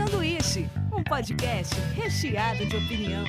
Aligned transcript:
Sanduíche, 0.00 0.66
um 0.96 1.04
podcast 1.04 1.74
recheado 1.94 2.64
de 2.64 2.74
opinião. 2.74 3.22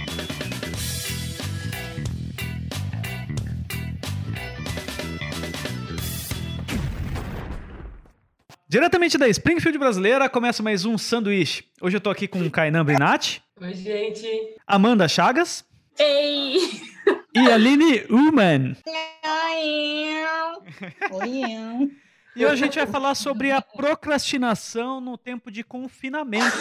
Diretamente 8.70 9.18
da 9.18 9.28
Springfield 9.28 9.78
brasileira, 9.78 10.30
começa 10.30 10.64
mais 10.64 10.86
um 10.86 10.98
sanduíche. 10.98 11.66
Hoje 11.82 11.98
eu 11.98 12.02
tô 12.02 12.10
aqui 12.10 12.26
com 12.26 12.50
Kainan 12.50 12.86
Brinatti, 12.86 13.44
Oi, 13.60 13.74
gente. 13.74 14.56
Amanda 14.66 15.10
Chagas 15.10 15.66
Ei! 16.00 16.56
e 17.36 17.52
Aline 17.52 18.06
Uman. 18.10 18.78
Oi, 21.12 21.92
E 22.36 22.46
hoje 22.46 22.64
a 22.64 22.66
gente 22.66 22.76
vai 22.78 22.88
falar 22.88 23.14
sobre 23.16 23.52
a 23.52 23.62
procrastinação 23.62 25.02
no 25.02 25.18
tempo 25.18 25.52
de 25.52 25.64
confinamento. 25.64 26.58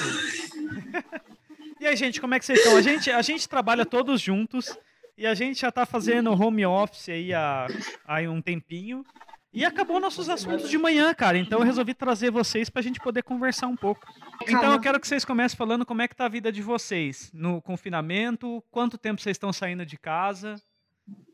e 1.79 1.87
aí, 1.87 1.95
gente, 1.95 2.21
como 2.21 2.35
é 2.35 2.39
que 2.39 2.45
vocês 2.45 2.59
estão? 2.59 2.77
A 2.77 2.83
gente, 2.83 3.11
a 3.11 3.23
gente 3.23 3.49
trabalha 3.49 3.87
todos 3.87 4.21
juntos 4.21 4.77
e 5.17 5.27
a 5.27 5.35
gente 5.35 5.61
já 5.61 5.71
tá 5.71 5.87
fazendo 5.87 6.33
home 6.33 6.67
office 6.67 7.09
aí 7.11 7.33
há, 7.33 7.67
há 8.05 8.21
um 8.23 8.43
tempinho. 8.43 9.05
E 9.53 9.65
acabou 9.65 9.99
nossos 9.99 10.29
assuntos 10.29 10.71
de 10.71 10.79
manhã, 10.79 11.13
cara. 11.13 11.37
Então 11.37 11.59
eu 11.59 11.65
resolvi 11.65 11.93
trazer 11.93 12.31
vocês 12.31 12.71
pra 12.71 12.83
gente 12.83 13.01
poder 13.01 13.23
conversar 13.23 13.67
um 13.67 13.77
pouco. 13.77 14.01
Então 14.43 14.73
eu 14.73 14.81
quero 14.81 14.99
que 15.01 15.07
vocês 15.07 15.25
comecem 15.25 15.57
falando 15.57 15.85
como 15.85 16.03
é 16.03 16.09
que 16.09 16.15
tá 16.15 16.27
a 16.27 16.29
vida 16.29 16.53
de 16.53 16.63
vocês 16.63 17.31
no 17.35 17.61
confinamento, 17.61 18.63
quanto 18.71 18.97
tempo 18.97 19.21
vocês 19.21 19.35
estão 19.35 19.53
saindo 19.53 19.85
de 19.85 19.99
casa, 19.99 20.57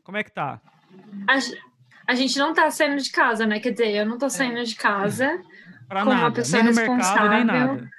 como 0.03 0.17
é 0.17 0.23
que 0.23 0.31
tá? 0.31 0.59
A, 2.07 2.15
gente 2.15 2.37
não 2.39 2.53
tá 2.53 2.71
saindo 2.71 3.01
de 3.01 3.11
casa, 3.11 3.45
né? 3.45 3.59
Quer 3.59 3.71
dizer, 3.71 3.95
eu 3.95 4.05
não 4.05 4.17
tô 4.17 4.29
saindo 4.29 4.63
de 4.63 4.75
casa. 4.75 5.39
Pra 5.87 6.01
Como 6.01 6.11
uma 6.11 6.21
nada, 6.23 6.35
pessoa 6.35 6.63
nem 6.63 6.73
mercado, 6.73 6.95
responsável. 6.97 7.45
nada. 7.45 7.89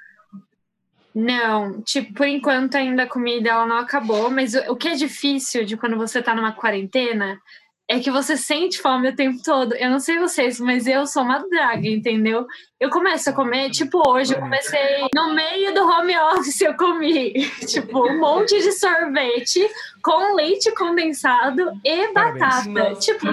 Não, 1.15 1.83
tipo, 1.83 2.15
por 2.15 2.27
enquanto 2.27 2.77
ainda 2.77 3.03
a 3.03 3.09
comida 3.09 3.51
ela 3.51 3.67
não 3.67 3.79
acabou, 3.79 4.31
mas 4.31 4.55
o, 4.55 4.73
o 4.73 4.77
que 4.77 4.89
é 4.89 4.95
difícil 4.95 5.65
de 5.65 5.77
quando 5.77 5.97
você 5.97 6.23
tá 6.23 6.35
numa 6.35 6.53
quarentena 6.53 7.39
é 7.89 7.99
que 7.99 8.11
você 8.11 8.37
sente 8.37 8.79
fome 8.81 9.09
o 9.09 9.17
tempo 9.17 9.43
todo. 9.43 9.75
Eu 9.75 9.91
não 9.91 9.99
sei 9.99 10.19
vocês, 10.19 10.61
mas 10.61 10.87
eu 10.87 11.07
sou 11.07 11.23
uma 11.23 11.39
draga, 11.49 11.89
entendeu? 11.89 12.47
Eu 12.79 12.91
começo 12.91 13.31
a 13.31 13.33
comer, 13.33 13.71
tipo, 13.71 14.03
hoje 14.07 14.35
eu 14.35 14.41
comecei 14.41 15.09
no 15.15 15.35
meio 15.35 15.73
do 15.73 15.81
home 15.81 16.15
office, 16.19 16.61
eu 16.61 16.77
comi, 16.77 17.33
tipo, 17.67 18.07
um 18.07 18.21
monte 18.21 18.61
de 18.61 18.73
sorvete 18.73 19.67
com 20.03 20.35
leite 20.35 20.71
condensado 20.75 21.73
e 21.83 22.13
batata. 22.13 22.95
Tipo, 22.97 23.27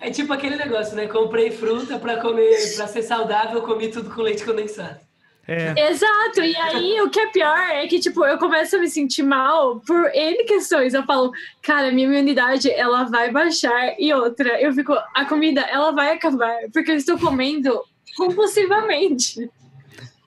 É 0.00 0.10
tipo 0.10 0.32
aquele 0.32 0.56
negócio, 0.56 0.96
né? 0.96 1.06
Comprei 1.06 1.50
fruta 1.50 1.98
pra 1.98 2.20
comer, 2.20 2.56
para 2.76 2.86
ser 2.86 3.02
saudável, 3.02 3.62
comi 3.62 3.88
tudo 3.88 4.10
com 4.10 4.22
leite 4.22 4.44
condensado. 4.44 4.98
É, 5.46 5.90
Exato, 5.90 6.40
e 6.40 6.56
aí 6.56 7.00
o 7.02 7.10
que 7.10 7.20
é 7.20 7.26
pior 7.26 7.58
é 7.58 7.86
que, 7.86 8.00
tipo, 8.00 8.24
eu 8.24 8.38
começo 8.38 8.76
a 8.76 8.78
me 8.78 8.88
sentir 8.88 9.22
mal 9.22 9.78
por 9.80 10.10
N 10.14 10.44
questões. 10.44 10.94
Eu 10.94 11.02
falo, 11.04 11.30
cara, 11.62 11.92
minha 11.92 12.08
imunidade, 12.08 12.70
ela 12.70 13.04
vai 13.04 13.30
baixar. 13.30 13.94
E 13.98 14.12
outra, 14.14 14.58
eu 14.60 14.72
fico, 14.72 14.94
a 15.14 15.24
comida, 15.26 15.60
ela 15.62 15.90
vai 15.92 16.12
acabar, 16.12 16.56
porque 16.72 16.90
eu 16.92 16.96
estou 16.96 17.18
comendo 17.18 17.78
compulsivamente. 18.16 19.50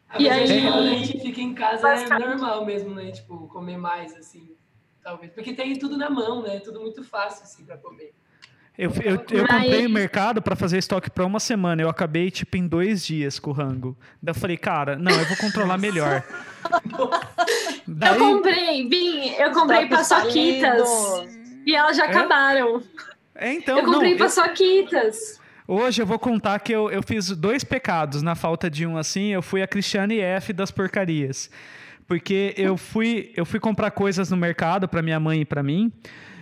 Ah, 0.09 0.22
E 0.22 0.30
aí- 0.30 0.62
quando 0.62 0.88
a 0.88 0.94
gente 0.94 1.20
fica 1.20 1.42
em 1.42 1.54
casa 1.54 1.90
é 1.90 2.08
normal 2.20 2.66
mesmo, 2.66 2.94
né? 2.94 3.12
Tipo, 3.12 3.48
comer 3.48 3.78
mais, 3.78 4.16
assim, 4.16 4.50
talvez. 5.04 5.31
Porque 5.34 5.54
tem 5.54 5.78
tudo 5.78 5.98
na 5.98 6.09
mão, 6.09 6.42
né? 6.42 6.59
Tudo 6.59 6.80
muito 6.80 7.04
fácil, 7.04 7.44
assim, 7.44 7.66
pra 7.66 7.78
comer. 7.78 8.14
Eu, 8.78 8.92
eu, 9.03 9.16
eu 9.31 9.45
Mas- 9.50 9.61
comprei 9.64 9.83
no 9.83 9.89
mercado 9.89 10.42
pra 10.42 10.56
fazer 10.56 10.78
estoque 10.78 11.09
pra 11.09 11.25
uma 11.25 11.39
semana. 11.39 11.81
Eu 11.81 11.89
acabei, 11.89 12.30
tipo, 12.30 12.56
em 12.58 12.67
dois 12.67 13.06
dias 13.06 13.39
com 13.39 13.50
o 13.50 13.53
rango. 13.53 13.97
Daí 14.22 14.31
eu 14.36 14.39
falei, 14.39 14.56
cara, 14.58 14.95
não, 14.95 15.11
eu 15.11 15.25
vou 15.25 15.38
controlar 15.38 15.78
melhor. 15.78 16.23
Eu 17.88 17.94
Daí, 17.96 18.19
comprei, 18.19 18.88
Bim, 18.90 19.29
eu 19.40 19.52
comprei 19.52 19.88
paçoquitas 19.88 20.90
e 21.66 21.74
elas 21.74 21.96
já 21.96 22.06
É? 22.06 22.09
acabaram. 22.09 22.84
é, 23.34 23.53
então, 23.53 23.78
eu 23.79 23.85
comprei 23.85 24.12
não, 24.12 24.18
eu- 24.19 24.25
paçoquitas. 24.25 25.40
Hoje 25.68 26.02
eu 26.02 26.06
vou 26.06 26.19
contar 26.19 26.59
que 26.59 26.73
eu, 26.73 26.90
eu 26.91 27.02
fiz 27.03 27.29
dois 27.31 27.63
pecados 27.63 28.22
na 28.22 28.35
falta 28.35 28.69
de 28.69 28.85
um 28.85 28.97
assim. 28.97 29.28
Eu 29.34 29.41
fui 29.41 29.62
a 29.62 29.68
Cristiane 29.68 30.19
F 30.19 30.52
das 30.53 30.72
porcarias. 30.72 31.50
Porque 32.07 32.53
eu 32.57 32.75
fui, 32.78 33.31
eu 33.35 33.46
fui 33.46 33.59
comprar 33.59 33.91
coisas 33.91 34.29
no 34.29 34.38
mercado 34.38 34.88
para 34.88 35.02
minha 35.02 35.19
mãe 35.19 35.41
e 35.41 35.46
para 35.46 35.62
mim. 35.63 35.91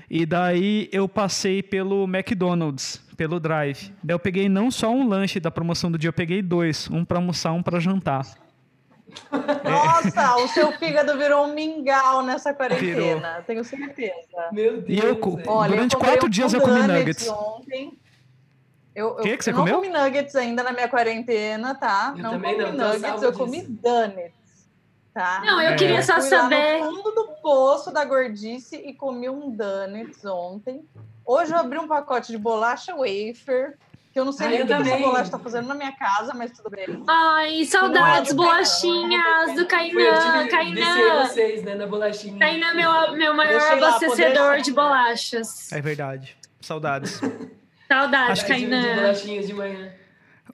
E 0.10 0.26
daí 0.26 0.90
eu 0.92 1.08
passei 1.10 1.64
pelo 1.64 2.04
McDonald's, 2.06 3.02
pelo 3.18 3.40
drive. 3.40 3.94
Daí 4.04 4.14
eu 4.14 4.20
peguei 4.20 4.48
não 4.48 4.70
só 4.70 4.90
um 4.90 5.08
lanche 5.08 5.40
da 5.40 5.50
promoção 5.50 5.92
do 5.92 5.98
dia, 5.98 6.10
eu 6.10 6.14
peguei 6.14 6.42
dois. 6.42 6.90
Um 6.92 7.04
para 7.04 7.18
almoçar, 7.18 7.52
um 7.54 7.64
para 7.64 7.80
jantar. 7.80 8.26
Nossa, 9.64 10.36
o 10.38 10.48
seu 10.50 10.72
fígado 10.74 11.18
virou 11.18 11.46
um 11.46 11.54
mingau 11.54 12.24
nessa 12.24 12.54
quarentena, 12.54 12.96
Virou. 12.96 13.44
tenho 13.48 13.64
certeza. 13.64 14.14
Meu 14.52 14.82
Deus. 14.82 14.86
E 14.88 14.98
eu. 15.00 15.20
Olha, 15.48 15.72
Durante 15.72 15.94
eu 15.94 16.00
quatro 16.00 16.28
um 16.28 16.30
dias 16.30 16.54
eu 16.54 16.62
comi 16.62 16.82
nuggets. 16.82 17.28
Ontem. 17.30 17.94
Eu, 18.94 19.10
eu, 19.18 19.24
Que 19.24 19.38
que 19.38 19.44
você 19.44 19.52
eu 19.52 19.56
comeu? 19.56 19.74
não 19.76 19.82
comi 19.84 19.94
nuggets 19.94 20.36
ainda 20.36 20.64
na 20.64 20.72
minha 20.72 20.88
quarentena, 20.88 21.76
tá? 21.76 22.14
Eu 22.18 22.24
não 22.24 22.32
também 22.32 22.56
comi 22.56 22.72
não, 22.72 22.72
tô 22.78 22.94
nuggets, 22.94 23.22
eu 23.24 23.32
disso. 23.32 23.44
comi 23.44 23.62
donuts, 23.64 24.45
tá? 25.16 25.42
Não, 25.46 25.62
eu 25.62 25.70
É. 25.72 25.76
queria 25.76 26.04
só 26.04 26.16
Fui 26.20 26.30
lá 26.30 26.42
saber. 26.42 26.84
no 26.84 26.92
fundo 26.94 27.12
do 27.12 27.28
poço 27.42 27.90
da 27.92 28.04
gordice 28.06 28.76
e 28.76 28.94
comi 28.94 29.30
um 29.30 29.50
donuts 29.50 30.24
ontem. 30.26 30.86
Hoje 31.26 31.54
eu 31.54 31.58
abri 31.58 31.80
um 31.80 31.88
pacote 31.88 32.32
de 32.32 32.38
bolacha 32.38 32.94
wafer, 32.94 33.78
que 34.14 34.20
eu 34.20 34.26
não 34.26 34.32
sei 34.34 34.46
Ah, 34.48 34.50
nem 34.52 34.62
o 34.64 34.68
que 34.68 34.74
essa 34.74 34.98
bolacha 34.98 35.32
tá 35.32 35.40
fazendo 35.40 35.68
na 35.70 35.74
minha 35.74 35.92
casa, 35.94 36.34
mas 36.36 36.52
tudo 36.52 36.70
bem. 36.70 36.86
Ai, 37.08 37.64
saudades, 37.66 38.00
Não 38.02 38.08
é 38.18 38.22
do 38.22 38.36
bolachinhas 38.36 39.46
do 39.52 39.56
Foi, 39.56 39.64
eu 39.64 39.68
Kainan, 39.68 40.48
Kainan. 40.50 41.26
vocês, 41.28 41.64
né? 41.64 41.76
Na 41.76 41.88
bolachinha. 41.88 42.38
Kainan 42.38 42.68
é 42.68 42.74
meu, 42.74 43.12
meu 43.14 43.34
maior 43.34 43.58
Deixei 43.60 43.80
lá, 43.80 43.88
abastecedor 43.88 44.58
de 44.62 44.72
bolachas. 44.74 45.72
É 45.72 45.82
verdade. 45.82 46.38
Saudades. 46.62 47.20
Saudades, 47.88 48.32
Acho 48.32 48.46
que 48.46 48.54
de, 48.54 48.68
Kainan. 48.70 48.96
bolachinhas 48.96 49.48
de 49.48 49.54
manhã. 49.54 49.92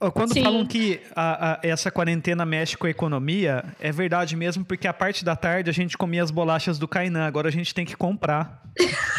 Quando 0.10 0.34
Sim. 0.34 0.44
falam 0.44 0.66
que 0.66 1.00
a- 1.16 1.52
a- 1.54 1.60
essa 1.62 1.92
quarentena 1.92 2.44
mexe 2.46 2.76
com 2.76 2.88
a 2.88 2.90
economia, 2.90 3.64
é 3.80 3.92
verdade 3.92 4.36
mesmo, 4.36 4.66
porque 4.66 4.88
a 4.88 4.94
parte 4.94 5.24
da 5.24 5.36
tarde 5.36 5.70
a 5.70 5.74
gente 5.74 5.96
comia 5.98 6.24
as 6.24 6.32
bolachas 6.32 6.80
do 6.80 6.88
Kainan, 6.88 7.26
agora 7.28 7.50
a 7.50 7.52
gente 7.52 7.74
tem 7.76 7.86
que 7.86 7.96
comprar. 7.96 8.62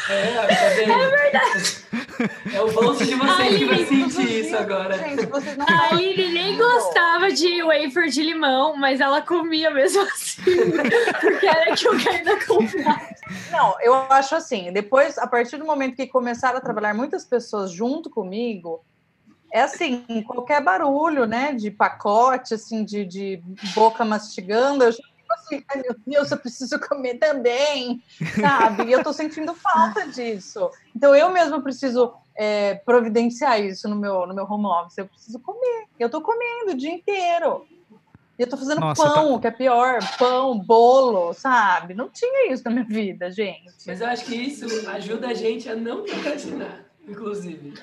É, 0.09 0.33
tá 0.47 0.69
vendo? 0.77 0.93
É 0.93 1.09
verdade. 1.09 1.83
É 2.55 2.61
o 2.63 2.73
bolso 2.73 3.05
de 3.05 3.15
vocês 3.15 3.57
que 3.59 3.65
vai 3.67 3.85
sentir 3.85 4.41
isso 4.47 4.57
agora. 4.57 4.97
Gente, 4.99 5.27
vocês 5.27 5.57
não 5.57 5.67
A 5.69 5.89
Aline 5.91 6.33
nem 6.33 6.57
gostava 6.57 7.31
de 7.31 7.63
wafer 7.63 8.09
de 8.09 8.23
limão, 8.23 8.77
mas 8.77 9.01
ela 9.01 9.21
comia 9.23 9.71
mesmo 9.71 10.03
assim. 10.03 10.43
Porque 11.21 11.47
era 11.47 11.77
que 11.77 11.89
o 11.89 12.03
Kainan 12.05 12.39
comprava. 12.47 13.01
Não, 13.51 13.77
eu 13.83 13.95
acho 14.11 14.35
assim, 14.35 14.73
depois, 14.73 15.17
a 15.19 15.27
partir 15.27 15.57
do 15.59 15.65
momento 15.65 15.95
que 15.97 16.07
começaram 16.07 16.59
a 16.59 16.61
trabalhar 16.61 16.95
muitas 16.95 17.25
pessoas 17.25 17.71
junto 17.71 18.09
comigo, 18.11 18.85
é 19.53 19.61
assim, 19.61 20.05
qualquer 20.27 20.63
barulho, 20.63 21.27
né, 21.27 21.53
de 21.53 21.71
pacote, 21.71 22.55
assim, 22.55 22.85
de, 22.85 23.05
de 23.05 23.43
boca 23.75 24.03
mastigando, 24.03 24.85
eu 24.85 24.93
já 24.93 24.99
fico 24.99 25.33
assim, 25.35 25.65
ai 25.71 25.83
meu 25.83 25.95
Deus, 26.07 26.31
eu 26.31 26.39
preciso 26.39 26.81
comer 26.81 27.19
também, 27.19 28.03
sabe? 28.41 28.85
E 28.85 28.93
eu 28.93 29.03
tô 29.05 29.13
sentindo 29.13 29.55
falta 29.55 30.09
disso. 30.09 30.71
Então, 30.97 31.15
eu 31.15 31.31
mesma 31.31 31.61
preciso 31.63 32.15
é, 32.35 32.77
providenciar 32.77 33.61
isso 33.61 33.87
no 33.89 33.97
meu, 33.97 34.27
no 34.27 34.35
meu 34.35 34.45
home 34.45 34.67
office, 34.67 34.97
eu 34.97 35.07
preciso 35.07 35.39
comer. 35.41 35.85
Eu 35.99 36.09
tô 36.09 36.23
comendo 36.23 36.73
o 36.73 36.77
dia 36.77 36.91
inteiro. 36.91 37.67
E 38.39 38.43
eu 38.43 38.49
tô 38.49 38.57
fazendo 38.57 38.81
Nossa, 38.81 39.03
pão, 39.03 39.39
que 39.39 39.47
é 39.47 39.51
pior, 39.51 39.99
pão, 40.19 40.59
bolo, 40.59 41.35
sabe? 41.35 41.93
Não 41.93 42.09
tinha 42.09 42.51
isso 42.51 42.65
na 42.65 42.71
minha 42.71 42.85
vida, 42.85 43.31
gente. 43.31 43.87
Mas 43.87 44.01
eu 44.01 44.07
acho 44.07 44.25
que 44.25 44.35
isso 44.35 44.89
ajuda 44.89 45.29
a 45.29 45.35
gente 45.35 45.69
a 45.69 45.77
não 45.77 46.03
procrastinar, 46.03 46.87
inclusive. 47.07 47.75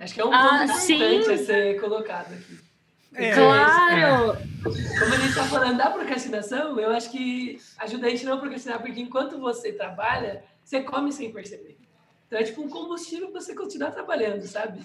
Acho 0.00 0.14
que 0.14 0.20
é 0.20 0.24
um 0.24 0.32
Ah, 0.32 0.60
ponto 0.66 0.78
sim. 0.78 0.94
importante 0.94 1.30
a 1.30 1.44
ser 1.44 1.80
colocado 1.80 2.32
aqui. 2.34 2.58
É, 3.14 3.34
Claro! 3.34 4.36
Como 4.62 5.14
a 5.14 5.16
gente 5.16 5.28
está 5.30 5.44
falando 5.44 5.76
da 5.76 5.90
procrastinação, 5.90 6.78
eu 6.80 6.90
acho 6.90 7.10
que 7.10 7.60
ajuda 7.78 8.06
a 8.06 8.10
gente 8.10 8.26
a 8.26 8.30
não 8.30 8.38
procrastinar, 8.40 8.80
porque 8.80 9.00
enquanto 9.00 9.38
você 9.38 9.72
trabalha, 9.72 10.44
você 10.64 10.82
come 10.82 11.12
sem 11.12 11.32
perceber. 11.32 11.76
Então 12.26 12.38
é 12.38 12.44
tipo 12.44 12.62
um 12.62 12.68
combustível 12.70 13.30
para 13.30 13.40
você 13.40 13.54
continuar 13.54 13.90
trabalhando, 13.90 14.42
sabe? 14.46 14.80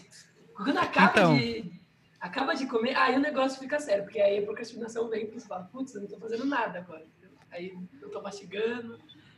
Quando 0.56 0.78
acaba 0.80 1.12
Então. 1.12 1.38
de 1.38 1.72
acaba 2.20 2.56
de 2.56 2.66
comer, 2.66 2.96
aí 2.98 3.16
o 3.16 3.20
negócio 3.20 3.60
fica 3.60 3.80
sério, 3.80 4.04
porque 4.06 4.20
aí 4.20 4.40
a 4.40 4.42
procrastinação 4.42 5.08
vem 5.10 5.28
para 5.28 5.40
você 5.40 5.48
fala, 5.48 5.70
putz, 5.72 5.94
eu 5.94 6.00
não 6.02 6.06
estou 6.06 6.20
fazendo 6.20 6.44
nada 6.46 6.80
agora. 6.80 7.06
Aí 7.52 7.70
eu 8.02 8.08
estou 8.08 8.22
mastigando, 8.24 8.98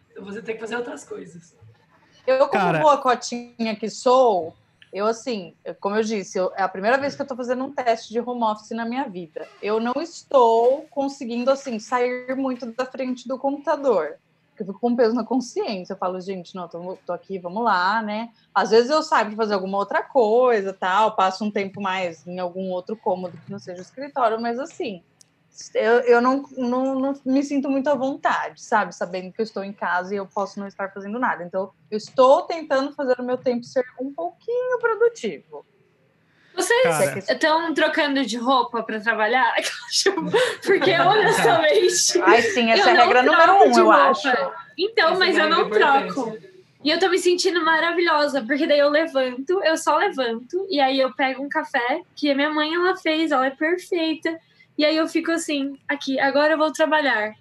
então 0.09 0.24
você 0.24 0.41
tem 0.41 0.56
que 0.56 0.62
fazer 0.62 0.77
outras 0.77 1.03
coisas. 1.03 1.53
Eu, 2.25 2.39
como 2.47 2.51
Cara- 2.51 2.79
boa 2.79 2.97
cotinha 3.01 3.75
que 3.75 3.89
sou, 3.89 4.56
eu 4.92 5.06
assim, 5.06 5.56
como 5.80 5.95
eu 5.95 6.04
disse, 6.04 6.38
eu- 6.38 6.51
é 6.56 6.63
a 6.63 6.69
primeira 6.69 6.98
vez 6.98 7.16
que 7.16 7.22
eu 7.22 7.25
estou 7.25 7.38
fazendo 7.38 7.63
um 7.66 7.74
teste 7.74 8.13
de 8.13 8.19
home 8.19 8.44
office 8.44 8.72
na 8.72 8.86
minha 8.86 9.07
vida. 9.10 9.50
Eu 9.62 9.80
não 9.80 9.94
estou 10.01 10.88
conseguindo, 10.89 11.51
assim, 11.51 11.80
sair 11.80 12.36
muito 12.36 12.74
da 12.74 12.86
frente 12.86 13.28
do 13.28 13.38
computador. 13.38 14.18
Porque 14.50 14.63
eu 14.63 14.68
fico 14.68 14.80
com 14.80 14.95
peso 14.95 15.13
na 15.13 15.24
consciência. 15.24 15.94
Eu 15.94 15.98
falo, 15.98 16.19
gente, 16.19 16.56
não, 16.56 16.68
tô, 16.68 16.98
tô 17.06 17.13
aqui, 17.13 17.38
vamos 17.38 17.63
lá, 17.63 18.01
né? 18.01 18.30
Às 18.54 18.72
vezes 18.72 18.89
eu 18.89 19.04
saio 19.04 19.28
para 19.28 19.36
fazer 19.36 19.54
alguma 19.54 19.78
outra 19.78 20.01
coisa, 20.01 20.74
tal, 20.74 21.16
passo 21.16 21.45
um 21.45 21.51
tempo 21.51 21.80
mais 21.80 22.25
em 22.25 22.39
algum 22.39 22.72
outro 22.72 22.98
cômodo 22.98 23.38
que 23.38 23.51
não 23.51 23.60
seja 23.60 23.80
o 23.80 23.86
escritório, 23.86 24.42
mas 24.42 24.57
assim, 24.57 25.04
eu, 25.74 26.00
eu 26.01 26.21
não, 26.21 26.44
não, 26.56 27.00
não 27.00 27.21
me 27.25 27.44
sinto 27.44 27.69
muito 27.69 27.89
à 27.89 27.95
vontade, 27.95 28.62
sabe? 28.62 28.95
Sabendo 28.95 29.31
que 29.31 29.42
eu 29.42 29.44
estou 29.44 29.63
em 29.63 29.74
casa 29.74 30.13
e 30.13 30.18
eu 30.18 30.25
posso 30.25 30.59
não 30.59 30.68
estar 30.68 30.92
fazendo 30.92 31.18
nada. 31.19 31.44
Então, 31.44 31.71
eu 31.89 31.98
estou 31.98 32.44
tentando 32.44 32.94
fazer 32.94 33.19
o 33.19 33.24
meu 33.24 33.38
tempo 33.38 33.63
ser 33.63 33.86
um 34.00 34.13
pouquinho 34.13 34.80
produtivo. 34.80 35.65
Vocês 36.57 36.83
Cara. 36.83 37.19
estão 37.19 37.74
trocando 37.74 38.25
de 38.25 38.36
roupa 38.36 38.81
para 38.81 39.00
trabalhar? 39.00 39.54
Porque, 40.65 40.92
honestamente. 40.92 42.19
Ai, 42.24 42.42
sim, 42.42 42.71
essa 42.71 42.89
é 42.89 42.98
a 42.98 43.03
regra 43.03 43.21
número 43.21 43.53
um, 43.53 43.77
eu 43.77 43.86
roupa. 43.86 44.10
acho. 44.10 44.27
Então, 44.75 45.10
Essa 45.12 45.19
mas 45.19 45.38
é 45.38 45.42
eu 45.42 45.45
a 45.45 45.50
não 45.50 45.69
troco. 45.69 46.38
E 46.83 46.89
eu 46.89 47.00
tô 47.00 47.10
me 47.10 47.19
sentindo 47.19 47.63
maravilhosa, 47.63 48.42
porque 48.44 48.65
daí 48.65 48.80
eu 48.80 48.89
levanto, 48.89 49.62
eu 49.63 49.77
só 49.77 49.98
levanto, 49.98 50.65
e 50.69 50.80
aí 50.80 51.00
eu 51.00 51.13
pego 51.13 51.44
um 51.44 51.50
café 51.50 52.01
que 52.15 52.31
a 52.31 52.36
minha 52.36 52.50
mãe 52.50 52.74
ela 52.74 52.95
fez, 52.95 53.31
ela 53.31 53.45
é 53.45 53.51
perfeita. 53.51 54.39
E 54.77 54.85
aí 54.85 54.95
eu 54.95 55.07
fico 55.07 55.31
assim, 55.31 55.77
aqui, 55.88 56.19
agora 56.19 56.53
eu 56.53 56.57
vou 56.57 56.71
trabalhar. 56.71 57.33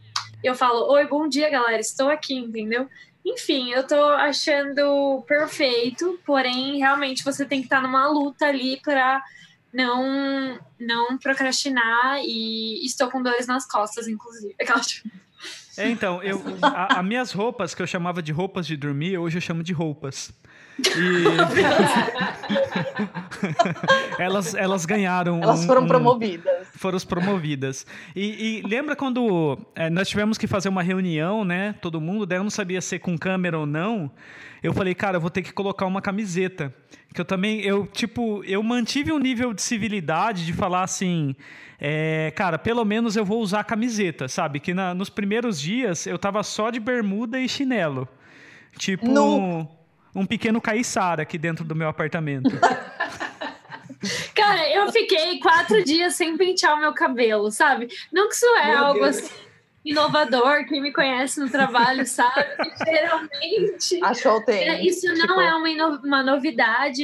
Eu 0.43 0.55
falo, 0.55 0.91
oi, 0.93 1.07
bom 1.07 1.29
dia, 1.29 1.51
galera, 1.51 1.81
estou 1.81 2.09
aqui, 2.09 2.35
entendeu? 2.35 2.89
Enfim, 3.25 3.73
eu 3.73 3.87
tô 3.87 4.01
achando 4.11 5.23
perfeito, 5.27 6.19
porém, 6.25 6.79
realmente 6.79 7.25
você 7.25 7.45
tem 7.45 7.61
que 7.61 7.67
estar 7.67 7.83
numa 7.83 8.09
luta 8.09 8.47
ali 8.47 8.81
pra 8.81 9.23
não, 9.73 10.59
não 10.81 11.19
procrastinar 11.19 12.21
e 12.23 12.87
estou 12.87 13.11
com 13.11 13.23
dores 13.23 13.47
nas 13.47 13.67
costas, 13.67 14.09
inclusive. 14.09 14.55
Tipo, 14.55 15.11
É, 15.77 15.91
então, 15.91 16.23
eu, 16.23 16.43
a, 16.63 17.01
a 17.01 17.03
minhas 17.03 17.33
roupas, 17.33 17.75
que 17.75 17.83
eu 17.83 17.87
chamava 17.87 18.23
de 18.23 18.33
roupas 18.33 18.67
de 18.67 18.77
dormir, 18.77 19.19
hoje 19.19 19.37
eu 19.37 19.43
chamo 19.43 19.63
de 19.63 19.75
roupas. 19.75 20.33
E 20.79 21.25
elas, 24.23 24.55
elas 24.55 24.85
ganharam. 24.87 25.41
Elas 25.43 25.65
foram 25.65 25.83
um- 25.85 25.87
promovidas. 25.87 26.67
foram 26.75 26.99
promovidas. 27.01 27.87
E, 28.15 28.59
e 28.59 28.63
lembra 28.67 28.95
quando 28.97 29.59
é, 29.75 29.89
nós 29.91 30.09
tivemos 30.09 30.37
que 30.39 30.47
fazer 30.47 30.69
uma 30.69 30.83
reunião, 30.83 31.45
né? 31.45 31.75
Todo 31.81 32.01
mundo, 32.01 32.27
daí 32.27 32.39
eu 32.39 32.43
não 32.43 32.51
sabia 32.51 32.81
ser 32.81 32.99
com 32.99 33.17
câmera 33.17 33.59
ou 33.59 33.67
não. 33.67 34.11
Eu 34.63 34.73
falei, 34.75 34.95
cara, 34.95 35.17
eu 35.17 35.21
vou 35.21 35.31
ter 35.31 35.43
que 35.43 35.53
colocar 35.53 35.87
uma 35.87 36.03
camiseta. 36.03 36.75
Que 37.15 37.21
eu 37.21 37.25
também, 37.25 37.61
eu, 37.63 37.87
tipo, 37.87 38.43
eu 38.45 38.63
mantive 38.63 39.13
um 39.13 39.19
nível 39.19 39.55
de 39.55 39.63
civilidade 39.63 40.45
de 40.45 40.53
falar 40.53 40.83
assim. 40.83 41.35
é, 41.81 42.31
cara, 42.37 42.59
pelo 42.59 42.85
menos 42.85 43.17
eu 43.17 43.25
vou 43.25 43.41
usar 43.41 43.65
camiseta, 43.65 44.29
sabe? 44.29 44.61
Que 44.61 44.75
na- 44.75 44.95
nos 44.95 45.09
primeiros 45.09 45.61
dias 45.61 46.07
eu 46.07 46.19
tava 46.19 46.43
só 46.43 46.71
de 46.71 46.81
bermuda 46.81 47.39
e 47.41 47.49
chinelo. 47.49 48.07
Tipo, 48.79 49.07
Nu. 49.09 49.69
Um 50.17 50.27
pequeno 50.27 50.61
caiçara 50.61 51.23
aqui 51.23 51.37
dentro 51.37 51.65
do 51.65 51.75
meu 51.77 51.89
apartamento. 51.89 52.51
Cara, 54.35 54.69
eu 54.71 54.91
fiquei 54.93 55.39
quatro 55.41 55.83
dias 55.85 56.15
sem 56.15 56.37
pentear 56.37 56.75
o 56.75 56.81
meu 56.81 56.93
cabelo, 56.93 57.51
sabe? 57.51 57.89
Não 58.13 58.29
que 58.29 58.35
isso 58.35 58.47
é 58.57 58.71
Meu 58.71 58.79
algo 58.79 59.01
Deus. 59.01 59.17
assim, 59.19 59.31
inovador, 59.85 60.65
quem 60.67 60.81
me 60.81 60.93
conhece 60.93 61.41
no 61.41 61.49
trabalho 61.49 62.07
sabe 62.07 62.45
que 62.57 62.85
geralmente 62.85 64.01
Achou 64.03 64.39
o 64.39 64.43
é, 64.43 64.45
tempo. 64.45 64.83
isso 64.83 65.07
não 65.15 65.41
é 65.41 65.55
uma, 65.55 65.89
uma 65.99 66.23
novidade, 66.23 67.03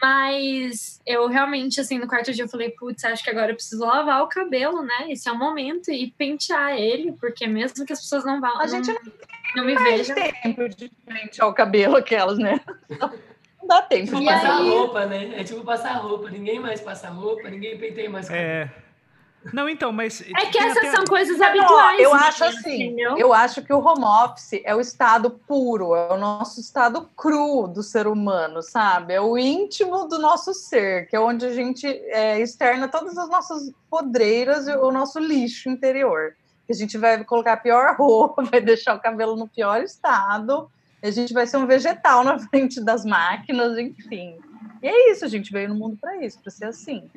mas 0.00 1.00
eu 1.06 1.26
realmente, 1.28 1.80
assim, 1.80 1.98
no 1.98 2.06
quarto 2.06 2.32
dia 2.32 2.44
eu 2.44 2.48
falei, 2.48 2.70
putz, 2.70 3.04
acho 3.04 3.22
que 3.24 3.30
agora 3.30 3.50
eu 3.52 3.54
preciso 3.54 3.84
lavar 3.84 4.22
o 4.22 4.28
cabelo, 4.28 4.82
né? 4.82 5.06
Esse 5.10 5.28
é 5.28 5.32
o 5.32 5.38
momento, 5.38 5.90
e 5.90 6.10
pentear 6.18 6.72
ele, 6.76 7.12
porque 7.12 7.46
mesmo 7.46 7.84
que 7.86 7.92
as 7.92 8.00
pessoas 8.00 8.24
não 8.24 8.40
vão, 8.40 8.60
A 8.60 8.66
gente 8.66 8.92
não, 8.92 9.00
não 9.56 9.64
me 9.64 9.74
vejam. 9.76 10.14
tempo 10.14 10.68
de 10.68 10.90
pentear 11.06 11.48
o 11.48 11.54
cabelo, 11.54 11.96
aquelas, 11.96 12.38
né? 12.38 12.60
Não 13.60 13.66
dá 13.66 13.82
tempo. 13.82 14.06
Tipo 14.06 14.24
passar 14.24 14.58
aí- 14.58 14.68
roupa, 14.70 15.06
né? 15.06 15.32
É 15.40 15.44
tipo 15.44 15.64
passar 15.64 15.92
roupa. 15.94 16.30
Ninguém 16.30 16.58
mais 16.58 16.80
passa 16.80 17.08
roupa, 17.08 17.48
ninguém 17.50 17.76
penteia 17.78 18.08
mais 18.10 18.28
cabelo. 18.28 18.46
É. 18.46 18.70
Não, 19.52 19.68
então, 19.68 19.92
mas. 19.92 20.20
É 20.20 20.46
que 20.46 20.58
essas 20.58 20.78
até- 20.78 20.90
são 20.96 21.04
coisas 21.04 21.38
Não, 21.38 21.46
habituais. 21.46 22.00
eu 22.00 22.12
né, 22.14 22.20
acho 22.24 22.44
assim, 22.44 22.82
entendeu? 22.82 23.16
eu 23.16 23.32
acho 23.32 23.62
que 23.62 23.72
o 23.72 23.78
home 23.78 24.04
office 24.04 24.60
é 24.64 24.74
o 24.74 24.80
estado 24.80 25.30
puro, 25.30 25.94
é 25.94 26.12
o 26.12 26.16
nosso 26.18 26.60
estado 26.60 27.08
cru 27.16 27.66
do 27.68 27.82
ser 27.82 28.06
humano, 28.06 28.62
sabe? 28.62 29.14
É 29.14 29.20
o 29.20 29.38
íntimo 29.38 30.06
do 30.06 30.18
nosso 30.18 30.52
ser, 30.52 31.06
que 31.08 31.16
é 31.16 31.20
onde 31.20 31.46
a 31.46 31.52
gente 31.52 31.86
é, 31.86 32.40
externa 32.40 32.88
todas 32.88 33.16
as 33.16 33.28
nossas 33.28 33.70
podreiras 33.88 34.66
e 34.66 34.72
o 34.72 34.90
nosso 34.90 35.18
lixo 35.18 35.68
interior. 35.70 36.34
A 36.68 36.74
gente 36.74 36.98
vai 36.98 37.24
colocar 37.24 37.54
a 37.54 37.56
pior 37.56 37.94
roupa, 37.96 38.42
vai 38.42 38.60
deixar 38.60 38.94
o 38.94 39.00
cabelo 39.00 39.36
no 39.36 39.48
pior 39.48 39.82
estado, 39.82 40.70
a 41.02 41.10
gente 41.10 41.32
vai 41.32 41.46
ser 41.46 41.56
um 41.58 41.66
vegetal 41.66 42.24
na 42.24 42.38
frente 42.50 42.80
das 42.84 43.04
máquinas, 43.04 43.78
enfim. 43.78 44.36
E 44.82 44.88
é 44.88 45.12
isso, 45.12 45.24
a 45.24 45.28
gente 45.28 45.50
veio 45.52 45.68
no 45.70 45.74
mundo 45.76 45.96
para 45.98 46.16
isso, 46.24 46.38
para 46.40 46.50
ser 46.50 46.66
assim. 46.66 47.08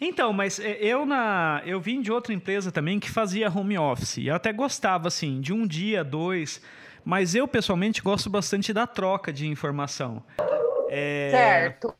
Então, 0.00 0.32
mas 0.32 0.58
é, 0.58 0.72
eu 0.80 1.06
na 1.06 1.62
eu 1.64 1.80
vim 1.80 2.00
de 2.00 2.12
outra 2.12 2.32
empresa 2.32 2.70
também 2.70 2.98
que 2.98 3.10
fazia 3.10 3.50
home 3.50 3.78
office. 3.78 4.18
E 4.18 4.26
eu 4.28 4.34
até 4.34 4.52
gostava 4.52 5.08
assim, 5.08 5.40
de 5.40 5.52
um 5.52 5.66
dia, 5.66 6.02
dois, 6.04 6.60
mas 7.04 7.34
eu 7.34 7.46
pessoalmente 7.46 8.02
gosto 8.02 8.28
bastante 8.28 8.72
da 8.72 8.86
troca 8.86 9.32
de 9.32 9.46
informação. 9.46 10.22
É, 10.88 11.30
Certo. 11.30 11.94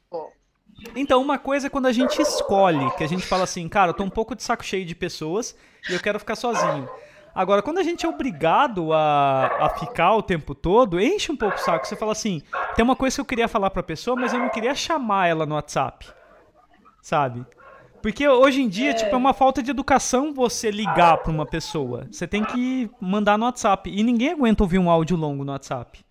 Então, 0.94 1.22
uma 1.22 1.38
coisa 1.38 1.68
é 1.68 1.70
quando 1.70 1.86
a 1.86 1.92
gente 1.92 2.20
escolhe, 2.20 2.90
que 2.96 3.04
a 3.04 3.06
gente 3.06 3.24
fala 3.24 3.44
assim, 3.44 3.68
cara, 3.68 3.90
eu 3.90 3.94
tô 3.94 4.02
um 4.02 4.10
pouco 4.10 4.34
de 4.34 4.42
saco 4.42 4.64
cheio 4.64 4.84
de 4.84 4.94
pessoas 4.94 5.56
e 5.88 5.94
eu 5.94 6.00
quero 6.00 6.18
ficar 6.18 6.36
sozinho. 6.36 6.88
Agora, 7.34 7.62
quando 7.62 7.78
a 7.78 7.82
gente 7.82 8.06
é 8.06 8.08
obrigado 8.08 8.92
a, 8.92 9.66
a 9.66 9.68
ficar 9.70 10.14
o 10.14 10.22
tempo 10.22 10.54
todo, 10.54 11.00
enche 11.00 11.32
um 11.32 11.36
pouco 11.36 11.56
o 11.56 11.60
saco. 11.60 11.86
Você 11.86 11.96
fala 11.96 12.12
assim, 12.12 12.42
tem 12.76 12.84
uma 12.84 12.94
coisa 12.94 13.16
que 13.16 13.20
eu 13.20 13.24
queria 13.24 13.48
falar 13.48 13.70
pra 13.70 13.82
pessoa, 13.82 14.16
mas 14.16 14.32
eu 14.32 14.38
não 14.38 14.48
queria 14.48 14.74
chamar 14.74 15.26
ela 15.28 15.44
no 15.44 15.54
WhatsApp. 15.54 16.06
Sabe? 17.02 17.44
Porque 18.04 18.28
hoje 18.28 18.60
em 18.60 18.68
dia, 18.68 18.92
tipo, 18.92 19.14
é 19.14 19.16
uma 19.16 19.32
falta 19.32 19.62
de 19.62 19.70
educação 19.70 20.30
você 20.30 20.70
ligar 20.70 21.16
pra 21.22 21.32
uma 21.32 21.46
pessoa. 21.46 22.06
Você 22.10 22.28
tem 22.28 22.44
que 22.44 22.90
mandar 23.00 23.38
no 23.38 23.46
WhatsApp. 23.46 23.88
E 23.88 24.02
ninguém 24.02 24.32
aguenta 24.32 24.62
ouvir 24.62 24.78
um 24.78 24.90
áudio 24.90 25.16
longo 25.16 25.42
no 25.42 25.52
WhatsApp. 25.52 26.04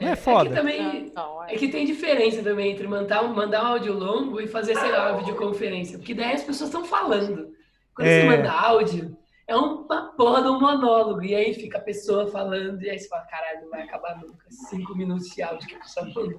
Não 0.00 0.08
é 0.08 0.16
que 0.16 0.22
foda? 0.22 0.54
também 0.54 1.12
Não, 1.14 1.44
É 1.44 1.54
que 1.54 1.68
tem 1.68 1.84
diferença 1.84 2.42
também 2.42 2.72
entre 2.72 2.88
mandar 2.88 3.22
um, 3.22 3.34
mandar 3.34 3.62
um 3.62 3.66
áudio 3.72 3.92
longo 3.92 4.40
e 4.40 4.46
fazer, 4.46 4.74
sei 4.74 4.90
lá, 4.90 5.10
uma 5.10 5.18
videoconferência. 5.18 5.98
Porque 5.98 6.14
daí 6.14 6.32
as 6.32 6.42
pessoas 6.42 6.70
estão 6.70 6.82
falando. 6.82 7.54
Quando 7.94 8.08
É. 8.08 8.22
você 8.22 8.26
manda 8.26 8.50
áudio, 8.50 9.14
é 9.46 9.54
uma 9.54 10.12
porra 10.16 10.40
de 10.40 10.48
um 10.48 10.58
monólogo. 10.58 11.22
E 11.22 11.34
aí 11.34 11.52
fica 11.52 11.76
a 11.76 11.82
pessoa 11.82 12.26
falando, 12.28 12.82
e 12.82 12.88
aí 12.88 12.98
você 12.98 13.06
fala, 13.06 13.26
caralho, 13.26 13.60
não 13.64 13.68
vai 13.68 13.82
acabar 13.82 14.18
nunca. 14.18 14.46
Cinco 14.48 14.96
minutos 14.96 15.28
de 15.28 15.42
áudio 15.42 15.68
que 15.68 15.74
a 15.74 15.80
pessoa 15.80 16.06
mandou. 16.06 16.38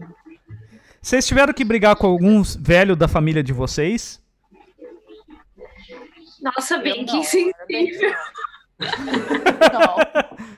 Vocês 1.03 1.27
tiveram 1.27 1.51
que 1.53 1.65
brigar 1.65 1.97
com 1.97 2.07
alguns 2.07 2.55
velho 2.55 2.95
da 2.95 3.09
família 3.09 3.43
de 3.43 3.51
vocês? 3.51 4.23
Nossa, 6.41 6.77
bem 6.77 7.01
Eu 7.01 7.05
que 7.05 7.17
insensível. 7.17 8.13
Não, 8.79 9.97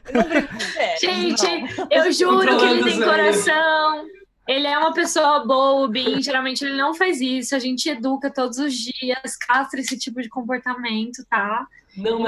eu 0.08 0.22
não 0.22 0.29
brinco 0.29 0.48
com 0.48 1.00
Gente, 1.00 1.43
não. 1.77 1.88
eu 1.89 2.12
juro 2.12 2.58
que 2.60 2.63
ele 2.63 2.84
tem 2.84 3.01
coração. 3.01 4.05
Ele 4.48 4.67
é 4.67 4.77
uma 4.77 4.93
pessoa 4.93 5.43
boa, 5.43 5.84
o 5.84 5.88
Bin. 5.88 6.22
Geralmente 6.22 6.63
ele 6.63 6.77
não 6.77 6.93
faz 6.93 7.20
isso. 7.22 7.55
A 7.55 7.60
gente 7.60 7.89
educa 7.89 8.31
todos 8.31 8.60
os 8.60 8.72
dias, 8.72 9.36
castra 9.36 9.79
esse 9.79 9.98
tipo 9.98 10.22
de 10.22 10.29
comportamento, 10.29 11.25
tá? 11.27 11.65
Não 11.98 12.20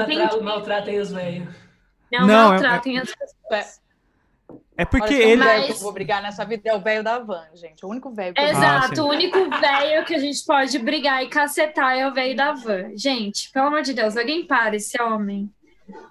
maltratem 0.42 0.98
os 0.98 1.12
velhos. 1.12 1.54
Não, 2.10 2.26
Não, 2.26 2.48
maltratem 2.50 2.98
as 2.98 3.14
pessoas. 3.14 3.80
É 4.78 4.84
porque 4.84 5.12
Olha, 5.12 5.22
ele. 5.24 5.36
Mas- 5.36 5.66
que 5.66 5.72
eu 5.72 5.76
vou 5.78 5.92
brigar 5.92 6.22
nessa 6.22 6.44
vida 6.44 6.70
é 6.70 6.74
o 6.74 6.80
velho 6.80 7.02
da 7.02 7.18
van, 7.18 7.44
gente. 7.52 7.84
O 7.84 7.88
único 7.88 8.10
velho 8.12 8.32
que 8.32 8.40
eu 8.40 8.44
Ah, 8.46 8.48
Exato, 8.50 8.94
sim. 8.94 9.00
o 9.02 9.08
único 9.08 9.36
velho 9.50 10.04
que 10.04 10.14
a 10.14 10.18
gente 10.20 10.44
pode 10.46 10.78
brigar 10.78 11.20
e 11.24 11.28
cacetar 11.28 11.98
é 11.98 12.06
o 12.06 12.14
velho 12.14 12.36
da 12.36 12.52
van. 12.52 12.96
Gente, 12.96 13.50
pelo 13.50 13.66
amor 13.66 13.82
de 13.82 13.92
Deus, 13.92 14.16
alguém 14.16 14.46
para 14.46 14.76
esse 14.76 15.00
homem. 15.02 15.50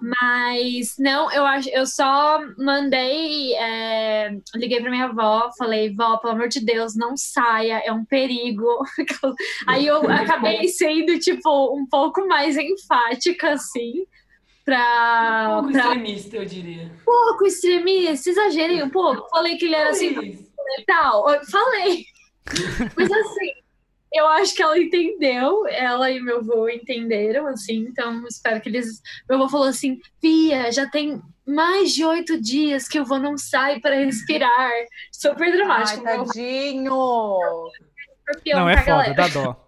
Mas 0.00 0.96
não, 0.98 1.30
eu 1.32 1.46
acho, 1.46 1.68
eu 1.70 1.86
só 1.86 2.40
mandei, 2.58 3.54
é, 3.54 4.36
liguei 4.54 4.80
pra 4.80 4.90
minha 4.90 5.04
avó, 5.06 5.50
falei, 5.56 5.94
vó, 5.94 6.16
pelo 6.18 6.34
amor 6.34 6.48
de 6.48 6.60
Deus, 6.60 6.94
não 6.96 7.16
saia, 7.16 7.80
é 7.84 7.92
um 7.92 8.04
perigo. 8.04 8.66
Aí 9.66 9.86
eu 9.86 9.98
acabei 10.10 10.68
sendo, 10.68 11.18
tipo, 11.18 11.74
um 11.74 11.86
pouco 11.86 12.26
mais 12.26 12.56
enfática, 12.56 13.52
assim, 13.52 14.04
pra, 14.68 15.60
Um 15.62 15.72
pra 15.72 15.80
extremista, 15.80 16.36
eu 16.36 16.44
diria. 16.44 16.92
pouco 17.04 17.46
extremista, 17.46 18.28
exagerei 18.28 18.82
um 18.82 18.90
pouco. 18.90 19.26
Falei 19.30 19.56
que 19.56 19.64
ele 19.64 19.74
era 19.74 19.90
assim, 19.90 20.20
Isso. 20.20 20.46
tal. 20.86 21.30
Eu 21.30 21.42
Falei. 21.46 22.04
Mas 22.96 23.10
assim, 23.10 23.52
eu 24.12 24.26
acho 24.26 24.54
que 24.54 24.62
ela 24.62 24.78
entendeu, 24.78 25.66
ela 25.68 26.10
e 26.10 26.20
meu 26.20 26.38
avô 26.38 26.68
entenderam, 26.68 27.46
assim, 27.46 27.86
então 27.88 28.26
espero 28.26 28.60
que 28.60 28.68
eles. 28.68 29.00
Meu 29.28 29.38
avô 29.38 29.48
falou 29.48 29.68
assim: 29.68 29.98
Pia, 30.20 30.70
já 30.70 30.86
tem 30.86 31.20
mais 31.46 31.92
de 31.94 32.04
oito 32.04 32.38
dias 32.38 32.86
que 32.86 33.00
o 33.00 33.06
vô 33.06 33.18
não 33.18 33.38
sai 33.38 33.80
para 33.80 33.96
respirar. 33.96 34.70
Super 35.10 35.46
Ai, 35.48 35.52
dramático. 35.56 36.06
avô 36.06 36.24
tadinho. 36.26 36.92
Não, 38.54 38.68
é 38.68 38.76
foda, 38.76 38.86
galera. 38.86 39.14
dá 39.14 39.28
dó. 39.28 39.67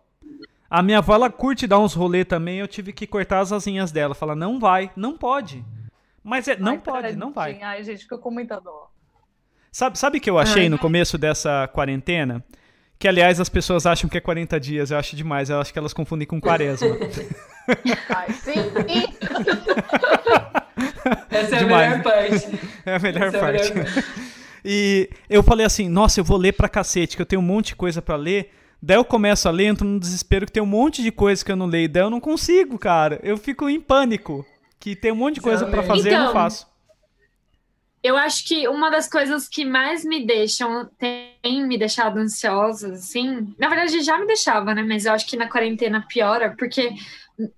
A 0.70 0.82
minha 0.82 0.98
avó, 0.98 1.14
ela 1.14 1.28
curte 1.28 1.66
dar 1.66 1.80
uns 1.80 1.94
rolê 1.94 2.24
também, 2.24 2.58
eu 2.58 2.68
tive 2.68 2.92
que 2.92 3.06
cortar 3.06 3.40
as 3.40 3.52
asinhas 3.52 3.90
dela. 3.90 4.14
Falar, 4.14 4.36
não 4.36 4.60
vai, 4.60 4.90
não 4.94 5.18
pode. 5.18 5.64
Mas 6.22 6.46
é, 6.46 6.56
não 6.56 6.72
Ai, 6.72 6.78
pode, 6.78 7.16
não 7.16 7.32
vai. 7.32 7.60
Ai, 7.60 7.82
gente, 7.82 8.02
ficou 8.02 8.18
com 8.18 8.30
muita 8.30 8.60
dó. 8.60 8.88
Sabe, 9.72 9.98
sabe 9.98 10.18
o 10.18 10.20
que 10.20 10.30
eu 10.30 10.38
achei 10.38 10.68
no 10.68 10.78
começo 10.78 11.18
dessa 11.18 11.66
quarentena? 11.68 12.44
Que, 12.98 13.08
aliás, 13.08 13.40
as 13.40 13.48
pessoas 13.48 13.86
acham 13.86 14.10
que 14.10 14.18
é 14.18 14.20
40 14.20 14.60
dias. 14.60 14.90
Eu 14.90 14.98
acho 14.98 15.16
demais. 15.16 15.48
Eu 15.48 15.60
acho 15.60 15.72
que 15.72 15.78
elas 15.78 15.94
confundem 15.94 16.26
com 16.26 16.40
quaresma. 16.40 16.86
Ai, 18.14 18.32
sim. 18.32 18.52
Essa 21.30 21.56
é 21.56 21.58
Demais. 21.60 21.92
a 21.92 21.96
melhor 21.96 22.02
parte. 22.02 22.60
É 22.84 22.94
a 22.94 22.98
melhor 22.98 23.28
Essa 23.28 23.36
é 23.36 23.40
a 23.40 23.42
parte. 23.42 23.74
melhor 23.74 23.86
parte. 23.94 24.04
E 24.64 25.08
eu 25.28 25.42
falei 25.42 25.64
assim, 25.64 25.88
nossa, 25.88 26.20
eu 26.20 26.24
vou 26.24 26.36
ler 26.36 26.52
pra 26.52 26.68
cacete, 26.68 27.16
que 27.16 27.22
eu 27.22 27.26
tenho 27.26 27.40
um 27.40 27.44
monte 27.44 27.68
de 27.68 27.76
coisa 27.76 28.02
pra 28.02 28.16
ler. 28.16 28.52
Daí 28.82 28.96
eu 28.96 29.04
começo 29.04 29.46
a 29.46 29.50
ler, 29.50 29.66
entro 29.66 29.86
num 29.86 29.98
desespero 29.98 30.46
que 30.46 30.52
tem 30.52 30.62
um 30.62 30.66
monte 30.66 31.02
de 31.02 31.12
coisa 31.12 31.44
que 31.44 31.52
eu 31.52 31.56
não 31.56 31.66
leio. 31.66 31.88
Daí 31.88 32.02
eu 32.02 32.10
não 32.10 32.20
consigo, 32.20 32.78
cara. 32.78 33.20
Eu 33.22 33.36
fico 33.36 33.68
em 33.68 33.80
pânico. 33.80 34.46
Que 34.78 34.96
tem 34.96 35.12
um 35.12 35.16
monte 35.16 35.34
de 35.34 35.40
coisa 35.42 35.66
pra 35.66 35.82
fazer 35.82 36.10
e 36.10 36.12
eu 36.14 36.18
não 36.18 36.24
Então, 36.30 36.32
faço. 36.32 36.66
Eu 38.02 38.16
acho 38.16 38.46
que 38.48 38.66
uma 38.66 38.88
das 38.88 39.06
coisas 39.06 39.46
que 39.46 39.62
mais 39.62 40.02
me 40.02 40.24
deixam, 40.26 40.88
tem 40.98 41.66
me 41.66 41.76
deixado 41.76 42.18
ansiosa, 42.18 42.94
assim, 42.94 43.54
na 43.58 43.68
verdade 43.68 44.00
já 44.00 44.18
me 44.18 44.26
deixava, 44.26 44.74
né? 44.74 44.82
Mas 44.82 45.04
eu 45.04 45.12
acho 45.12 45.26
que 45.26 45.36
na 45.36 45.50
quarentena 45.50 46.06
piora, 46.08 46.54
porque 46.58 46.94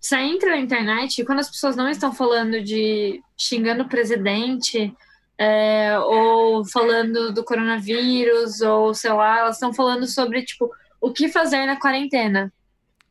você 0.01 0.17
entra 0.17 0.51
na 0.51 0.57
internet 0.57 1.21
e 1.21 1.25
quando 1.25 1.39
as 1.39 1.49
pessoas 1.49 1.77
não 1.77 1.89
estão 1.89 2.13
falando 2.13 2.61
de 2.61 3.23
xingando 3.39 3.85
o 3.85 3.89
presidente, 3.89 4.93
é, 5.39 5.97
ou 6.01 6.65
falando 6.65 7.33
do 7.33 7.45
coronavírus, 7.45 8.61
ou 8.61 8.93
sei 8.95 9.13
lá, 9.13 9.39
elas 9.39 9.57
estão 9.57 9.73
falando 9.73 10.09
sobre, 10.09 10.43
tipo, 10.43 10.69
o 11.03 11.13
que 11.13 11.29
fazer 11.29 11.67
na 11.67 11.77
quarentena. 11.77 12.53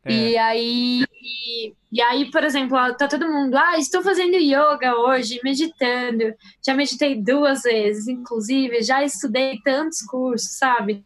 É. 0.03 0.12
E 0.12 0.38
aí, 0.38 1.03
e, 1.21 1.74
e 1.91 2.01
aí, 2.01 2.31
por 2.31 2.43
exemplo, 2.43 2.77
tá 2.95 3.07
todo 3.07 3.27
mundo, 3.27 3.55
ah, 3.55 3.77
estou 3.77 4.01
fazendo 4.01 4.36
yoga 4.38 4.95
hoje, 4.95 5.39
meditando. 5.43 6.33
Já 6.65 6.74
meditei 6.74 7.21
duas 7.21 7.63
vezes, 7.63 8.07
inclusive, 8.07 8.81
já 8.81 9.03
estudei 9.03 9.60
tantos 9.63 10.01
cursos, 10.01 10.57
sabe? 10.57 11.03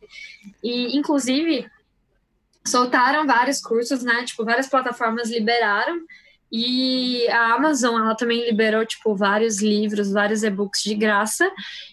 E, 0.64 0.96
inclusive, 0.96 1.68
soltaram 2.66 3.26
vários 3.28 3.60
cursos, 3.60 4.02
né? 4.04 4.24
Tipo, 4.24 4.46
várias 4.46 4.70
plataformas 4.70 5.30
liberaram. 5.30 6.00
E 6.52 7.28
a 7.30 7.56
Amazon, 7.56 8.00
ela 8.00 8.16
também 8.16 8.46
liberou, 8.46 8.86
tipo, 8.86 9.14
vários 9.16 9.62
livros, 9.62 10.12
vários 10.14 10.44
e-books 10.44 10.84
de 10.84 10.96
graça. 10.96 11.52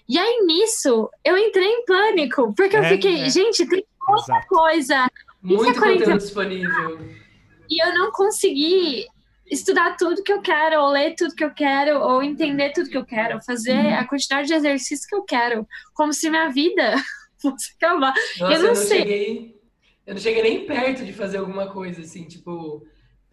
E 0.08 0.16
aí, 0.18 0.44
nisso, 0.46 1.10
eu 1.24 1.36
entrei 1.36 1.66
em 1.66 1.84
pânico, 1.84 2.54
porque 2.54 2.76
eu 2.76 2.82
É, 2.84 2.90
fiquei, 2.90 3.22
é. 3.22 3.30
gente, 3.30 3.66
tem 3.66 3.84
Exato. 4.10 4.46
coisa 4.48 5.08
Muito 5.42 5.78
quarentena. 5.78 6.04
conteúdo 6.12 6.18
disponível. 6.18 6.98
e 7.70 7.82
eu 7.86 7.94
não 7.94 8.10
consegui 8.12 9.06
estudar 9.50 9.96
tudo 9.96 10.22
que 10.22 10.32
eu 10.32 10.40
quero, 10.40 10.80
ou 10.80 10.90
ler 10.90 11.14
tudo 11.14 11.34
que 11.34 11.44
eu 11.44 11.52
quero, 11.52 11.98
ou 12.00 12.22
entender 12.22 12.72
tudo 12.72 12.88
que 12.88 12.96
eu 12.96 13.04
quero, 13.04 13.42
fazer 13.44 13.92
a 13.94 14.06
quantidade 14.06 14.48
de 14.48 14.54
exercícios 14.54 15.04
que 15.06 15.14
eu 15.14 15.22
quero, 15.24 15.66
como 15.94 16.12
se 16.12 16.30
minha 16.30 16.48
vida 16.50 16.94
fosse 17.40 17.74
acabar. 17.76 18.14
Nossa, 18.38 18.54
Eu 18.54 18.62
não 18.62 18.74
sei. 18.74 18.98
cheguei. 18.98 19.60
Eu 20.06 20.14
não 20.14 20.20
cheguei 20.20 20.42
nem 20.42 20.66
perto 20.66 21.04
de 21.04 21.12
fazer 21.12 21.38
alguma 21.38 21.70
coisa 21.70 22.00
assim, 22.00 22.24
tipo. 22.26 22.84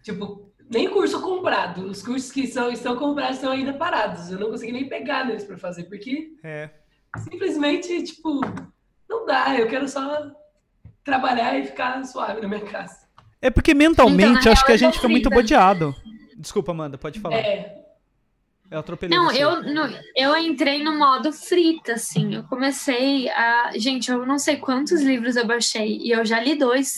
Tipo, 0.04 0.52
nem 0.70 0.88
curso 0.90 1.20
comprado. 1.22 1.86
Os 1.86 2.02
cursos 2.04 2.32
que 2.32 2.46
são, 2.48 2.72
estão 2.72 2.96
comprados 2.96 3.36
estão 3.38 3.52
ainda 3.52 3.74
parados. 3.74 4.30
Eu 4.32 4.40
não 4.40 4.50
consegui 4.52 4.72
nem 4.72 4.88
pegar 4.88 5.26
neles 5.26 5.44
pra 5.44 5.58
fazer, 5.58 5.84
porque 5.86 6.32
É. 6.44 6.70
simplesmente, 7.18 8.04
tipo, 8.04 8.40
não 9.10 9.26
dá. 9.26 9.58
Eu 9.58 9.68
quero 9.68 9.88
só 9.88 10.32
trabalhar 11.04 11.58
e 11.58 11.66
ficar 11.66 12.04
suave 12.06 12.42
na 12.42 12.48
minha 12.48 12.62
casa. 12.62 13.08
É 13.42 13.50
porque 13.50 13.74
mentalmente 13.74 14.40
Então, 14.40 14.52
acho 14.52 14.66
que 14.66 14.72
a 14.72 14.76
eu 14.76 14.80
gente 14.80 14.96
fica 14.96 15.08
muito 15.08 15.30
bodeado. 15.30 15.96
Desculpa, 16.38 16.72
Amanda, 16.72 16.98
pode 16.98 17.20
falar. 17.20 17.38
É, 17.38 17.76
Eu 18.72 18.80
atropelei 18.80 19.18
Não, 19.18 19.26
você. 19.30 19.44
eu, 19.44 19.64
no- 19.64 19.90
eu 20.16 20.38
entrei 20.38 20.84
no 20.84 20.98
modo 20.98 21.32
frita, 21.34 21.94
assim. 21.94 22.36
Eu 22.36 22.44
comecei 22.44 23.28
a. 23.30 23.72
Gente, 23.76 24.12
eu 24.12 24.26
não 24.26 24.38
sei 24.38 24.58
quantos 24.58 25.02
livros 25.02 25.36
eu 25.36 25.48
baixei, 25.48 25.98
e 25.98 26.12
eu 26.12 26.24
já 26.24 26.40
li 26.40 26.56
dois. 26.56 26.94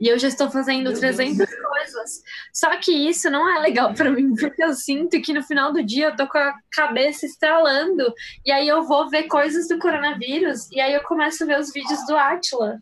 E 0.00 0.08
eu 0.08 0.18
já 0.18 0.26
estou 0.26 0.50
fazendo 0.50 0.90
Meu 0.90 0.98
300 0.98 1.46
coisas. 1.54 2.22
Só 2.52 2.74
que 2.78 2.90
isso 2.90 3.30
não 3.30 3.48
é 3.48 3.60
legal 3.60 3.92
pra 3.94 4.10
mim, 4.10 4.34
porque 4.34 4.64
eu 4.64 4.72
sinto 4.74 5.20
que 5.20 5.32
no 5.32 5.42
final 5.44 5.72
do 5.72 5.80
dia 5.84 6.06
eu 6.06 6.16
tô 6.16 6.26
com 6.26 6.38
a 6.38 6.54
cabeça 6.72 7.24
estralando. 7.26 8.12
E 8.44 8.50
aí 8.50 8.66
eu 8.66 8.82
vou 8.82 9.08
ver 9.10 9.24
coisas 9.24 9.68
do 9.68 9.78
coronavírus, 9.78 10.68
e 10.72 10.80
aí 10.80 10.92
eu 10.94 11.02
começo 11.02 11.44
a 11.44 11.46
ver 11.46 11.60
os 11.60 11.72
vídeos 11.72 12.04
do 12.06 12.16
Atila. 12.16 12.80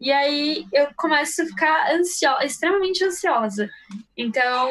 E 0.00 0.10
aí 0.10 0.66
eu 0.72 0.88
começo 0.96 1.42
a 1.42 1.46
ficar 1.46 1.92
ansiosa, 1.92 2.44
extremamente 2.44 3.04
ansiosa. 3.04 3.68
Então, 4.16 4.70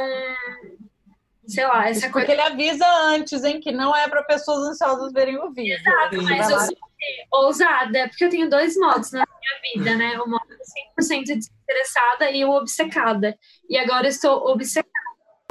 sei 1.47 1.67
lá, 1.67 1.87
essa 1.89 2.05
Isso 2.05 2.11
coisa. 2.11 2.27
porque 2.27 2.31
ele 2.31 2.41
avisa 2.41 2.85
antes, 3.03 3.43
hein, 3.43 3.59
que 3.59 3.71
não 3.71 3.95
é 3.95 4.07
para 4.07 4.23
pessoas 4.23 4.69
ansiosas 4.69 5.13
verem 5.13 5.37
o 5.37 5.51
vídeo. 5.51 5.75
Exato, 5.75 6.21
mas 6.23 6.49
eu 6.49 6.59
sou 6.59 6.77
ousada, 7.31 8.07
porque 8.09 8.25
eu 8.25 8.29
tenho 8.29 8.49
dois 8.49 8.75
modos 8.75 9.11
na 9.11 9.25
minha 9.25 9.73
vida, 9.73 9.95
né? 9.95 10.19
O 10.19 10.27
modo 10.27 10.45
100% 10.99 11.25
desinteressada 11.25 12.31
e 12.31 12.43
o 12.43 12.51
obcecada. 12.51 13.37
E 13.69 13.77
agora 13.77 14.07
eu 14.07 14.11
estou 14.11 14.47
obcecada. 14.49 14.89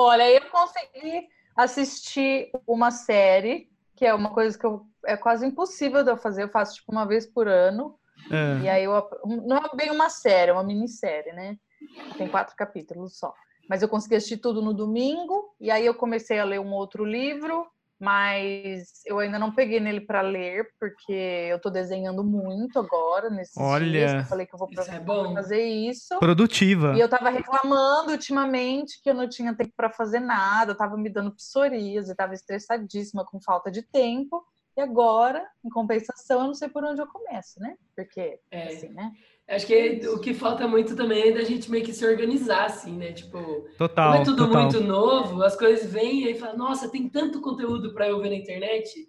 Olha, 0.00 0.30
eu 0.30 0.42
consegui 0.50 1.26
assistir 1.56 2.50
uma 2.66 2.90
série, 2.90 3.68
que 3.96 4.06
é 4.06 4.14
uma 4.14 4.30
coisa 4.30 4.56
que 4.56 4.64
eu, 4.64 4.86
é 5.04 5.16
quase 5.16 5.44
impossível 5.44 6.04
de 6.04 6.10
eu 6.10 6.16
fazer, 6.16 6.44
eu 6.44 6.48
faço 6.48 6.76
tipo 6.76 6.92
uma 6.92 7.04
vez 7.04 7.26
por 7.26 7.48
ano. 7.48 7.97
É. 8.30 8.64
E 8.64 8.68
aí 8.68 8.84
eu 8.84 8.92
não 9.46 9.56
é 9.56 9.76
bem 9.76 9.90
uma 9.90 10.10
série, 10.10 10.50
é 10.50 10.54
uma 10.54 10.64
minissérie, 10.64 11.32
né? 11.32 11.56
Tem 12.16 12.28
quatro 12.28 12.54
capítulos 12.56 13.18
só. 13.18 13.32
Mas 13.68 13.82
eu 13.82 13.88
consegui 13.88 14.16
assistir 14.16 14.38
tudo 14.38 14.62
no 14.62 14.72
domingo, 14.72 15.54
e 15.60 15.70
aí 15.70 15.84
eu 15.84 15.94
comecei 15.94 16.38
a 16.38 16.44
ler 16.44 16.58
um 16.58 16.72
outro 16.72 17.04
livro, 17.04 17.66
mas 18.00 19.02
eu 19.04 19.18
ainda 19.18 19.38
não 19.38 19.52
peguei 19.52 19.80
nele 19.80 20.00
para 20.00 20.20
ler, 20.20 20.68
porque 20.78 21.12
eu 21.12 21.60
tô 21.60 21.68
desenhando 21.68 22.22
muito 22.22 22.78
agora, 22.78 23.28
nesses 23.28 23.56
Olha. 23.56 23.84
dias. 23.84 24.12
que 24.12 24.18
Eu 24.18 24.24
falei 24.24 24.46
que 24.46 24.54
eu 24.54 24.58
vou 24.58 24.68
Isso 24.70 24.80
é 24.90 25.34
fazer 25.34 25.64
isso. 25.64 26.18
Produtiva. 26.18 26.94
E 26.96 27.00
eu 27.00 27.08
tava 27.08 27.28
reclamando 27.28 28.12
ultimamente 28.12 29.00
que 29.02 29.10
eu 29.10 29.14
não 29.14 29.28
tinha 29.28 29.54
tempo 29.54 29.72
para 29.76 29.90
fazer 29.90 30.20
nada, 30.20 30.72
eu 30.72 30.76
tava 30.76 30.96
me 30.96 31.10
dando 31.10 31.34
psoríase, 31.34 32.10
eu 32.10 32.16
tava 32.16 32.34
estressadíssima 32.34 33.24
com 33.24 33.40
falta 33.40 33.70
de 33.70 33.82
tempo. 33.82 34.44
E 34.78 34.80
agora, 34.80 35.44
em 35.64 35.68
compensação, 35.68 36.40
eu 36.40 36.46
não 36.46 36.54
sei 36.54 36.68
por 36.68 36.84
onde 36.84 37.00
eu 37.00 37.06
começo, 37.08 37.58
né? 37.58 37.76
Porque, 37.96 38.38
É. 38.48 38.68
assim, 38.68 38.90
né? 38.90 39.10
Acho 39.48 39.66
que 39.66 40.06
o 40.06 40.20
que 40.20 40.32
falta 40.32 40.68
muito 40.68 40.94
também 40.94 41.30
é 41.30 41.32
da 41.32 41.42
gente 41.42 41.68
meio 41.68 41.84
que 41.84 41.92
se 41.92 42.06
organizar, 42.06 42.66
assim, 42.66 42.96
né? 42.96 43.12
Tipo, 43.12 43.66
Total, 43.76 44.12
como 44.12 44.22
é 44.22 44.24
tudo 44.24 44.46
total. 44.46 44.62
muito 44.62 44.80
novo, 44.80 45.42
as 45.42 45.56
coisas 45.56 45.90
vêm 45.90 46.22
e 46.22 46.28
aí 46.28 46.38
fala, 46.38 46.56
nossa, 46.56 46.88
tem 46.88 47.08
tanto 47.08 47.40
conteúdo 47.40 47.92
para 47.92 48.06
eu 48.08 48.20
ver 48.20 48.28
na 48.28 48.36
internet, 48.36 49.04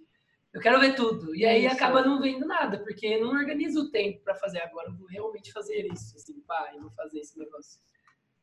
eu 0.51 0.59
quero 0.59 0.79
ver 0.79 0.95
tudo. 0.95 1.35
E 1.35 1.45
aí 1.45 1.67
Isso. 1.67 1.75
acaba 1.75 2.01
não 2.03 2.19
vendo 2.19 2.47
nada, 2.47 2.79
porque 2.79 3.19
não 3.19 3.29
organiza 3.29 3.79
o 3.79 3.91
tempo 3.91 4.23
para 4.23 4.33
fazer 4.33 4.61
agora, 4.63 4.89
eu 4.89 4.95
vou 4.97 5.05
realmente 5.07 5.51
fazer 5.51 5.85
isso, 5.93 6.15
assim, 6.15 6.39
pá, 6.47 6.71
eu 6.73 6.81
vou 6.81 6.91
fazer 6.93 7.19
esse 7.19 7.37
negócio. 7.37 7.79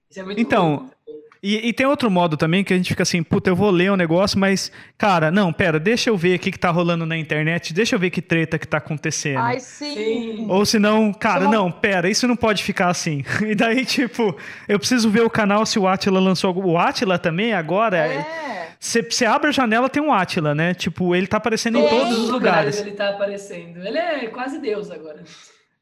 Isso 0.08 0.20
é 0.20 0.22
muito 0.22 0.40
Então, 0.40 0.88
bom. 1.04 1.20
E, 1.42 1.68
e 1.68 1.72
tem 1.72 1.86
outro 1.86 2.10
modo 2.10 2.36
também 2.36 2.64
que 2.64 2.72
a 2.72 2.76
gente 2.76 2.88
fica 2.88 3.02
assim, 3.02 3.22
puta, 3.22 3.50
eu 3.50 3.56
vou 3.56 3.70
ler 3.70 3.92
um 3.92 3.96
negócio, 3.96 4.38
mas, 4.38 4.72
cara, 4.98 5.30
não, 5.30 5.52
pera, 5.52 5.78
deixa 5.78 6.10
eu 6.10 6.16
ver 6.16 6.36
o 6.36 6.38
que, 6.38 6.50
que 6.50 6.58
tá 6.58 6.70
rolando 6.70 7.04
na 7.06 7.16
internet, 7.16 7.72
deixa 7.72 7.94
eu 7.94 7.98
ver 7.98 8.10
que 8.10 8.20
treta 8.22 8.58
que 8.58 8.66
tá 8.66 8.78
acontecendo. 8.78 9.38
Ai, 9.38 9.60
sim. 9.60 9.94
Sim. 9.94 10.46
Ou 10.48 10.64
senão, 10.66 11.12
cara, 11.12 11.44
Só- 11.44 11.50
não, 11.50 11.70
pera, 11.70 12.08
isso 12.08 12.26
não 12.26 12.36
pode 12.36 12.62
ficar 12.62 12.88
assim. 12.88 13.24
E 13.46 13.54
daí, 13.54 13.84
tipo, 13.84 14.36
eu 14.66 14.78
preciso 14.78 15.08
ver 15.08 15.22
o 15.22 15.30
canal 15.30 15.64
se 15.64 15.78
o 15.78 15.86
Atila 15.86 16.18
lançou 16.18 16.48
algum. 16.48 16.64
O 16.70 16.78
Atila 16.78 17.18
também 17.18 17.52
agora. 17.52 17.96
É. 17.98 18.46
Você 18.78 19.24
abre 19.24 19.48
a 19.48 19.52
janela, 19.52 19.88
tem 19.88 20.02
um 20.02 20.12
Atila, 20.12 20.54
né? 20.54 20.74
Tipo, 20.74 21.14
ele 21.14 21.26
tá 21.26 21.36
aparecendo 21.36 21.78
em 21.78 21.88
todos 21.88 22.18
os 22.18 22.28
lugares. 22.30 22.80
ele 22.80 22.92
tá 22.92 23.10
aparecendo. 23.10 23.84
Ele 23.86 23.98
é 23.98 24.26
quase 24.26 24.58
Deus 24.58 24.90
agora. 24.90 25.22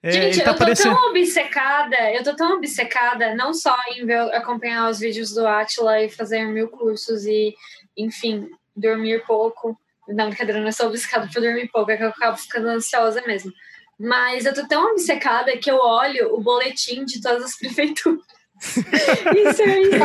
É, 0.05 0.11
Gente, 0.11 0.45
tá 0.45 0.51
eu 0.51 0.55
tô 0.55 0.75
tão 0.75 1.09
obcecada, 1.09 1.97
eu 2.13 2.23
tô 2.23 2.37
tão 2.37 2.57
obcecada, 2.59 3.35
não 3.35 3.55
só 3.55 3.75
em 3.97 4.05
ver, 4.05 4.19
acompanhar 4.35 4.91
os 4.91 5.01
vídeos 5.01 5.33
do 5.33 5.47
Atila 5.47 5.99
e 6.03 6.11
fazer 6.11 6.45
mil 6.45 6.69
cursos 6.69 7.25
e, 7.25 7.55
enfim, 7.97 8.51
dormir 8.77 9.25
pouco. 9.25 9.75
Não, 10.07 10.29
brincadeira, 10.29 10.61
não 10.61 10.71
sou 10.71 10.89
obcecada 10.89 11.27
por 11.33 11.41
dormir 11.41 11.71
pouco, 11.73 11.91
é 11.91 11.97
que 11.97 12.03
eu 12.03 12.09
acabo 12.09 12.37
ficando 12.37 12.69
ansiosa 12.69 13.23
mesmo. 13.27 13.51
Mas 13.99 14.45
eu 14.45 14.53
tô 14.53 14.69
tão 14.69 14.91
obcecada 14.91 15.57
que 15.57 15.71
eu 15.71 15.79
olho 15.79 16.35
o 16.35 16.41
boletim 16.43 17.07
de 17.07 17.23
todas 17.23 17.43
as 17.43 17.57
prefeituras. 17.57 18.21
Isso 19.37 19.63
é 19.63 19.81
isso. 19.81 20.05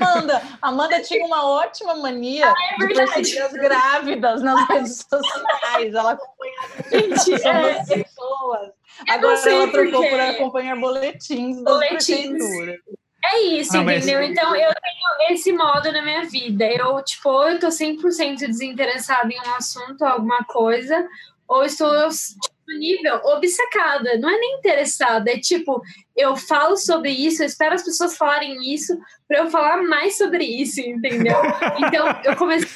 Amanda, 0.00 0.42
Amanda 0.62 1.00
tinha 1.02 1.24
uma 1.26 1.44
ótima 1.46 1.94
mania 1.96 2.46
é 2.46 2.86
de 2.86 2.94
perseguir 2.94 3.42
as 3.42 3.52
grávidas 3.52 4.42
nas 4.42 4.68
redes 4.68 5.04
sociais. 5.08 5.94
Ela 5.94 6.12
acompanhava 6.12 6.90
Gente, 6.90 7.34
as 7.34 7.44
é, 7.90 8.02
pessoas. 8.02 8.70
não 9.06 9.14
Agora 9.14 9.50
ela 9.50 9.68
trocou 9.70 10.08
por 10.08 10.20
acompanhar 10.20 10.76
boletins 10.76 11.56
das 11.62 11.64
Boletins. 11.74 12.28
prefeituras. 12.28 12.76
É 13.24 13.40
isso, 13.40 13.76
Ah, 13.76 13.82
mas- 13.82 14.04
entendeu? 14.06 14.22
Então 14.22 14.54
eu 14.54 14.72
tenho 14.72 15.32
esse 15.34 15.52
modo 15.52 15.90
na 15.92 16.00
minha 16.02 16.24
vida. 16.24 16.64
Eu, 16.64 17.02
tipo, 17.02 17.28
ou 17.28 17.48
eu 17.48 17.58
tô 17.58 17.68
100% 17.70 18.38
desinteressada 18.46 19.28
em 19.32 19.38
um 19.38 19.54
assunto, 19.54 20.02
alguma 20.04 20.44
coisa, 20.44 21.06
ou 21.48 21.64
estou 21.64 21.90
tipo, 22.08 22.55
nível 22.74 23.20
obcecada. 23.24 24.18
Não 24.18 24.28
é 24.28 24.38
nem 24.38 24.58
interessada, 24.58 25.30
é 25.30 25.38
tipo, 25.38 25.82
eu 26.16 26.36
falo 26.36 26.76
sobre 26.76 27.10
isso, 27.10 27.42
eu 27.42 27.46
espero 27.46 27.74
as 27.74 27.84
pessoas 27.84 28.16
falarem 28.16 28.72
isso 28.72 28.98
para 29.28 29.38
eu 29.38 29.50
falar 29.50 29.82
mais 29.82 30.16
sobre 30.16 30.44
isso, 30.44 30.80
entendeu? 30.80 31.36
Então 31.78 32.20
eu 32.24 32.36
comecei 32.36 32.68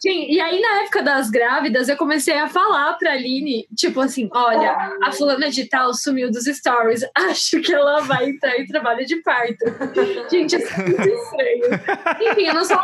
Sim, 0.00 0.24
e 0.30 0.40
aí 0.40 0.58
na 0.58 0.82
época 0.82 1.02
das 1.02 1.28
grávidas 1.28 1.90
eu 1.90 1.96
comecei 1.96 2.34
a 2.38 2.48
falar 2.48 2.94
pra 2.94 3.12
Aline, 3.12 3.68
tipo 3.76 4.00
assim, 4.00 4.30
olha, 4.32 4.96
a 5.02 5.12
fulana 5.12 5.50
de 5.50 5.66
tal 5.66 5.92
sumiu 5.92 6.30
dos 6.30 6.46
stories, 6.46 7.04
acho 7.14 7.60
que 7.60 7.74
ela 7.74 8.00
vai 8.00 8.30
entrar 8.30 8.58
em 8.58 8.66
trabalho 8.66 9.04
de 9.04 9.16
parto. 9.16 9.66
Gente, 10.30 10.56
isso 10.56 10.72
é 10.72 10.84
muito 10.86 11.02
estranho. 11.02 12.32
Enfim, 12.32 12.46
eu 12.46 12.54
não 12.54 12.64
sou 12.64 12.78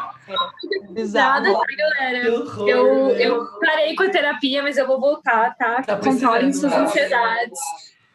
Bizarro. 0.91 1.43
nada, 1.45 1.53
tá, 1.59 1.67
galera? 1.77 2.35
Horror, 2.35 2.69
Eu, 2.69 3.07
né? 3.09 3.15
eu 3.27 3.47
parei 3.61 3.95
com 3.95 4.03
a 4.03 4.09
terapia, 4.09 4.63
mas 4.63 4.77
eu 4.77 4.87
vou 4.87 5.01
voltar, 5.01 5.55
tá? 5.57 5.83
Tá 5.83 5.97
Controlem 5.97 6.53
suas 6.53 6.73
tá? 6.73 6.81
ansiedades. 6.81 7.59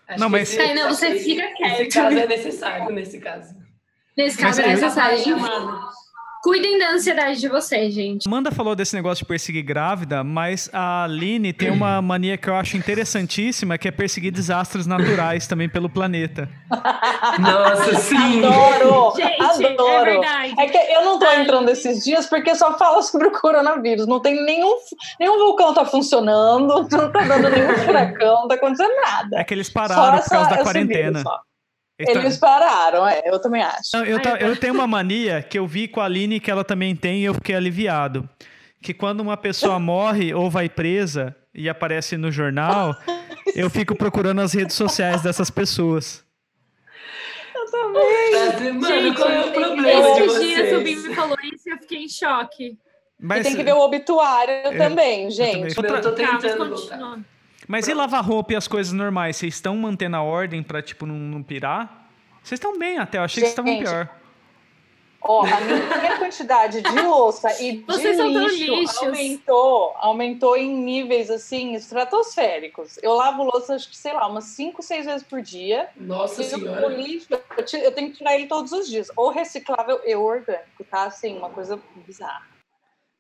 Acho 0.08 0.20
Não, 0.20 0.30
mas- 0.30 0.50
esse- 0.50 0.58
Kainan, 0.58 0.90
você 0.90 1.16
fica 1.20 1.44
Esse 1.44 1.56
quieto. 1.56 1.94
caso 1.94 2.18
é 2.20 2.28
necessário, 2.28 2.90
nesse 2.92 3.20
caso. 3.20 3.56
Nesse 4.18 4.42
Mas 4.42 4.58
caso 4.58 4.62
é 4.62 4.66
eu- 4.66 4.70
necessário. 4.76 5.18
Chamado. 5.20 5.80
Cuidem 6.44 6.80
da 6.80 6.92
ansiedade 6.94 7.40
de 7.40 7.48
vocês, 7.48 7.94
gente. 7.94 8.28
Amanda 8.28 8.52
falou 8.52 8.76
desse 8.76 8.96
negócio 8.96 9.24
de 9.24 9.28
perseguir 9.28 9.62
grávida, 9.62 10.24
mas 10.24 10.70
a 10.74 11.04
Aline 11.04 11.54
tem 11.54 11.70
uma 11.70 12.02
mania 12.02 12.36
que 12.36 12.50
eu 12.50 12.56
acho 12.56 12.76
interessantíssima, 12.78 13.78
que 13.78 13.88
é 13.88 13.92
perseguir 13.92 14.32
desastres 14.32 14.88
naturais 14.88 15.46
também 15.46 15.70
pelo 15.70 15.88
planeta. 15.88 16.50
Nossa, 17.40 17.96
sim. 18.00 18.44
Adoro! 18.44 19.16
Gente, 19.16 19.66
é 19.66 19.72
adoro! 19.74 20.06
verdade. 20.06 20.56
É 20.60 20.66
que 20.68 20.78
eu 20.78 21.06
não 21.06 21.20
tô 21.20 21.32
entrando 21.32 21.70
esses 21.70 22.04
dias 22.04 22.26
porque 22.26 22.56
só 22.56 22.76
fala 22.78 23.02
sobre 23.04 23.28
o 23.28 23.32
coronavírus. 23.32 24.08
Não 24.08 24.20
tem 24.20 24.44
nenhum, 24.44 24.76
nenhum 25.20 25.38
vulcão 25.38 25.74
tá 25.76 25.86
funcionando, 25.86 26.88
não 26.92 27.12
tá 27.12 27.20
dando 27.24 27.50
nenhum 27.50 27.76
furacão, 27.86 28.42
não 28.42 28.48
tá 28.48 28.56
acontecendo 28.56 28.94
nada. 29.02 29.38
É 29.40 29.44
que 29.44 29.54
eles 29.54 29.68
Só 29.68 29.74
pararam 29.74 30.12
por 30.14 30.20
essa- 30.20 30.30
causa 30.30 30.50
da 30.50 30.64
quarentena. 30.64 31.04
vírus, 31.20 31.22
só. 31.22 31.40
Eles 32.02 32.14
tá- 32.14 32.20
Eles 32.20 32.38
pararam, 32.38 33.08
é, 33.08 33.22
eu 33.26 33.40
também 33.40 33.62
acho. 33.64 33.90
Não, 33.94 34.04
eu, 34.06 34.22
ta- 34.22 34.38
eu- 34.40 34.50
eu 34.50 34.56
tenho 34.56 34.74
uma 34.74 34.88
mania 34.88 35.42
que 35.42 35.58
eu 35.60 35.66
vi 35.68 35.88
com 35.88 36.02
a 36.02 36.06
Aline 36.06 36.40
que 36.40 36.50
ela 36.52 36.64
também 36.64 36.96
tem 36.96 37.22
e 37.22 37.26
eu 37.26 37.34
fiquei 37.34 37.56
aliviado. 37.56 38.28
Que 38.82 38.94
quando 38.94 39.20
uma 39.22 39.38
pessoa 39.38 39.78
morre 39.80 40.34
ou 40.34 40.50
vai 40.50 40.68
presa 40.70 41.36
e 41.54 41.68
aparece 41.70 42.18
no 42.18 42.32
jornal, 42.32 42.96
eu 43.56 43.70
fico 43.70 43.96
procurando 43.96 44.42
as 44.42 44.54
redes 44.54 44.76
sociais 44.76 45.22
dessas 45.22 45.50
pessoas. 45.50 46.24
Mano, 47.72 48.86
Gente, 48.86 49.16
qual 49.18 49.30
é 49.30 49.46
o 49.46 49.52
problema 49.52 50.14
de 50.16 50.22
esses 50.24 50.40
dias 50.42 50.74
o 50.78 50.82
Bim 50.82 50.96
vocês? 50.96 51.08
me 51.08 51.16
falou 51.16 51.38
isso 51.44 51.70
e 51.70 51.72
eu 51.72 51.78
fiquei 51.78 51.98
em 52.00 52.10
choque. 52.10 52.78
Mas, 53.20 53.42
e 53.42 53.44
tem 53.50 53.56
que 53.56 53.64
ver 53.64 53.74
o 53.74 53.80
obituário 53.82 54.78
também, 54.78 55.30
gente. 55.30 55.76
também. 55.76 55.96
Eu 55.96 56.02
tô 56.02 56.12
Tá, 56.12 57.18
mas 57.68 57.82
mas 57.82 57.88
e 57.88 57.94
lavar 57.94 58.24
roupa 58.24 58.54
e 58.54 58.56
as 58.56 58.68
coisas 58.68 58.94
normais? 58.94 59.38
Vocês 59.38 59.56
estão 59.56 59.76
mantendo 59.76 60.16
a 60.16 60.22
ordem 60.22 60.62
pra, 60.62 60.82
tipo, 60.82 61.06
não, 61.06 61.16
não 61.16 61.44
pirar? 61.44 62.10
Vocês 62.44 62.60
estão 62.60 62.78
bem 62.78 62.98
até, 62.98 63.18
eu 63.18 63.24
achei 63.24 63.42
que 63.44 63.50
vocês 63.50 63.52
estavam 63.52 63.74
Gente, 63.74 63.84
pior. 63.84 64.10
Ó, 65.24 65.46
a 65.46 65.98
minha 66.00 66.18
quantidade 66.18 66.82
de 66.82 67.02
louça 67.02 67.62
e 67.62 67.78
de 67.78 67.84
Vocês 67.84 68.18
tão 68.18 68.28
lixo 68.28 69.06
aumentou, 69.06 69.94
aumentou 69.98 70.58
em 70.58 70.74
níveis 70.74 71.30
assim 71.30 71.76
estratosféricos. 71.76 72.98
Eu 73.04 73.14
lavo 73.14 73.44
louça, 73.44 73.76
acho 73.76 73.88
que 73.88 73.98
sei 73.98 74.14
lá, 74.14 74.28
umas 74.28 74.46
5, 74.46 74.82
6 74.82 75.06
vezes 75.06 75.24
por 75.24 75.42
dia. 75.42 75.90
Nossa 75.96 76.42
E 76.42 76.46
o 76.48 76.50
senhora. 76.50 76.88
lixo, 76.88 77.28
eu, 77.32 77.80
eu 77.80 77.92
tenho 77.92 78.10
que 78.10 78.18
tirar 78.18 78.34
ele 78.34 78.48
todos 78.48 78.72
os 78.72 78.88
dias, 78.88 79.12
ou 79.16 79.30
reciclável 79.30 80.02
e 80.04 80.16
orgânico, 80.16 80.84
tá? 80.90 81.04
Assim, 81.04 81.38
uma 81.38 81.52
coisa 81.52 81.80
bizarra. 82.08 82.48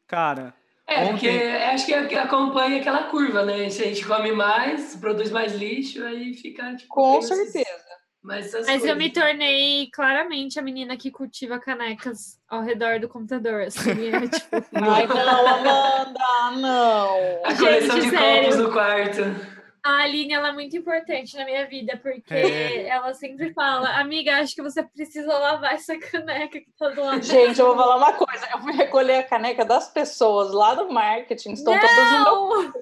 Cara, 0.07 0.55
É, 0.93 1.07
porque 1.09 1.29
Ontem- 1.29 1.63
acho 1.73 1.85
que 1.85 1.93
é 1.93 2.05
que 2.05 2.15
acompanha 2.15 2.79
aquela 2.81 3.03
curva, 3.03 3.43
né? 3.45 3.69
Se 3.69 3.81
a 3.81 3.85
gente 3.85 4.05
come 4.05 4.31
mais, 4.31 4.95
produz 4.95 5.31
mais 5.31 5.53
lixo, 5.55 6.03
aí 6.03 6.33
fica 6.33 6.75
tipo. 6.75 6.89
Com 6.93 7.19
esses- 7.19 7.51
certeza. 7.51 7.91
Mas, 8.23 8.47
essas 8.53 8.67
Mas 8.67 8.85
eu 8.85 8.95
me 8.95 9.09
tornei 9.09 9.89
claramente 9.91 10.59
a 10.59 10.61
menina 10.61 10.95
que 10.95 11.09
cultiva 11.09 11.57
canecas 11.59 12.37
ao 12.47 12.61
redor 12.61 12.99
do 12.99 13.09
computador. 13.09 13.63
Assim, 13.63 13.89
é, 14.13 14.27
tipo, 14.27 14.47
Ai, 14.75 15.07
não, 15.07 15.47
Amanda, 15.47 16.51
não. 16.57 17.41
A 17.45 17.55
coleção 17.55 17.95
Gente, 17.99 18.11
de 18.11 18.15
sério. 18.15 18.43
copos 18.43 18.57
no 18.59 18.71
quarto. 18.71 19.60
A 19.83 20.03
Aline 20.03 20.33
ela 20.33 20.49
é 20.49 20.51
muito 20.51 20.75
importante 20.77 21.35
na 21.35 21.43
minha 21.45 21.65
vida, 21.67 21.99
porque 22.01 22.33
É. 22.33 22.87
ela 22.87 23.13
sempre 23.13 23.53
fala, 23.53 23.89
amiga, 23.99 24.35
acho 24.37 24.53
que 24.55 24.61
você 24.61 24.83
precisa 24.83 25.31
lavar 25.37 25.73
essa 25.73 25.97
caneca 25.97 26.59
que 26.59 26.67
tá 26.77 26.89
do 26.89 27.01
lado. 27.03 27.23
Gente, 27.23 27.59
eu 27.59 27.67
vou 27.67 27.75
falar 27.75 27.97
uma 27.97 28.13
coisa. 28.13 28.47
Eu 28.53 28.59
fui 28.61 28.73
recolher 28.73 29.15
a 29.17 29.23
caneca 29.23 29.65
das 29.65 29.87
pessoas 29.91 30.51
lá 30.53 30.75
do 30.75 30.89
marketing, 30.91 31.53
estão 31.53 31.73
todas 31.77 31.95
no 31.95 32.11
meu. 32.11 32.23
Não! 32.65 32.73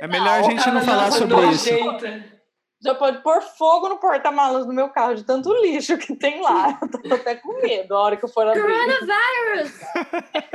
é 0.00 0.06
melhor 0.06 0.38
a 0.38 0.42
gente 0.42 0.70
não 0.70 0.80
falar 0.82 1.10
sobre 1.12 1.36
isso. 1.50 1.70
nojenta. 1.72 2.38
Já 2.80 2.94
pode 2.94 3.20
pôr 3.24 3.42
fogo 3.42 3.88
no 3.88 3.98
porta-malas 3.98 4.64
do 4.64 4.72
meu 4.72 4.88
carro, 4.88 5.16
de 5.16 5.24
tanto 5.24 5.52
lixo 5.62 5.98
que 5.98 6.14
tem 6.14 6.40
lá. 6.40 6.78
Eu 6.80 6.88
tô 7.08 7.14
até 7.16 7.34
com 7.34 7.60
medo 7.60 7.92
a 7.96 8.00
hora 8.00 8.16
que 8.16 8.24
eu 8.24 8.28
for 8.28 8.46
abrir. 8.46 8.62
Coronavirus! 8.62 9.72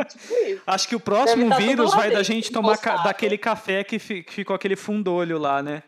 Tipo 0.08 0.34
isso. 0.48 0.62
Acho 0.66 0.88
que 0.88 0.96
o 0.96 1.00
próximo 1.02 1.50
tá 1.50 1.58
vírus 1.58 1.94
vai 1.94 2.12
da 2.12 2.24
gente 2.24 2.50
tomar 2.50 2.78
ca- 2.78 2.98
daquele 3.04 3.38
café 3.38 3.84
que, 3.84 4.00
fi- 4.00 4.24
que 4.24 4.32
ficou 4.32 4.56
aquele 4.56 4.78
fundolho 4.78 5.38
lá, 5.38 5.62
né? 5.62 5.84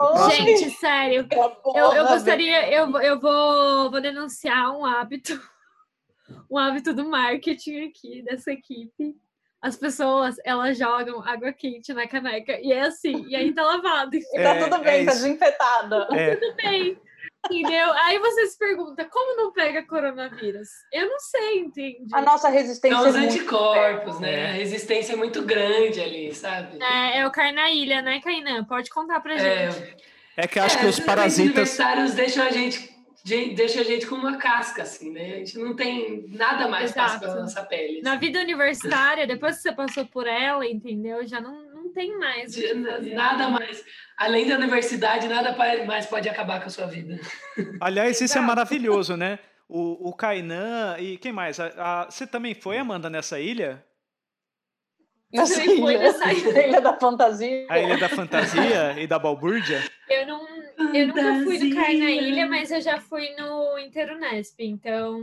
Ai, 0.00 0.30
Gente, 0.30 0.70
sério. 0.70 1.22
aquela 1.22 1.56
Eu, 1.74 1.84
eu 1.86 1.90
velho. 1.92 2.08
gostaria, 2.08 2.70
eu, 2.72 3.00
eu 3.00 3.20
vou, 3.20 3.90
vou 3.90 4.00
denunciar 4.00 4.70
um 4.76 4.84
hábito, 4.84 5.32
um 6.50 6.56
hábito 6.58 6.94
do 6.94 7.08
marketing 7.08 7.88
aqui 7.88 8.22
dessa 8.22 8.52
equipe. 8.52 9.16
As 9.60 9.74
pessoas, 9.76 10.36
elas 10.44 10.78
jogam 10.78 11.20
água 11.20 11.52
quente 11.52 11.92
na 11.92 12.06
caneca 12.06 12.60
e 12.60 12.72
é 12.72 12.82
assim, 12.82 13.26
e 13.26 13.34
aí 13.34 13.52
tá 13.52 13.64
lavado, 13.64 14.14
e 14.14 14.20
tá 14.20 14.54
É, 14.54 14.62
tudo 14.64 14.76
é 14.76 14.78
bem, 14.84 15.04
tá 15.04 15.12
isso. 15.12 15.22
desinfetada. 15.24 16.08
É, 16.12 16.36
tudo 16.36 16.54
bem. 16.56 17.00
Entendeu? 17.50 17.92
Aí 18.04 18.18
você 18.18 18.46
se 18.46 18.58
pergunta, 18.58 19.04
como 19.06 19.36
não 19.36 19.52
pega 19.52 19.82
coronavírus? 19.86 20.68
Eu 20.92 21.08
não 21.08 21.18
sei, 21.18 21.58
entende? 21.60 22.06
A 22.12 22.20
nossa 22.20 22.48
resistência 22.48 22.96
São 22.98 23.06
é 23.06 23.10
os 23.10 23.16
muito 23.16 23.32
anticorpos, 23.32 24.20
né? 24.20 24.32
É. 24.32 24.46
A 24.50 24.52
resistência 24.52 25.12
é 25.12 25.16
muito 25.16 25.42
grande 25.42 26.00
ali, 26.00 26.34
sabe? 26.34 26.78
É, 26.82 27.18
é 27.20 27.26
o 27.26 27.30
Carnaília, 27.30 28.02
né, 28.02 28.20
Kainan? 28.20 28.64
Pode 28.64 28.90
contar 28.90 29.20
pra 29.20 29.34
É, 29.34 29.70
gente. 29.70 29.96
é 30.36 30.46
que 30.46 30.58
acho 30.58 30.76
é, 30.76 30.80
que 30.80 30.86
os 30.86 30.98
Os 30.98 31.04
parasitas. 31.04 31.46
universitários 31.50 32.14
deixam 32.14 32.44
a 32.44 32.50
gente, 32.50 32.90
de- 33.24 33.54
deixa 33.54 33.80
a 33.80 33.84
gente 33.84 34.06
com 34.06 34.14
uma 34.14 34.36
casca, 34.36 34.82
assim, 34.82 35.10
né? 35.12 35.34
A 35.34 35.38
gente 35.38 35.58
não 35.58 35.74
tem 35.74 36.24
nada 36.28 36.68
mais 36.68 36.92
fácil 36.92 37.16
Exato. 37.16 37.32
pela 37.32 37.40
nossa 37.42 37.62
pele. 37.64 38.00
Na 38.02 38.16
vida 38.16 38.40
universitária, 38.40 39.26
depois 39.26 39.56
que 39.56 39.62
você 39.62 39.72
passou 39.72 40.06
por 40.06 40.26
ela, 40.26 40.66
entendeu? 40.66 41.26
Já 41.26 41.40
não 41.40 41.67
tem 41.98 42.16
mais. 42.16 42.52
De-. 42.52 42.74
Nada 43.12 43.48
mais. 43.48 43.84
Além 44.16 44.46
da 44.48 44.54
universidade, 44.56 45.26
nada 45.26 45.52
mais 45.84 46.06
pode 46.06 46.28
acabar 46.28 46.60
com 46.60 46.66
a 46.66 46.70
sua 46.70 46.86
vida. 46.86 47.18
Aliás, 47.80 48.20
isso 48.20 48.38
é 48.38 48.40
maravilhoso, 48.40 49.16
né? 49.16 49.38
O, 49.68 50.08
o 50.10 50.14
Kainan 50.14 50.96
e 50.98 51.18
quem 51.18 51.32
mais? 51.32 51.58
A- 51.58 51.72
a- 51.76 52.04
você 52.10 52.24
também 52.26 52.54
foi, 52.54 52.78
Amanda, 52.78 53.10
nessa 53.10 53.40
ilha? 53.40 53.84
Nessa 55.32 55.56
foi 55.62 55.76
ilha, 55.76 55.98
nessa 55.98 56.24
ilha. 56.32 56.66
ilha 56.68 56.80
da 56.80 56.98
fantasia. 56.98 57.66
A 57.68 57.78
Ilha 57.80 57.98
da 57.98 58.08
Fantasia 58.08 58.94
e 58.98 59.06
da 59.06 59.18
Balbúrdia? 59.18 59.82
Eu, 60.08 60.26
não, 60.26 60.46
eu 60.94 61.08
nunca 61.08 61.20
fui 61.44 61.58
no 61.58 61.68
Fantasia. 61.68 61.74
Carnaília, 61.74 62.46
mas 62.46 62.70
eu 62.70 62.80
já 62.80 62.98
fui 62.98 63.28
no 63.36 63.78
Interunesp, 63.78 64.54
então 64.60 65.20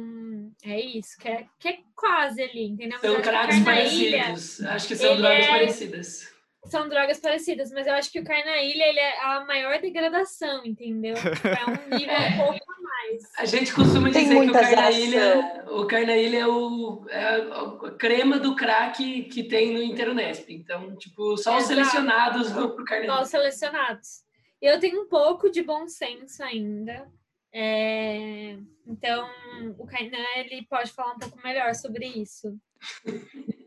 é 0.64 0.80
isso, 0.80 1.18
que 1.20 1.28
é, 1.28 1.46
que 1.60 1.68
é 1.70 1.78
quase 1.96 2.44
ali, 2.44 2.66
entendeu? 2.68 3.00
São 3.00 3.20
Carnaília 3.22 3.64
parecidos. 3.66 4.62
Acho 4.64 4.88
que 4.90 4.96
são 4.96 5.18
drogas 5.18 5.46
é- 5.46 5.48
parecidas. 5.50 6.35
São 6.70 6.90
drogas 6.90 7.20
parecidas, 7.20 7.72
mas 7.72 7.88
eu 7.88 7.94
acho 7.94 8.12
que 8.12 8.20
o 8.20 8.24
Carnaília 8.24 8.88
ele 8.88 9.00
é 9.00 9.22
a 9.22 9.46
maior 9.46 9.80
degradação, 9.80 10.66
entendeu? 10.66 11.16
Tipo, 11.16 11.48
é 11.48 11.66
um 11.66 11.98
nível 11.98 12.16
um 12.16 12.38
pouco 12.38 12.72
a 12.72 12.82
mais. 12.82 13.24
A 13.38 13.46
gente 13.46 13.74
costuma 13.74 14.12
Tem 14.12 14.24
dizer 14.24 14.34
que 14.36 14.40
o 14.40 14.44
muita 14.44 14.60
Carnaília, 14.60 15.66
o 15.70 15.86
Carnaília 15.88 16.40
é, 16.42 16.48
o, 16.48 17.06
é 17.10 17.26
a 17.26 17.92
crema 17.98 18.40
do 18.40 18.56
crack 18.56 19.24
que 19.24 19.44
tem 19.44 19.74
no 19.74 19.82
Interunesp. 19.82 20.50
Então, 20.50 20.96
tipo, 20.98 21.38
só 21.38 21.58
os 21.58 21.64
Exato. 21.64 21.68
selecionados 21.68 22.52
vão 22.52 22.76
pro 22.76 22.86
Carnaília. 22.86 23.16
Nós 23.16 23.30
selecionados. 23.30 24.24
Eu 24.62 24.80
tenho 24.80 25.04
um 25.04 25.08
pouco 25.08 25.50
de 25.50 25.62
bom 25.62 25.88
senso 25.88 26.44
ainda. 26.44 27.08
é, 27.54 28.58
Então, 28.88 29.30
o 29.78 29.86
Kainan 29.86 30.18
ele 30.38 30.66
pode 30.70 30.92
falar 30.92 31.14
um 31.14 31.20
pouco 31.20 31.40
melhor 31.44 31.74
sobre 31.76 32.06
isso. 32.08 32.58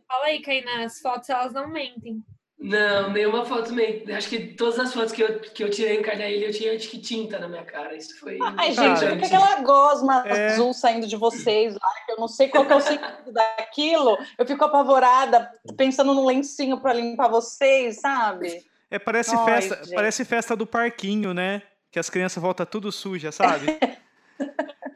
Fala 0.06 0.24
aí, 0.26 0.40
Kainan, 0.40 0.84
as 0.84 1.00
fotos 1.00 1.28
elas 1.28 1.52
não 1.52 1.68
mentem. 1.68 2.22
Não, 2.60 3.10
nenhuma 3.12 3.44
foto 3.44 3.72
meio. 3.72 4.02
Acho 4.16 4.28
que 4.28 4.38
todas 4.54 4.78
as 4.80 4.92
fotos 4.92 5.12
que 5.12 5.22
eu, 5.22 5.38
que 5.38 5.62
eu 5.62 5.70
tirei 5.70 5.96
em 5.96 6.02
Carnaília 6.02 6.48
eu 6.48 6.52
tinha 6.52 6.74
acho 6.74 6.88
que 6.88 6.98
tinta 6.98 7.38
na 7.38 7.46
minha 7.48 7.64
cara. 7.64 7.94
Isso 7.94 8.18
foi. 8.18 8.36
Ai, 8.56 8.72
gente, 8.72 8.98
fica 8.98 9.26
aquela 9.26 9.60
gosma 9.62 10.24
É. 10.26 10.46
azul 10.48 10.74
saindo 10.74 11.06
de 11.06 11.16
vocês 11.16 11.74
lá, 11.74 11.88
que 12.04 12.12
eu 12.12 12.16
não 12.16 12.26
sei 12.26 12.48
qual 12.48 12.66
que 12.66 12.72
é 12.72 12.76
o 12.76 12.80
sentido 12.80 13.32
daquilo. 13.32 14.18
Eu 14.36 14.44
fico 14.44 14.64
apavorada, 14.64 15.48
pensando 15.76 16.12
no 16.12 16.26
lencinho 16.26 16.80
para 16.80 16.92
limpar 16.94 17.28
vocês, 17.28 18.00
sabe? 18.00 18.64
É, 18.90 18.98
parece, 18.98 19.36
Ai, 19.36 19.44
festa, 19.44 19.84
gente. 19.84 19.94
parece 19.94 20.24
festa 20.24 20.56
do 20.56 20.66
parquinho, 20.66 21.32
né? 21.32 21.62
Que 21.92 21.98
as 22.00 22.10
crianças 22.10 22.42
voltam 22.42 22.66
tudo 22.66 22.90
suja, 22.90 23.30
sabe? 23.30 23.78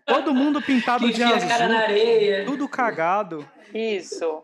Todo 0.04 0.34
mundo 0.34 0.60
pintado 0.60 1.06
Que 1.06 1.12
de 1.12 1.22
enfia 1.22 1.36
a 1.36 1.48
cara 1.48 1.68
na 1.68 1.74
azul, 1.84 1.88
areia. 1.90 2.44
tudo 2.44 2.68
cagado. 2.68 3.48
Isso. 3.72 4.42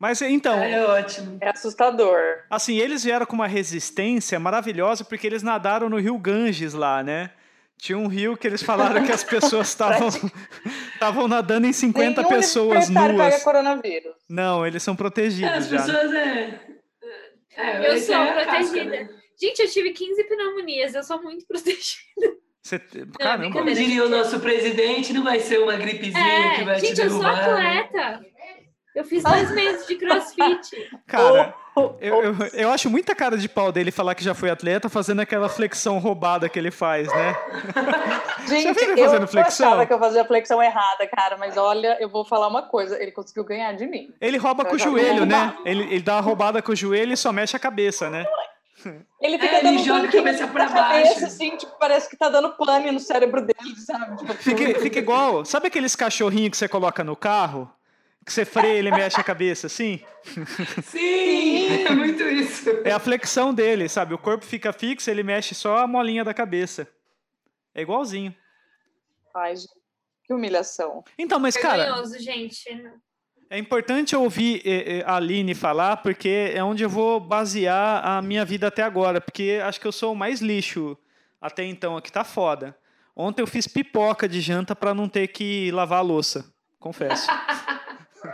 Mas 0.00 0.22
então, 0.22 0.58
É 0.58 0.82
ótimo. 0.86 1.36
É 1.42 1.50
assustador. 1.50 2.18
assim, 2.48 2.78
eles 2.78 3.04
vieram 3.04 3.26
com 3.26 3.34
uma 3.34 3.46
resistência 3.46 4.40
maravilhosa 4.40 5.04
porque 5.04 5.26
eles 5.26 5.42
nadaram 5.42 5.90
no 5.90 5.98
rio 5.98 6.16
Ganges 6.18 6.72
lá, 6.72 7.02
né? 7.02 7.30
Tinha 7.76 7.96
um 7.98 8.06
rio 8.08 8.36
que 8.36 8.46
eles 8.46 8.62
falaram 8.62 9.04
que 9.04 9.12
as 9.12 9.22
pessoas 9.22 9.68
estavam 9.68 10.08
estavam 10.94 11.28
nadando 11.28 11.66
em 11.66 11.72
50 11.72 12.22
Nenhum 12.22 12.28
pessoas 12.34 12.88
nuas. 12.88 13.16
pega 13.16 13.40
coronavírus. 13.44 14.14
Não, 14.28 14.66
eles 14.66 14.82
são 14.82 14.94
É, 14.94 14.96
protegidos 14.96 15.52
as 15.52 15.68
já. 15.68 15.76
pessoas 15.82 16.12
é. 16.14 16.60
é 17.56 17.90
Eu 17.94 17.98
sou 18.00 18.14
é 18.14 18.30
a 18.42 18.46
casca, 18.46 18.56
protegida. 18.72 18.90
né? 18.90 19.08
Gente, 19.40 19.60
eu 19.62 19.70
tive 19.70 19.90
15 19.92 20.24
pneumonias, 20.24 20.94
eu 20.94 21.02
sou 21.02 21.22
muito 21.22 21.44
protegida. 21.48 22.40
Você- 22.62 22.78
Caramba. 22.78 23.44
Como 23.50 23.64
brincadeira. 23.64 23.80
diria 23.80 24.04
o 24.04 24.08
nosso 24.08 24.38
presidente, 24.40 25.12
não 25.14 25.24
vai 25.24 25.40
ser 25.40 25.58
uma 25.60 25.76
gripezinha 25.76 26.54
que 26.54 26.60
É, 26.60 26.64
vai 26.64 26.80
te 26.80 26.86
gente, 26.88 27.00
eu 27.00 27.10
sou 27.10 27.20
derrubar. 27.20 27.54
né? 27.54 27.78
atleta. 27.80 28.20
Eu 28.94 29.04
fiz 29.04 29.22
dois 29.22 29.50
meses 29.54 29.86
de 29.86 29.96
crossfit. 29.96 30.90
Cara, 31.06 31.54
Oh, 31.76 31.92
eu, 32.00 32.22
eu, 32.24 32.34
eu 32.52 32.70
acho 32.72 32.90
muita 32.90 33.14
cara 33.14 33.38
de 33.38 33.48
pau 33.48 33.70
dele 33.70 33.92
falar 33.92 34.16
que 34.16 34.24
já 34.24 34.34
foi 34.34 34.50
atleta 34.50 34.88
fazendo 34.88 35.20
aquela 35.20 35.48
flexão 35.48 35.98
roubada 35.98 36.48
que 36.48 36.58
ele 36.58 36.72
faz, 36.72 37.06
né? 37.06 37.36
Gente, 38.48 38.72
viu 38.74 38.90
ele 38.92 39.00
eu 39.00 39.04
fazendo 39.08 39.26
flexão? 39.28 39.66
achava 39.68 39.86
que 39.86 39.92
eu 39.92 39.98
fazia 39.98 40.24
flexão 40.24 40.60
errada, 40.60 41.06
cara, 41.06 41.36
mas 41.38 41.56
olha, 41.56 41.96
eu 42.00 42.08
vou 42.08 42.24
falar 42.24 42.48
uma 42.48 42.62
coisa, 42.62 43.00
ele 43.00 43.12
conseguiu 43.12 43.44
ganhar 43.44 43.72
de 43.74 43.86
mim. 43.86 44.12
Ele 44.20 44.36
rouba 44.36 44.64
com 44.64 44.74
o 44.74 44.78
já 44.78 44.86
joelho, 44.86 45.24
né? 45.24 45.56
Ele, 45.64 45.84
ele 45.84 46.00
dá 46.02 46.14
uma 46.16 46.22
roubada 46.22 46.60
com 46.60 46.72
o 46.72 46.76
joelho 46.76 47.12
e 47.12 47.16
só 47.16 47.32
mexe 47.32 47.56
a 47.56 47.60
cabeça, 47.60 48.10
né? 48.10 48.26
Ele 49.20 49.38
fica 49.38 49.56
É, 49.56 49.58
ele 49.58 49.76
dando 49.76 49.84
joga 49.84 50.08
a 50.08 50.10
cabeça 50.10 50.46
na 50.46 50.52
pra 50.52 50.66
cabeça, 50.66 51.10
baixo. 51.10 51.24
assim, 51.26 51.54
tipo, 51.54 51.72
parece 51.78 52.08
que 52.08 52.16
tá 52.16 52.30
dando 52.30 52.48
pane 52.56 52.90
no 52.90 52.98
cérebro 52.98 53.42
dele, 53.42 53.76
sabe? 53.76 54.16
Tipo, 54.16 54.32
Fica, 54.32 54.80
fica 54.80 54.98
igual. 54.98 55.44
Sabe 55.44 55.66
aqueles 55.66 55.94
cachorrinhos 55.94 56.52
que 56.52 56.56
você 56.56 56.66
coloca 56.66 57.04
no 57.04 57.14
carro? 57.14 57.70
Que 58.30 58.34
você 58.34 58.44
freia 58.44 58.74
e 58.74 58.78
ele 58.78 58.92
mexe 58.92 59.20
a 59.20 59.24
cabeça 59.24 59.66
assim? 59.66 60.00
Sim, 60.84 61.84
é 61.84 61.90
muito 61.90 62.22
isso. 62.22 62.70
É 62.84 62.92
a 62.92 63.00
flexão 63.00 63.52
dele, 63.52 63.88
sabe? 63.88 64.14
O 64.14 64.18
corpo 64.18 64.44
fica 64.44 64.72
fixo, 64.72 65.10
ele 65.10 65.24
mexe 65.24 65.52
só 65.52 65.78
a 65.78 65.86
molinha 65.88 66.22
da 66.22 66.32
cabeça. 66.32 66.86
É 67.74 67.82
igualzinho. 67.82 68.32
Ai, 69.34 69.56
gente, 69.56 69.72
que 70.22 70.32
humilhação. 70.32 71.02
Então, 71.18 71.40
mas, 71.40 71.56
cara, 71.56 71.86
Vergonhoso, 71.86 72.20
gente. 72.20 72.62
é 73.50 73.58
importante 73.58 74.14
ouvir 74.14 74.62
eh, 74.64 74.98
eh, 74.98 75.04
a 75.04 75.16
Aline 75.16 75.52
falar, 75.52 75.96
porque 75.96 76.52
é 76.54 76.62
onde 76.62 76.84
eu 76.84 76.88
vou 76.88 77.18
basear 77.18 78.06
a 78.06 78.22
minha 78.22 78.44
vida 78.44 78.68
até 78.68 78.84
agora. 78.84 79.20
Porque 79.20 79.60
acho 79.60 79.80
que 79.80 79.88
eu 79.88 79.92
sou 79.92 80.12
o 80.12 80.16
mais 80.16 80.40
lixo 80.40 80.96
até 81.40 81.64
então 81.64 81.96
aqui, 81.96 82.12
tá 82.12 82.22
foda. 82.22 82.78
Ontem 83.16 83.42
eu 83.42 83.46
fiz 83.48 83.66
pipoca 83.66 84.28
de 84.28 84.40
janta 84.40 84.76
pra 84.76 84.94
não 84.94 85.08
ter 85.08 85.26
que 85.26 85.72
lavar 85.72 85.98
a 85.98 86.02
louça. 86.02 86.54
Confesso. 86.78 87.26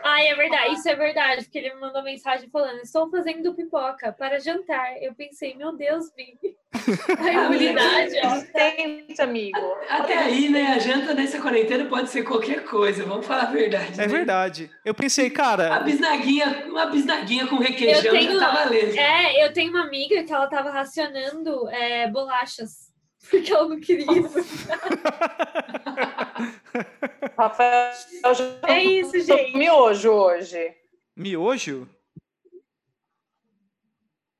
Ai, 0.08 0.28
é 0.28 0.34
verdade, 0.36 0.74
isso 0.74 0.88
é 0.88 0.94
verdade, 0.94 1.42
porque 1.44 1.58
ele 1.58 1.74
me 1.74 1.80
mandou 1.80 2.02
mensagem 2.02 2.48
falando: 2.48 2.78
Estou 2.80 3.10
fazendo 3.10 3.54
pipoca 3.54 4.12
para 4.12 4.38
jantar. 4.38 5.02
Eu 5.02 5.14
pensei, 5.14 5.56
meu 5.56 5.76
Deus, 5.76 6.12
Vivi. 6.16 6.56
A 7.18 7.32
imunidade, 7.32 8.14
ó. 8.22 9.22
Amigo. 9.22 9.58
Até 9.88 10.18
aí, 10.18 10.48
né? 10.48 10.74
A 10.74 10.78
janta 10.78 11.12
nessa 11.14 11.40
quarentena 11.40 11.86
pode 11.86 12.10
ser 12.10 12.22
qualquer 12.22 12.64
coisa, 12.64 13.04
vamos 13.04 13.26
falar 13.26 13.44
a 13.44 13.50
verdade. 13.50 13.94
É 13.94 14.06
né? 14.06 14.06
verdade. 14.06 14.70
Eu 14.84 14.94
pensei, 14.94 15.28
cara, 15.30 15.80
bisnaguinha, 15.80 16.66
uma 16.66 16.86
bisnaguinha 16.86 17.46
com 17.46 17.56
requeijão 17.56 18.14
Eu 18.14 18.18
tenho- 18.20 18.38
já 18.38 18.46
tá 18.46 18.64
valendo. 18.64 18.96
É, 18.96 19.44
eu 19.44 19.52
tenho 19.52 19.70
uma 19.70 19.84
amiga 19.84 20.22
que 20.22 20.32
ela 20.32 20.46
tava 20.46 20.70
racionando 20.70 21.68
é, 21.70 22.08
bolachas. 22.08 22.85
Porque 23.30 23.52
ela 23.52 23.68
não 23.68 23.80
queria. 23.80 24.06
Rafael 27.36 27.92
já 28.34 28.44
É 28.68 28.82
isso, 28.82 29.18
gente. 29.20 29.56
miojo 29.56 30.10
hoje. 30.10 30.74
miojo? 31.16 31.88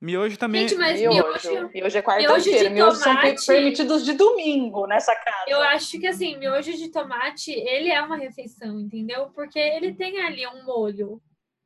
Miojo 0.01 0.37
também. 0.39 0.69
Gente, 0.69 0.79
mas 0.79 1.01
Miojo. 1.01 1.17
miojo. 1.17 1.71
Miojo 1.73 1.99
é 1.99 2.03
Miojo 2.03 2.03
quarta-feira. 2.03 2.69
de 2.69 2.75
Miojos 2.75 2.99
são 3.01 3.17
permitidos 3.47 4.05
de 4.05 4.13
domingo 4.13 4.87
nessa 4.87 5.15
casa. 5.17 5.45
Eu 5.49 5.61
acho 5.63 5.99
que 5.99 6.07
assim, 6.07 6.37
miojo 6.37 6.73
de 6.75 6.91
tomate, 6.91 7.51
ele 7.53 7.91
é 7.91 8.01
uma 8.03 8.17
refeição, 8.17 8.79
entendeu? 8.79 9.31
Porque 9.35 9.59
ele 9.59 9.95
tem 9.95 10.21
ali 10.21 10.47
um 10.47 10.65
molho. 10.65 11.21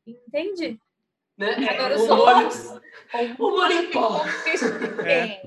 Entende? 0.06 0.78
Né? 1.37 1.54
Agora 1.70 1.94
eu 1.94 2.00
o 2.02 2.06
sou- 2.06 2.16
molho, 2.16 2.48
o 3.38 3.50
molho 3.50 3.72
em 3.72 3.90
pó. 3.90 4.22
É. 5.04 5.42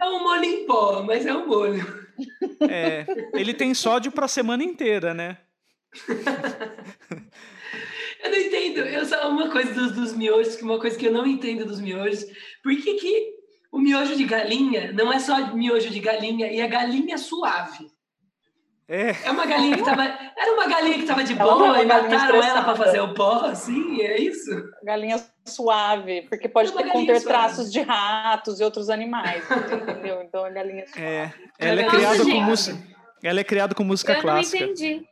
É 0.00 0.04
um 0.06 0.22
molho 0.22 0.44
em 0.44 0.66
pó, 0.66 1.02
mas 1.02 1.24
é 1.26 1.34
um 1.34 1.46
molho. 1.46 2.06
É, 2.68 3.06
ele 3.32 3.54
tem 3.54 3.74
sódio 3.74 4.10
pra 4.10 4.26
semana 4.28 4.62
inteira, 4.64 5.14
né? 5.14 5.38
Eu 8.22 8.30
não 8.30 8.38
entendo. 8.38 8.78
Eu 8.78 9.04
só 9.04 9.28
uma 9.28 9.50
coisa 9.50 9.72
dos, 9.72 9.92
dos 9.92 10.12
miojos, 10.14 10.54
que 10.54 10.62
uma 10.62 10.78
coisa 10.78 10.96
que 10.96 11.06
eu 11.06 11.12
não 11.12 11.26
entendo 11.26 11.64
dos 11.66 11.80
miojos. 11.80 12.24
Por 12.62 12.74
que, 12.76 12.94
que 12.94 13.34
o 13.72 13.80
miojo 13.80 14.14
de 14.14 14.24
galinha 14.24 14.92
não 14.92 15.12
é 15.12 15.18
só 15.18 15.52
miojo 15.54 15.90
de 15.90 15.98
galinha 15.98 16.50
e 16.52 16.60
a 16.60 16.68
galinha 16.68 17.18
suave? 17.18 17.90
É, 18.86 19.10
É 19.24 19.30
uma 19.30 19.44
galinha 19.44 19.76
que 19.76 19.84
tava. 19.84 20.04
Era 20.04 20.52
uma 20.52 20.66
galinha 20.68 20.98
que 20.98 21.06
tava 21.06 21.24
de 21.24 21.32
Ela 21.32 21.42
é 21.42 21.54
boa 21.56 21.82
e 21.82 21.86
mataram 21.86 22.42
ela 22.42 22.62
pra 22.62 22.76
fazer 22.76 23.00
o 23.00 23.12
pó, 23.14 23.46
assim? 23.46 24.00
É 24.02 24.20
isso? 24.20 24.50
Galinha 24.84 25.16
suave, 25.44 26.22
porque 26.28 26.48
pode 26.48 26.70
É 26.70 26.76
ter 26.82 26.88
conter 26.90 27.20
suave. 27.20 27.26
traços 27.26 27.72
de 27.72 27.80
ratos 27.80 28.60
e 28.60 28.64
outros 28.64 28.88
animais, 28.90 29.44
entendeu? 29.50 30.22
Então 30.22 30.46
é 30.46 30.50
galinha 30.52 30.86
suave. 30.86 31.02
é. 31.02 31.32
Ela 31.58 31.80
é 31.80 31.84
Nossa, 31.84 31.96
criada 31.96 32.24
com 32.24 32.40
música. 32.40 32.78
Ela 33.22 33.40
é 33.40 33.44
criada 33.44 33.74
com 33.74 33.84
música 33.84 34.12
eu 34.12 34.16
não 34.16 34.22
clássica. 34.22 34.64
entendi. 34.64 35.06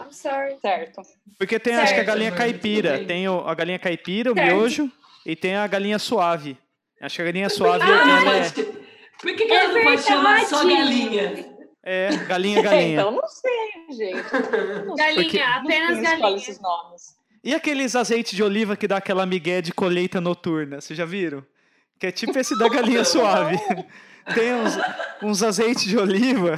I'm 0.00 0.10
sorry. 0.12 0.56
Certo. 0.60 1.02
Porque 1.38 1.58
tem 1.60 1.74
acho 1.74 1.86
que 1.88 1.92
a 1.92 1.96
Certo, 1.96 2.06
galinha 2.06 2.32
caipira. 2.32 3.04
Tem 3.04 3.28
o- 3.28 3.46
a 3.46 3.54
galinha 3.54 3.78
caipira, 3.78 4.32
o 4.32 4.34
Certo. 4.34 4.54
miojo, 4.54 4.92
e 5.24 5.36
tem 5.36 5.54
a 5.56 5.66
galinha 5.66 5.98
suave. 5.98 6.58
Acho 7.00 7.16
que 7.16 7.22
a 7.22 7.24
galinha 7.26 7.48
suave 7.48 7.84
Ah, 7.84 8.04
não 8.24 8.32
é, 8.32 8.50
Por 8.50 9.36
que, 9.36 9.44
que 9.46 9.52
É 9.52 9.56
ela 9.56 9.72
não 9.74 9.82
pode 9.84 10.02
chamar 10.02 10.40
só 10.46 10.64
galinha? 10.64 11.54
é 11.84 12.08
galinha 12.26 12.62
galinha. 12.62 12.92
então 12.94 13.10
não 13.12 13.26
sei, 13.28 13.96
gente. 13.96 14.22
Não 14.86 14.96
sei. 14.96 15.04
Galinha, 15.06 15.22
Porque- 15.24 15.40
apenas 15.40 16.00
galinha. 16.00 16.36
esses 16.36 16.60
nomes. 16.60 17.16
E 17.44 17.54
aqueles 17.54 17.96
azeites 17.96 18.34
de 18.34 18.42
oliva 18.42 18.76
que 18.76 18.86
dá 18.86 18.98
aquela 18.98 19.26
migué 19.26 19.60
de 19.60 19.72
colheita 19.72 20.20
noturna, 20.20 20.80
vocês 20.80 20.96
já 20.96 21.04
viram? 21.04 21.44
Que 21.98 22.06
é 22.06 22.12
tipo 22.12 22.38
esse 22.38 22.56
da 22.56 22.68
galinha 22.68 23.02
suave. 23.04 23.58
Tem 24.34 24.54
uns, 24.54 24.78
uns 25.22 25.42
azeites 25.42 25.84
de 25.84 25.98
oliva 25.98 26.56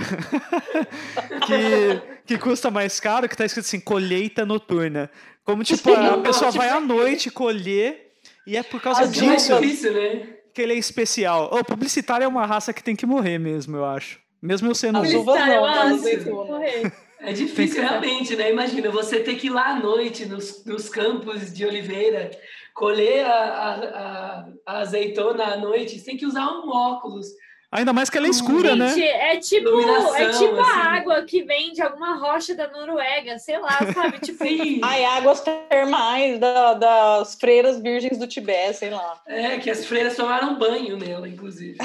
que, 1.46 2.02
que 2.26 2.38
custa 2.38 2.70
mais 2.70 3.00
caro, 3.00 3.28
que 3.28 3.36
tá 3.36 3.46
escrito 3.46 3.64
assim, 3.64 3.80
colheita 3.80 4.44
noturna. 4.44 5.10
Como 5.42 5.64
tipo, 5.64 5.90
a 5.92 6.18
pessoa 6.18 6.50
vai 6.50 6.68
à 6.68 6.80
noite 6.80 7.30
colher 7.30 8.12
e 8.46 8.56
é 8.56 8.62
por 8.62 8.80
causa 8.80 9.04
É 9.04 9.06
disso 9.06 9.58
difícil, 9.60 9.94
né? 9.94 10.28
que 10.52 10.62
ele 10.62 10.74
é 10.74 10.76
especial. 10.76 11.50
O 11.52 11.64
publicitário 11.64 12.24
é 12.24 12.28
uma 12.28 12.46
raça 12.46 12.72
que 12.72 12.82
tem 12.82 12.94
que 12.94 13.06
morrer 13.06 13.38
mesmo, 13.38 13.76
eu 13.76 13.84
acho. 13.84 14.20
Mesmo 14.40 14.68
eu 14.68 14.74
sendo 14.74 14.98
um. 14.98 15.02
Publicitário, 15.02 15.54
não, 15.54 15.66
ah, 15.66 16.92
É 17.24 17.32
difícil 17.32 17.82
realmente, 17.82 18.36
né? 18.36 18.50
Imagina, 18.50 18.90
você 18.90 19.20
ter 19.20 19.36
que 19.36 19.46
ir 19.46 19.50
lá 19.50 19.68
à 19.70 19.80
noite 19.80 20.26
nos, 20.26 20.64
nos 20.64 20.88
campos 20.88 21.52
de 21.52 21.64
oliveira, 21.64 22.30
colher 22.74 23.24
a, 23.24 23.32
a, 23.32 23.74
a- 24.66 24.80
azeitona 24.80 25.44
à 25.44 25.56
noite, 25.56 26.00
tem 26.04 26.16
que 26.16 26.26
usar 26.26 26.46
um 26.50 26.68
óculos. 26.68 27.26
Ainda 27.76 27.92
mais 27.92 28.08
que 28.08 28.16
ela 28.16 28.28
é 28.28 28.30
escura, 28.30 28.76
né? 28.76 28.88
Gente, 28.90 29.02
é 29.02 29.36
tipo, 29.36 29.68
Iluminação, 29.68 30.14
é 30.14 30.28
tipo 30.30 30.60
assim. 30.60 30.70
a 30.70 30.76
água 30.92 31.22
que 31.24 31.42
vem 31.42 31.72
de 31.72 31.82
alguma 31.82 32.14
rocha 32.16 32.54
da 32.54 32.68
Noruega, 32.70 33.36
sei 33.38 33.58
lá, 33.58 33.78
sabe? 33.92 34.20
Tipo, 34.20 34.44
Ai, 34.84 35.04
águas 35.04 35.40
termais 35.68 36.38
da- 36.38 36.74
das 36.74 37.34
freiras 37.34 37.80
virgens 37.82 38.16
do 38.16 38.28
Tibete, 38.28 38.74
sei 38.78 38.90
lá. 38.90 39.20
é 39.26 39.58
que 39.58 39.68
as 39.70 39.84
freiras 39.84 40.14
tomaram 40.14 40.56
banho 40.56 40.96
nela, 40.96 41.28
inclusive. 41.28 41.76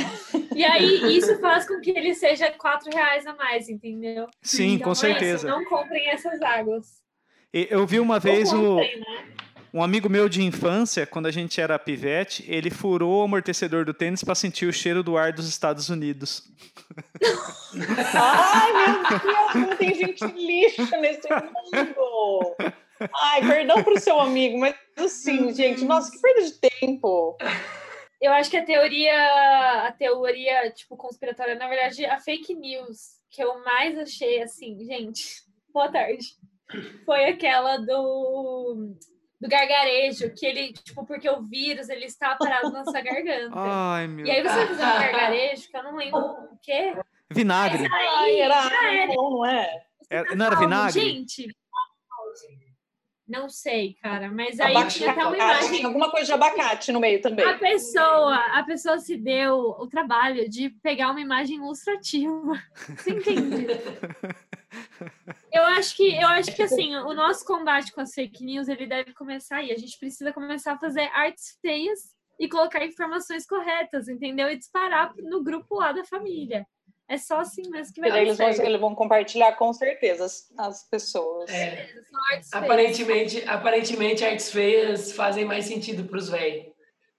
e 0.55 0.63
aí 0.63 1.17
isso 1.17 1.39
faz 1.39 1.67
com 1.67 1.79
que 1.81 1.89
ele 1.89 2.13
seja 2.13 2.51
quatro 2.51 2.91
reais 2.93 3.25
a 3.25 3.33
mais, 3.33 3.67
entendeu? 3.67 4.27
Sim, 4.43 4.73
Então 4.75 4.85
com 4.85 4.89
é 4.89 4.93
isso, 4.93 4.99
certeza. 5.01 5.47
não 5.47 5.65
comprem 5.65 6.07
essas 6.11 6.39
águas. 6.41 6.99
Eu 7.51 7.87
vi 7.87 7.99
uma 7.99 8.19
vez 8.19 8.53
o, 8.53 8.75
né? 8.75 8.91
Um 9.73 9.83
amigo 9.83 10.09
meu 10.09 10.27
de 10.27 10.41
infância, 10.43 11.05
quando 11.05 11.27
a 11.27 11.31
gente 11.31 11.59
era 11.61 11.77
pivete, 11.77 12.43
ele 12.47 12.69
furou 12.69 13.21
o 13.21 13.23
amortecedor 13.23 13.85
do 13.85 13.93
tênis 13.93 14.23
para 14.23 14.35
sentir 14.35 14.65
o 14.65 14.73
cheiro 14.73 15.03
do 15.03 15.17
ar 15.17 15.31
dos 15.31 15.47
Estados 15.47 15.89
Unidos. 15.89 16.43
Ai, 18.13 18.73
meu 18.73 19.03
Deus, 19.09 19.51
como 19.51 19.75
tem 19.75 19.95
gente 19.95 20.25
lixa 20.25 20.97
nesse 20.97 21.27
mundo. 21.29 22.55
Ai, 23.21 23.41
perdão 23.47 23.83
pro 23.83 23.99
seu 23.99 24.19
amigo, 24.19 24.57
mas 24.59 24.75
assim, 24.97 25.53
gente, 25.53 25.85
nossa, 25.85 26.11
que 26.11 26.19
perda 26.19 26.41
de 26.41 26.53
tempo. 26.59 27.37
Eu 28.21 28.33
acho 28.33 28.49
que 28.49 28.57
a 28.57 28.65
teoria, 28.65 29.87
a 29.87 29.91
teoria, 29.93 30.69
tipo, 30.71 30.97
conspiratória, 30.97 31.55
na 31.55 31.69
verdade, 31.69 32.05
a 32.05 32.19
fake 32.19 32.53
news 32.53 33.19
que 33.31 33.41
eu 33.41 33.63
mais 33.63 33.97
achei, 33.97 34.41
assim, 34.41 34.77
gente, 34.85 35.43
boa 35.71 35.89
tarde, 35.89 36.25
foi 37.05 37.25
aquela 37.25 37.77
do, 37.77 38.95
do 39.39 39.47
gargarejo, 39.47 40.33
que 40.35 40.45
ele, 40.45 40.73
tipo, 40.73 41.05
porque 41.05 41.29
o 41.29 41.41
vírus, 41.43 41.87
ele 41.89 42.05
está 42.05 42.35
parado 42.35 42.71
na 42.71 42.83
sua 42.83 42.99
garganta. 43.01 43.51
Ai, 43.55 44.07
meu. 44.07 44.25
E 44.25 44.31
aí 44.31 44.41
você 44.41 44.49
vai 44.55 44.67
fazer 44.67 44.83
um 44.83 44.99
gargarejo, 44.99 45.69
que 45.69 45.77
eu 45.77 45.83
não 45.83 45.95
lembro 45.95 46.19
o 46.19 46.57
quê. 46.61 46.93
Vinagre. 47.31 47.87
Ai, 47.91 48.39
era 48.41 48.61
já 48.69 48.93
era. 48.93 49.13
bom, 49.13 49.29
não 49.37 49.45
é? 49.45 49.83
Era- 50.09 50.35
não 50.35 50.45
era 50.47 50.55
vinagre? 50.55 50.99
Gente, 51.01 51.55
Não 53.27 53.47
sei, 53.47 53.93
cara, 54.01 54.31
mas 54.31 54.59
aí 54.59 54.73
tinha 54.87 55.11
até 55.11 55.21
uma 55.23 55.35
Abacate, 55.35 55.65
imagem. 55.67 55.85
alguma 55.85 56.09
coisa 56.09 56.25
de 56.25 56.33
abacate 56.33 56.91
no 56.91 56.99
meio 56.99 57.21
também. 57.21 57.45
A 57.45 57.59
pessoa, 57.59 58.35
a 58.35 58.63
pessoa 58.63 58.97
se 58.97 59.15
deu 59.15 59.55
o 59.77 59.85
trabalho 59.87 60.49
de 60.49 60.71
pegar 60.81 61.11
uma 61.11 61.21
imagem 61.21 61.57
ilustrativa. 61.57 62.59
Você 62.97 63.11
entende? 63.11 63.67
Eu 65.51 65.63
acho 65.63 65.95
que, 65.95 66.15
eu 66.15 66.27
acho 66.27 66.55
que 66.55 66.61
assim, 66.61 66.95
o 66.95 67.13
nosso 67.13 67.43
combate 67.45 67.91
com 67.91 68.01
as 68.01 68.13
fake 68.13 68.43
news, 68.43 68.67
ele 68.67 68.85
deve 68.85 69.13
começar 69.13 69.57
aí. 69.57 69.71
A 69.71 69.77
gente 69.77 69.97
precisa 69.97 70.31
começar 70.31 70.73
a 70.73 70.79
fazer 70.79 71.09
artes 71.13 71.57
feias 71.61 71.99
e 72.39 72.47
colocar 72.47 72.85
informações 72.85 73.45
corretas, 73.45 74.07
entendeu? 74.07 74.49
E 74.49 74.57
disparar 74.57 75.13
no 75.17 75.43
grupo 75.43 75.75
lá 75.75 75.91
da 75.91 76.05
família. 76.05 76.65
É 77.07 77.17
só 77.17 77.39
assim 77.39 77.63
mesmo 77.71 77.93
que 77.93 78.01
vai 78.01 78.21
eles 78.21 78.37
vão, 78.37 78.49
eles 78.49 78.79
vão 78.79 78.93
compartilhar 78.93 79.53
com 79.53 79.73
certeza 79.73 80.25
as, 80.25 80.47
as 80.57 80.87
pessoas. 80.87 81.49
É, 81.49 81.87
São 81.87 82.25
artes 82.31 82.49
feias. 82.49 82.63
aparentemente, 82.63 83.43
aparentemente, 83.47 84.23
artes 84.23 84.51
feias 84.51 85.11
fazem 85.11 85.43
mais 85.43 85.65
sentido 85.65 86.07
para 86.07 86.19
os 86.19 86.29
velhos. 86.29 86.67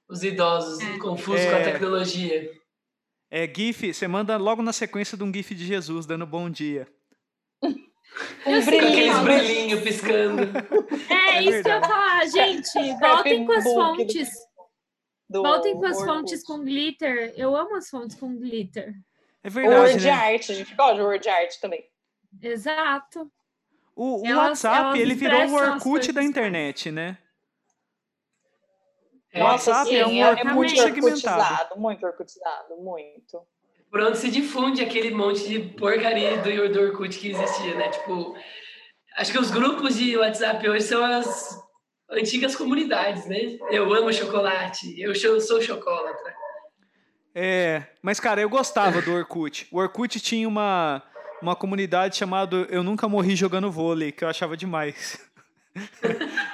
Os 0.08 0.22
idosos, 0.22 0.78
confusos 0.98 1.44
com 1.46 1.56
a 1.56 1.58
É. 1.58 1.72
tecnologia. 1.72 2.50
É 3.30 3.46
GIF, 3.52 3.92
você 3.92 4.08
manda 4.08 4.36
logo 4.36 4.62
na 4.62 4.72
sequência 4.72 5.16
de 5.16 5.24
um 5.24 5.32
GIF 5.32 5.54
de 5.54 5.64
Jesus 5.64 6.06
dando 6.06 6.26
bom 6.26 6.48
dia. 6.48 6.86
Um 8.40 8.52
Com 8.52 8.58
aqueles 8.58 8.66
brilhinho. 8.66 9.22
brilhinhos 9.22 9.80
piscando. 9.82 10.42
É, 11.10 11.36
É 11.36 11.42
isso 11.42 11.62
que 11.62 11.68
eu 11.68 11.72
ia 11.72 11.80
verdade. 11.80 11.88
falar, 11.88 12.26
gente. 12.26 12.72
Voltem 13.00 13.46
com 13.46 13.52
as 13.52 13.64
fontes. 13.64 14.28
do 15.28 15.42
Voltem 15.42 15.74
com 15.76 15.86
as 15.86 15.96
Orkut. 15.98 16.12
fontes 16.14 16.44
com 16.44 16.58
glitter. 16.64 17.34
Eu 17.36 17.54
amo 17.54 17.76
as 17.76 17.88
fontes 17.90 18.16
com 18.18 18.36
glitter. 18.36 18.94
É 19.42 19.48
O 19.48 19.50
verdade, 19.50 19.80
Word 19.92 20.04
né? 20.04 20.10
Art, 20.10 20.50
a 20.50 20.54
gente 20.54 20.74
gosta 20.74 20.94
de 20.96 21.02
Word 21.02 21.28
Art 21.28 21.54
também. 21.60 21.84
Exato. 22.42 23.30
O, 23.96 24.22
o 24.22 24.26
Elas- 24.26 24.48
WhatsApp, 24.50 24.86
elas 24.88 25.00
ele 25.00 25.14
virou 25.14 25.40
o 25.46 25.54
Orkut 25.54 26.12
da 26.12 26.22
internet, 26.22 26.90
né? 26.90 27.18
É, 29.32 29.40
Nossa, 29.40 29.70
WhatsApp 29.70 29.90
sim, 29.90 29.96
é 29.96 30.06
um 30.06 30.24
é, 30.24 30.30
Orkut 30.30 30.54
muito 30.54 30.70
segmentado. 30.76 31.06
orkutizado, 31.06 31.80
muito 31.80 32.06
orkutizado, 32.06 32.76
muito. 32.78 33.46
Por 33.90 34.00
onde 34.00 34.18
se 34.18 34.30
difunde 34.30 34.82
aquele 34.82 35.10
monte 35.10 35.48
de 35.48 35.58
porcaria 35.58 36.38
do, 36.38 36.80
Orkut 36.80 37.18
que 37.18 37.30
existia, 37.30 37.74
né? 37.74 37.88
Tipo, 37.88 38.36
acho 39.16 39.32
que 39.32 39.38
os 39.38 39.50
grupos 39.50 39.96
de 39.96 40.16
WhatsApp 40.16 40.66
hoje 40.68 40.84
são 40.84 41.04
as 41.04 41.58
antigas 42.08 42.54
comunidades, 42.54 43.26
né? 43.26 43.58
Eu 43.70 43.92
amo 43.92 44.12
chocolate, 44.12 45.00
eu 45.00 45.14
sou, 45.14 45.40
sou 45.40 45.60
chocolatra. 45.60 46.34
É, 47.34 47.82
mas 48.02 48.20
cara, 48.20 48.40
eu 48.40 48.48
gostava 48.48 49.02
do 49.02 49.12
Orkut. 49.12 49.66
O 49.72 49.78
Orkut 49.78 50.20
tinha 50.20 50.48
uma, 50.48 51.02
uma 51.42 51.56
comunidade 51.56 52.16
chamada 52.16 52.66
Eu 52.70 52.82
Nunca 52.82 53.08
Morri 53.08 53.34
Jogando 53.34 53.70
Vôlei, 53.70 54.12
que 54.12 54.24
eu 54.24 54.28
achava 54.28 54.56
demais. 54.56 55.18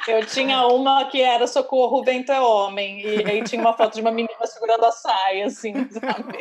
Eu 0.07 0.25
tinha 0.27 0.67
uma 0.67 1.07
que 1.07 1.21
era 1.23 1.47
Socorro, 1.47 2.01
o 2.01 2.05
Vento 2.05 2.31
é 2.31 2.41
Homem, 2.41 3.01
e 3.01 3.25
aí 3.25 3.43
tinha 3.45 3.61
uma 3.61 3.73
foto 3.73 3.95
de 3.95 4.01
uma 4.03 4.11
menina 4.11 4.47
segurando 4.47 4.85
a 4.85 4.93
saia, 4.93 5.47
assim, 5.47 5.73
sabe? 5.91 6.39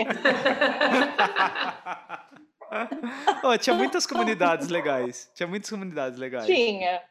Ô, 3.43 3.57
tinha 3.57 3.75
muitas 3.75 4.05
comunidades 4.05 4.67
legais. 4.67 5.29
Tinha 5.33 5.47
muitas 5.47 5.69
comunidades 5.69 6.19
legais. 6.19 6.45
Tinha. 6.45 7.01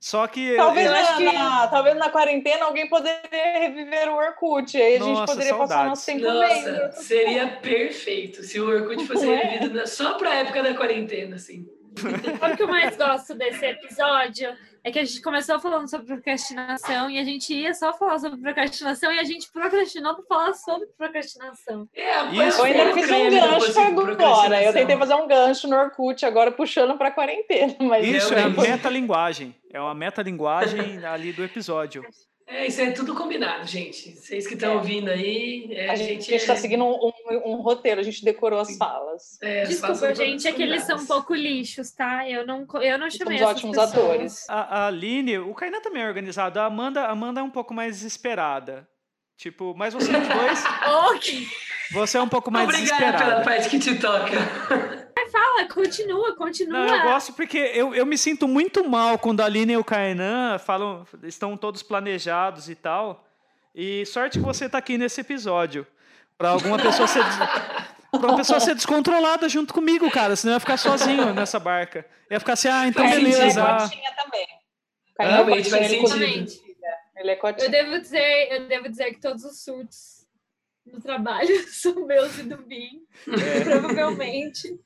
Só 0.00 0.26
que. 0.26 0.54
Talvez, 0.56 0.86
eu- 0.86 0.92
na, 0.92 0.98
acho 1.00 1.16
que- 1.16 1.32
na- 1.32 1.66
talvez 1.68 1.96
na 1.96 2.10
quarentena 2.10 2.66
alguém 2.66 2.88
poderia 2.88 3.58
reviver 3.58 4.08
o 4.10 4.16
Orkut, 4.16 4.76
aí 4.76 4.96
a 4.96 4.98
gente 4.98 5.08
Nossa, 5.08 5.32
poderia 5.32 5.54
passar 5.54 5.66
saudades. 5.68 5.88
nosso 5.90 6.06
tempo 6.06 6.24
Nossa, 6.24 6.92
seria 7.02 7.48
perfeito 7.62 8.42
se 8.42 8.60
o 8.60 8.68
Orkut 8.68 9.06
fosse 9.06 9.30
é? 9.30 9.34
revivido 9.36 9.74
na- 9.74 9.86
só 9.86 10.14
pra 10.18 10.34
época 10.34 10.62
da 10.62 10.74
quarentena, 10.74 11.36
assim. 11.36 11.66
Sabe 12.40 12.54
o 12.54 12.56
que 12.56 12.62
eu 12.64 12.68
mais 12.68 12.96
gosto 12.96 13.34
desse 13.34 13.64
episódio? 13.64 14.54
É 14.86 14.92
que 14.92 14.98
a 14.98 15.04
gente 15.04 15.22
começou 15.22 15.58
falando 15.58 15.88
sobre 15.88 16.06
procrastinação 16.06 17.10
e 17.10 17.18
a 17.18 17.24
gente 17.24 17.54
ia 17.54 17.72
só 17.72 17.90
falar 17.94 18.18
sobre 18.18 18.38
procrastinação 18.38 19.10
e 19.10 19.18
a 19.18 19.24
gente 19.24 19.50
procrastinou 19.50 20.14
para 20.14 20.24
falar 20.26 20.52
sobre 20.52 20.86
procrastinação. 20.88 21.88
É, 21.94 22.24
Isso. 22.26 22.58
Eu 22.58 22.64
ainda 22.64 22.92
fiz 22.92 23.10
um 23.10 23.30
gancho 23.30 23.80
agora. 23.80 24.62
Eu 24.62 24.72
tentei 24.74 24.98
fazer 24.98 25.14
um 25.14 25.26
gancho 25.26 25.66
no 25.68 25.76
Orkut 25.76 26.26
agora, 26.26 26.52
puxando 26.52 26.98
pra 26.98 27.10
quarentena. 27.10 27.74
Mas 27.80 28.06
Isso 28.06 28.34
é 28.34 28.36
a 28.36 28.40
Realmente. 28.40 28.68
metalinguagem. 28.68 29.54
É 29.72 29.80
uma 29.80 29.94
metalinguagem 29.94 31.02
ali 31.06 31.32
do 31.32 31.42
episódio. 31.42 32.04
É, 32.46 32.66
isso 32.66 32.80
é 32.80 32.90
tudo 32.90 33.14
combinado, 33.14 33.66
gente. 33.66 34.12
Vocês 34.16 34.46
que 34.46 34.52
estão 34.54 34.72
É. 34.72 34.74
ouvindo 34.76 35.08
aí, 35.10 35.66
é, 35.72 35.88
a 35.88 35.96
gente 35.96 36.32
está 36.34 36.54
seguindo 36.54 36.84
um, 36.84 36.92
um- 37.08 37.52
um 37.52 37.56
roteiro, 37.62 38.00
a 38.00 38.04
gente 38.04 38.22
decorou 38.22 38.60
as 38.60 38.76
falas. 38.76 39.38
é, 39.42 39.62
as 39.62 39.68
Desculpa, 39.70 40.14
gente, 40.14 40.46
é 40.46 40.52
que 40.52 40.62
eles 40.62 40.82
são 40.84 40.98
um 40.98 41.06
pouco 41.06 41.34
lixos, 41.34 41.90
tá? 41.92 42.28
Eu 42.28 42.46
não, 42.46 42.66
eu 42.82 42.98
não 42.98 43.10
chamei 43.10 43.38
Somos 43.38 43.40
essas 43.40 43.50
ótimos 43.56 43.76
pessoas. 43.78 43.92
atores. 43.94 44.50
A, 44.50 44.60
a 44.82 44.86
Aline, 44.88 45.38
o 45.38 45.54
Kainan 45.54 45.80
também 45.80 46.02
é 46.02 46.06
organizado. 46.06 46.60
A 46.60 46.66
Amanda, 46.66 47.02
a 47.06 47.10
Amanda 47.12 47.40
é 47.40 47.42
um 47.42 47.50
pouco 47.50 47.72
mais 47.72 47.96
desesperada. 47.96 48.86
Tipo, 49.36 49.74
mas 49.76 49.94
vocês 49.94 50.10
dois, 50.28 50.64
Ok. 51.10 51.46
você 51.92 52.18
é 52.18 52.22
um 52.22 52.28
pouco 52.28 52.50
mais 52.52 52.68
Obrigada 52.68 52.96
pela 52.96 53.10
desesperada. 53.12 53.44
parte 53.44 53.68
que 53.70 53.78
te 53.80 53.98
toca. 53.98 54.30
Fala, 55.34 55.68
continua, 55.68 56.36
continua. 56.36 56.86
Não, 56.86 56.94
eu 56.96 57.02
gosto 57.02 57.32
porque 57.32 57.58
eu, 57.58 57.92
eu 57.92 58.06
me 58.06 58.16
sinto 58.16 58.46
muito 58.46 58.88
mal 58.88 59.18
quando 59.18 59.40
a 59.40 59.46
Aline 59.46 59.72
e 59.72 59.76
o 59.76 59.82
Kainan 59.82 60.58
falam, 60.60 61.04
estão 61.24 61.56
todos 61.56 61.82
planejados 61.82 62.68
e 62.68 62.76
tal. 62.76 63.26
E 63.74 64.06
sorte 64.06 64.38
que 64.38 64.44
você 64.44 64.68
tá 64.68 64.78
aqui 64.78 64.96
nesse 64.96 65.20
episódio. 65.20 65.84
Pra 66.38 66.50
alguma 66.50 66.78
pessoa 66.78 67.08
ser. 67.08 67.22
Pra 68.12 68.28
uma 68.28 68.36
pessoa 68.36 68.60
ser 68.60 68.76
descontrolada 68.76 69.48
junto 69.48 69.74
comigo, 69.74 70.08
cara. 70.08 70.36
Senão 70.36 70.52
eu 70.52 70.56
ia 70.56 70.60
ficar 70.60 70.76
sozinho 70.76 71.34
nessa 71.34 71.58
barca. 71.58 72.06
Ia 72.30 72.38
ficar 72.38 72.52
assim, 72.52 72.68
ah, 72.68 72.86
então 72.86 73.04
é 73.04 73.10
beleza. 73.10 73.60
ah. 73.64 73.82
cotinha 73.82 74.12
também. 74.14 74.46
Realmente 75.18 75.68
cotinha, 75.70 75.78
faz 75.80 75.90
sentido. 75.90 76.06
Exatamente. 76.24 76.60
Ele 77.16 77.30
é 77.30 77.34
Eu 77.34 77.38
cotinha. 77.38 77.68
devo 77.70 78.00
dizer, 78.00 78.52
eu 78.52 78.68
devo 78.68 78.88
dizer 78.88 79.14
que 79.14 79.20
todos 79.20 79.44
os 79.44 79.64
surtos 79.64 80.28
no 80.86 81.00
trabalho 81.00 81.48
são 81.68 82.06
meus 82.06 82.38
e 82.38 82.44
do 82.44 82.58
Bim, 82.58 83.02
É. 83.28 83.64
provavelmente. 83.64 84.78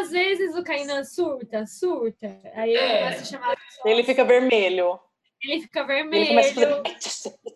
Às 0.00 0.10
vezes 0.10 0.56
o 0.56 0.62
Kainan 0.64 1.04
surta, 1.04 1.66
surta. 1.66 2.38
Aí 2.54 2.74
eu 2.74 2.80
É. 2.80 2.98
começo 3.04 3.22
a 3.22 3.24
chamar 3.38 3.56
Ele 3.84 4.02
fica 4.02 4.24
vermelho. 4.24 4.98
ele 5.42 5.60
fica 5.62 5.80
Ele 5.80 5.86
vermelho. 5.86 6.26
começa 6.28 6.50
a 6.50 6.82
fazer. 6.82 7.48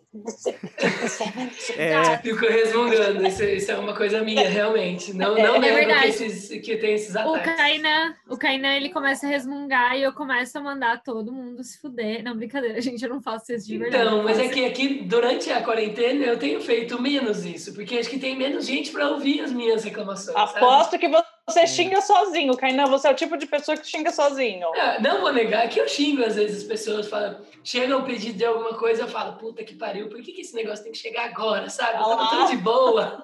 É, 1.77 2.17
Fico 2.19 2.45
resmungando. 2.45 3.25
Isso, 3.27 3.43
isso 3.43 3.71
é 3.71 3.77
uma 3.77 3.95
coisa 3.95 4.21
minha, 4.21 4.47
realmente. 4.47 5.13
Não, 5.13 5.35
não 5.35 5.55
É 5.55 5.59
nego 5.59 5.75
que, 5.79 5.85
verdade. 5.85 6.07
esses, 6.07 6.61
que 6.61 6.77
tem 6.77 6.93
esses 6.93 7.15
O 7.15 7.19
ataques. 7.19 7.55
Kainan, 7.55 8.15
o 8.29 8.37
Kainan, 8.37 8.75
ele 8.75 8.89
começa 8.89 9.25
a 9.25 9.29
resmungar 9.29 9.97
e 9.97 10.03
eu 10.03 10.13
começo 10.13 10.57
a 10.57 10.61
mandar 10.61 11.01
todo 11.03 11.33
mundo 11.33 11.63
se 11.63 11.79
fuder. 11.81 12.23
Não, 12.23 12.35
brincadeira, 12.37 12.79
gente, 12.81 13.03
eu 13.03 13.09
não 13.09 13.21
faço 13.21 13.51
isso 13.53 13.67
de 13.67 13.77
verdade. 13.77 14.03
Então, 14.05 14.23
mas 14.23 14.37
é 14.39 14.47
que 14.47 14.65
aqui, 14.65 15.01
durante 15.03 15.49
a 15.51 15.61
quarentena, 15.63 16.25
eu 16.25 16.37
tenho 16.37 16.61
feito 16.61 17.01
menos 17.01 17.43
isso, 17.43 17.73
porque 17.73 17.97
acho 17.97 18.09
que 18.09 18.19
tem 18.19 18.35
menos 18.37 18.65
gente 18.65 18.91
para 18.91 19.09
ouvir 19.09 19.41
as 19.41 19.51
minhas 19.51 19.83
reclamações. 19.83 20.37
sabe? 20.37 20.57
Aposto 20.57 20.97
que 20.99 21.07
você 21.09 21.32
xinga 21.67 22.01
sozinho, 22.01 22.55
Kainan. 22.55 22.85
Você 22.87 23.07
é 23.07 23.11
o 23.11 23.15
tipo 23.15 23.37
de 23.37 23.45
pessoa 23.45 23.77
que 23.77 23.85
xinga 23.87 24.11
sozinho. 24.11 24.67
Ah, 24.75 24.99
Não 25.01 25.21
vou 25.21 25.33
negar 25.33 25.67
que 25.69 25.79
eu 25.79 25.87
xingo 25.87 26.23
às 26.23 26.35
vezes 26.35 26.63
as 26.63 26.67
pessoas, 26.67 27.07
falam, 27.07 27.39
chega 27.63 27.97
um 27.97 28.03
pedido 28.03 28.37
de 28.37 28.45
alguma 28.45 28.75
coisa, 28.77 29.03
eu 29.03 29.07
falo, 29.07 29.33
puta 29.37 29.63
que 29.63 29.75
pariu, 29.75 30.09
por 30.09 30.21
que, 30.21 30.31
que 30.31 30.41
esse 30.41 30.55
negócio 30.55 30.83
tem 30.83 30.93
que 30.93 30.97
chegar 30.97 31.25
agora, 31.25 31.69
sabe? 31.69 31.97
Eu 31.99 32.03
tava 32.05 32.29
tudo 32.29 32.49
de 32.49 32.57
boa. 32.57 33.23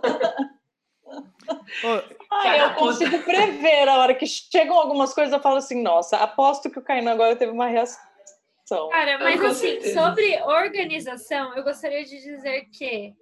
Ah, 2.32 2.43
Cara, 2.43 2.58
eu 2.63 2.73
consigo 2.75 3.19
prever 3.23 3.88
a 3.88 3.97
hora 3.97 4.13
que 4.13 4.27
chegam 4.27 4.75
algumas 4.75 5.13
coisas, 5.13 5.34
eu 5.34 5.39
falo 5.39 5.58
assim, 5.58 5.82
nossa, 5.82 6.17
aposto 6.17 6.69
que 6.69 6.77
o 6.77 6.82
Kainan 6.84 7.13
agora 7.13 7.36
teve 7.36 7.51
uma 7.51 7.67
reação. 7.67 7.97
Cara, 8.91 9.17
Não, 9.17 9.25
mas 9.25 9.43
assim, 9.43 9.67
certeza. 9.82 9.99
sobre 9.99 10.39
organização, 10.43 11.55
eu 11.55 11.63
gostaria 11.63 12.03
de 12.05 12.21
dizer 12.21 12.65
que 12.71 13.15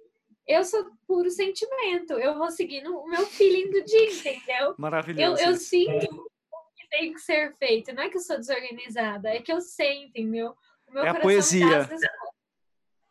eu 0.48 0.64
sou 0.64 0.90
puro 1.06 1.30
sentimento. 1.30 2.14
Eu 2.14 2.36
vou 2.38 2.50
seguindo 2.50 2.96
o 2.96 3.06
meu 3.06 3.26
feeling 3.26 3.70
do 3.70 3.84
dia, 3.84 4.10
entendeu? 4.10 4.68
Eu, 4.68 4.74
maravilhoso. 4.78 5.42
eu 5.42 5.52
isso. 5.52 5.64
sinto 5.66 6.06
o 6.50 6.74
que 6.74 6.88
tem 6.88 7.12
que 7.12 7.20
ser 7.20 7.54
feito. 7.56 7.92
Não 7.92 8.02
é 8.02 8.08
que 8.08 8.16
eu 8.16 8.22
sou 8.22 8.38
desorganizada, 8.38 9.28
é 9.28 9.42
que 9.42 9.52
eu 9.52 9.60
sei, 9.60 10.04
entendeu? 10.04 10.56
O 10.88 10.92
meu 10.92 11.04
É 11.04 11.10
a 11.10 11.12
coração 11.12 11.30
poesia. 11.30 11.66
respostas. 11.66 12.00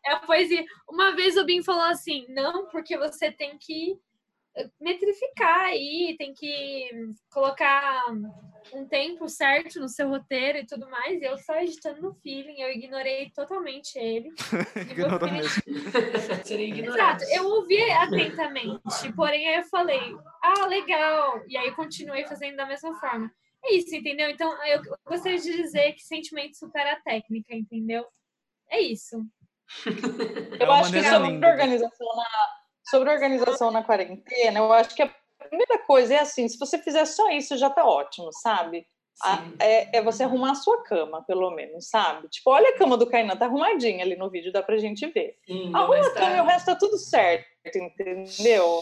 É 0.04 0.12
a 0.12 0.18
poesia. 0.18 0.64
Uma 0.88 1.14
vez 1.14 1.36
o 1.36 1.44
Bim 1.44 1.62
falou 1.62 1.82
assim: 1.84 2.26
não, 2.28 2.66
porque 2.66 2.98
você 2.98 3.30
tem 3.30 3.56
que 3.56 3.96
eh, 4.56 4.68
metrificar 4.80 5.66
aí, 5.66 6.16
tem 6.18 6.34
que 6.34 6.90
colocar 7.30 8.04
um 8.72 8.86
tempo 8.86 9.28
certo 9.28 9.80
no 9.80 9.88
seu 9.88 10.08
roteiro 10.08 10.58
e 10.58 10.66
tudo 10.66 10.88
mais. 10.90 11.20
E 11.20 11.24
eu 11.24 11.36
só 11.38 11.56
editando 11.56 12.02
no 12.02 12.14
feeling, 12.14 12.60
eu 12.60 12.70
ignorei 12.70 13.30
totalmente 13.30 13.98
ele. 13.98 14.30
Ignorou 14.90 15.30
mesmo. 15.30 15.62
Exato, 16.88 17.24
eu 17.30 17.46
ouvi 17.46 17.80
atentamente, 17.90 19.12
porém 19.14 19.48
aí 19.48 19.56
eu 19.56 19.64
falei, 19.64 20.16
ah, 20.42 20.66
legal, 20.66 21.42
e 21.46 21.56
aí 21.56 21.68
eu 21.68 21.74
continuei 21.74 22.26
fazendo 22.26 22.56
da 22.56 22.66
mesma 22.66 22.98
forma. 22.98 23.30
É 23.64 23.74
isso, 23.74 23.94
entendeu? 23.94 24.30
Então 24.30 24.50
eu 24.64 24.80
gostaria 25.06 25.38
de 25.38 25.56
dizer 25.56 25.92
que 25.92 26.02
sentimento 26.02 26.56
supera 26.56 26.92
a 26.92 27.00
técnica, 27.00 27.54
entendeu? 27.54 28.06
É 28.70 28.80
isso. 28.80 29.16
É 30.58 30.62
Eu 30.62 30.66
uma 30.66 30.80
acho 30.80 30.92
que 30.92 31.02
sobre 31.02 31.28
linda. 31.28 31.48
organização, 31.48 32.06
na, 32.16 32.26
sobre 32.88 33.10
organização 33.10 33.70
na 33.70 33.84
quarentena, 33.84 34.60
eu 34.60 34.72
acho 34.72 34.94
que 34.94 35.02
a 35.02 35.14
primeira 35.48 35.78
coisa 35.78 36.14
é 36.14 36.18
assim, 36.20 36.48
se 36.48 36.58
você 36.58 36.78
fizer 36.78 37.04
só 37.04 37.30
isso, 37.30 37.56
já 37.56 37.68
tá 37.70 37.84
ótimo, 37.84 38.32
sabe? 38.32 38.86
a, 39.22 39.44
é, 39.58 39.98
é, 39.98 40.02
você 40.02 40.22
arrumar 40.22 40.52
a 40.52 40.54
sua 40.54 40.82
cama, 40.84 41.22
pelo 41.22 41.50
menos, 41.50 41.88
sabe? 41.88 42.28
Tipo, 42.28 42.50
olha 42.50 42.70
a 42.70 42.78
cama 42.78 42.96
do 42.96 43.06
Kainan, 43.06 43.36
tá 43.36 43.46
arrumadinha 43.46 44.04
ali 44.04 44.16
no 44.16 44.30
vídeo, 44.30 44.52
dá 44.52 44.62
pra 44.62 44.78
gente 44.78 45.06
ver. 45.08 45.36
Sim, 45.46 45.74
Arruma 45.74 46.06
a 46.06 46.10
cama 46.10 46.36
e 46.36 46.40
o 46.40 46.44
resto 46.44 46.66
tá 46.66 46.76
tudo 46.76 46.96
certo, 46.96 47.46
entendeu? 47.66 48.80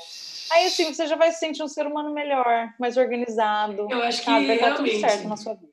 Aí, 0.53 0.67
assim, 0.67 0.93
você 0.93 1.07
já 1.07 1.17
vai 1.17 1.33
se 1.33 1.39
sentir 1.39 1.63
um 1.63 1.69
ser 1.69 1.87
humano 1.87 2.13
melhor, 2.13 2.73
mais 2.79 2.97
organizado. 2.97 3.89
Eu 3.91 4.03
acho 4.03 4.21
que 4.21 4.27
sabe? 4.27 4.47
vai 4.47 4.59
tá 4.59 4.75
tudo 4.75 5.01
certo 5.01 5.29
na 5.29 5.37
sua 5.37 5.55
vida. 5.55 5.73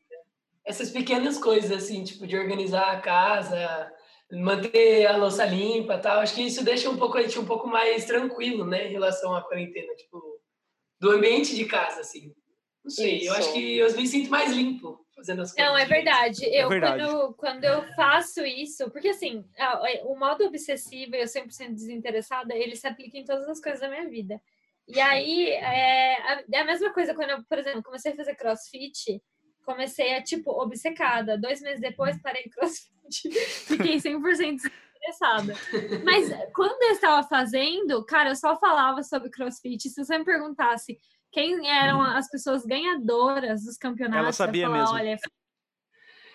Essas 0.65 0.89
pequenas 0.89 1.37
coisas, 1.37 1.71
assim, 1.71 2.03
tipo, 2.03 2.25
de 2.25 2.37
organizar 2.37 2.89
a 2.89 3.01
casa, 3.01 3.91
manter 4.31 5.05
a 5.05 5.17
louça 5.17 5.45
limpa 5.45 5.97
tal, 5.97 6.21
acho 6.21 6.33
que 6.33 6.41
isso 6.41 6.63
deixa 6.63 6.89
um 6.89 6.97
pouco 6.97 7.17
a 7.17 7.21
gente 7.21 7.37
um 7.37 7.45
pouco 7.45 7.67
mais 7.67 8.05
tranquilo, 8.05 8.65
né, 8.65 8.87
em 8.87 8.91
relação 8.91 9.35
à 9.35 9.41
quarentena, 9.41 9.93
tipo, 9.95 10.32
do 11.03 11.11
ambiente 11.11 11.53
de 11.53 11.65
casa, 11.65 11.99
assim. 11.99 12.33
Não 12.81 12.89
sei, 12.89 13.17
isso. 13.17 13.27
eu 13.27 13.33
acho 13.33 13.53
que 13.53 13.77
eu 13.77 13.93
me 13.93 14.07
sinto 14.07 14.29
mais 14.29 14.53
limpo 14.53 15.05
fazendo 15.13 15.41
as 15.41 15.53
coisas. 15.53 15.71
Não, 15.71 15.77
é 15.77 15.85
verdade. 15.85 16.45
Eu, 16.45 16.67
é 16.67 16.69
verdade. 16.69 17.03
Quando, 17.03 17.33
quando 17.33 17.63
eu 17.65 17.83
faço 17.93 18.45
isso, 18.45 18.89
porque 18.89 19.09
assim, 19.09 19.43
o 20.05 20.17
modo 20.17 20.45
obsessivo 20.45 21.15
e 21.15 21.19
eu 21.19 21.25
100% 21.25 21.73
desinteressada, 21.73 22.55
ele 22.55 22.77
se 22.77 22.87
aplica 22.87 23.17
em 23.17 23.25
todas 23.25 23.47
as 23.49 23.59
coisas 23.59 23.81
da 23.81 23.89
minha 23.89 24.09
vida. 24.09 24.41
E 24.87 24.99
aí, 24.99 25.49
é 25.49 26.15
a, 26.21 26.43
é 26.53 26.59
a 26.59 26.65
mesma 26.65 26.93
coisa 26.93 27.13
quando 27.13 27.31
eu, 27.31 27.43
por 27.43 27.57
exemplo, 27.57 27.83
comecei 27.83 28.13
a 28.13 28.15
fazer 28.15 28.35
crossfit, 28.35 29.21
comecei 29.65 30.13
a, 30.15 30.23
tipo, 30.23 30.51
obcecada. 30.51 31.37
Dois 31.37 31.61
meses 31.61 31.81
depois, 31.81 32.21
parei 32.21 32.43
crossfit, 32.49 33.29
fiquei 33.67 33.97
100% 33.97 34.57
interessada. 35.03 35.53
Mas 36.03 36.29
quando 36.53 36.81
eu 36.83 36.91
estava 36.91 37.27
fazendo, 37.27 38.03
cara, 38.05 38.29
eu 38.29 38.35
só 38.35 38.57
falava 38.57 39.03
sobre 39.03 39.29
crossfit. 39.29 39.89
Se 39.89 40.03
você 40.03 40.17
me 40.17 40.25
perguntasse 40.25 40.97
quem 41.31 41.69
eram 41.69 41.99
uhum. 41.99 42.05
as 42.05 42.29
pessoas 42.29 42.65
ganhadoras 42.65 43.63
dos 43.63 43.77
campeonatos, 43.77 44.23
ela 44.23 44.31
sabia 44.31 44.67
falar, 44.67 44.77
mesmo. 44.79 44.95
Olha, 44.95 45.19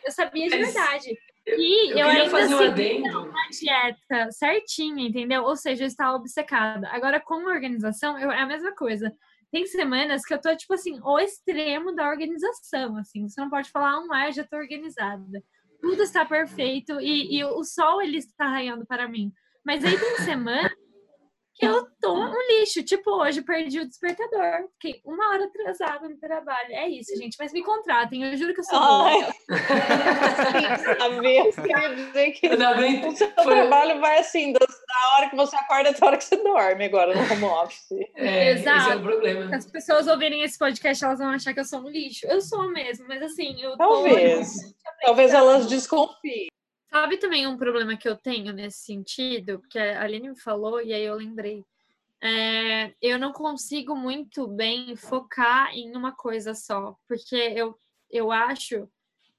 eu 0.05 0.13
sabia 0.13 0.49
de 0.49 0.57
verdade. 0.57 1.19
E 1.47 1.93
eu, 1.93 1.99
eu 1.99 2.07
ainda 2.09 2.31
fazer 2.31 2.55
um 2.55 3.21
uma 3.21 3.49
dieta 3.51 4.31
certinha, 4.33 5.09
entendeu? 5.09 5.45
Ou 5.45 5.57
seja, 5.57 5.85
eu 5.85 5.89
estava 5.89 6.17
obcecada. 6.17 6.89
Agora, 6.91 7.21
com 7.21 7.49
a 7.49 7.53
organização, 7.53 8.19
eu, 8.19 8.31
é 8.31 8.41
a 8.41 8.47
mesma 8.47 8.75
coisa. 8.75 9.11
Tem 9.51 9.65
semanas 9.65 10.27
que 10.27 10.35
eu 10.35 10.41
tô, 10.41 10.55
tipo 10.55 10.75
assim, 10.75 11.01
o 11.03 11.19
extremo 11.19 11.95
da 11.95 12.07
organização, 12.07 12.99
assim. 12.99 13.27
Você 13.27 13.41
não 13.41 13.49
pode 13.49 13.71
falar, 13.71 13.99
um 13.99 14.13
ar, 14.13 14.31
já 14.31 14.45
tô 14.45 14.57
organizada 14.57 15.43
tudo 15.81 16.03
está 16.03 16.25
perfeito 16.25 17.01
e, 17.01 17.39
e 17.39 17.45
o 17.45 17.63
sol 17.65 18.03
ele 18.03 18.19
está 18.19 18.47
raiando 18.47 18.87
para 18.87 19.09
mim. 19.09 19.33
Mas 19.65 19.85
aí 19.85 19.99
tem 19.99 20.17
semana 20.19 20.71
que 21.59 21.67
eu 21.67 21.87
tô 22.01 22.15
um 22.15 22.33
lixo. 22.51 22.83
Tipo, 22.85 23.11
hoje 23.23 23.43
perdi 23.43 23.81
o 23.81 23.89
despertador. 23.89 24.69
Fiquei 24.81 25.01
uma 25.05 25.31
hora 25.31 25.45
atrasada 25.45 26.09
no 26.09 26.17
trabalho. 26.17 26.71
É 26.71 26.89
isso, 26.89 27.17
gente. 27.17 27.37
Mas 27.39 27.53
me 27.53 27.63
contratem, 27.63 28.23
eu 28.25 28.37
juro 28.37 28.55
que 28.55 28.61
eu 28.61 28.65
sou 28.65 28.79
boa. 28.79 29.35
Sabia 30.99 31.53
que 31.53 31.95
dizer 31.97 32.31
que 32.33 32.49
o 32.49 33.17
seu 33.17 33.31
Foi... 33.33 33.45
trabalho 33.45 34.01
vai 34.01 34.21
assim, 34.21 34.53
da 34.53 34.61
hora 35.17 35.29
que 35.29 35.37
você 35.37 35.57
acorda 35.57 35.91
até 35.91 36.05
a 36.05 36.09
hora 36.09 36.17
que 36.17 36.25
você 36.25 36.37
dorme 36.37 36.85
agora 36.85 37.15
no 37.15 37.33
home 37.33 37.45
office. 37.45 37.89
É, 38.15 38.53
Exato. 38.53 38.79
Esse 38.79 38.91
é 38.93 38.97
o 38.97 39.03
problema. 39.03 39.49
Se 39.49 39.55
as 39.57 39.67
pessoas 39.67 40.07
ouvirem 40.07 40.43
esse 40.43 40.57
podcast, 40.59 41.05
elas 41.05 41.19
vão 41.19 41.31
achar 41.31 41.53
que 41.53 41.61
eu 41.61 41.65
sou 41.65 41.81
um 41.81 41.89
lixo. 41.89 42.27
Eu 42.27 42.41
sou 42.41 42.71
mesmo, 42.71 43.07
mas 43.09 43.23
assim, 43.23 43.61
eu 43.61 43.77
Talvez. 43.77 44.55
Tô... 44.55 45.07
Talvez 45.07 45.35
elas 45.35 45.67
desconfiem. 45.67 46.49
Sabe 46.91 47.19
também 47.19 47.47
um 47.47 47.57
problema 47.57 47.97
que 47.97 48.09
eu 48.09 48.17
tenho 48.17 48.53
nesse 48.53 48.79
sentido, 48.79 49.63
que 49.69 49.79
a 49.79 50.03
Aline 50.03 50.31
me 50.31 50.41
falou 50.41 50.81
e 50.81 50.93
aí 50.93 51.05
eu 51.05 51.15
lembrei. 51.15 51.65
É, 52.21 52.95
eu 53.01 53.19
não 53.19 53.33
consigo 53.33 53.95
muito 53.95 54.49
bem 54.49 54.97
focar 54.97 55.71
em 55.75 55.95
uma 55.95 56.13
coisa 56.13 56.55
só, 56.55 56.97
porque 57.07 57.37
eu, 57.37 57.79
eu 58.11 58.33
acho 58.33 58.89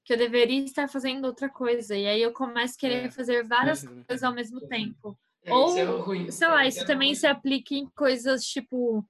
que 0.06 0.14
eu 0.14 0.18
deveria 0.18 0.64
estar 0.64 0.88
fazendo 0.88 1.26
outra 1.26 1.50
coisa, 1.50 1.96
e 1.96 2.08
aí 2.08 2.22
eu 2.22 2.32
começo 2.32 2.76
a 2.76 2.80
querer 2.80 3.06
é, 3.08 3.12
fazer 3.12 3.44
várias 3.44 3.86
coisas 3.86 4.24
ao 4.24 4.34
mesmo 4.34 4.62
tempo. 4.62 5.20
É, 5.44 5.54
Ou, 5.54 5.78
é 5.78 5.84
ruim, 5.84 6.32
sei 6.32 6.48
lá, 6.48 6.66
isso 6.66 6.86
também 6.86 7.14
se 7.14 7.28
aplica 7.28 7.74
em 7.74 7.86
coisas 7.88 8.46
tipo 8.46 9.06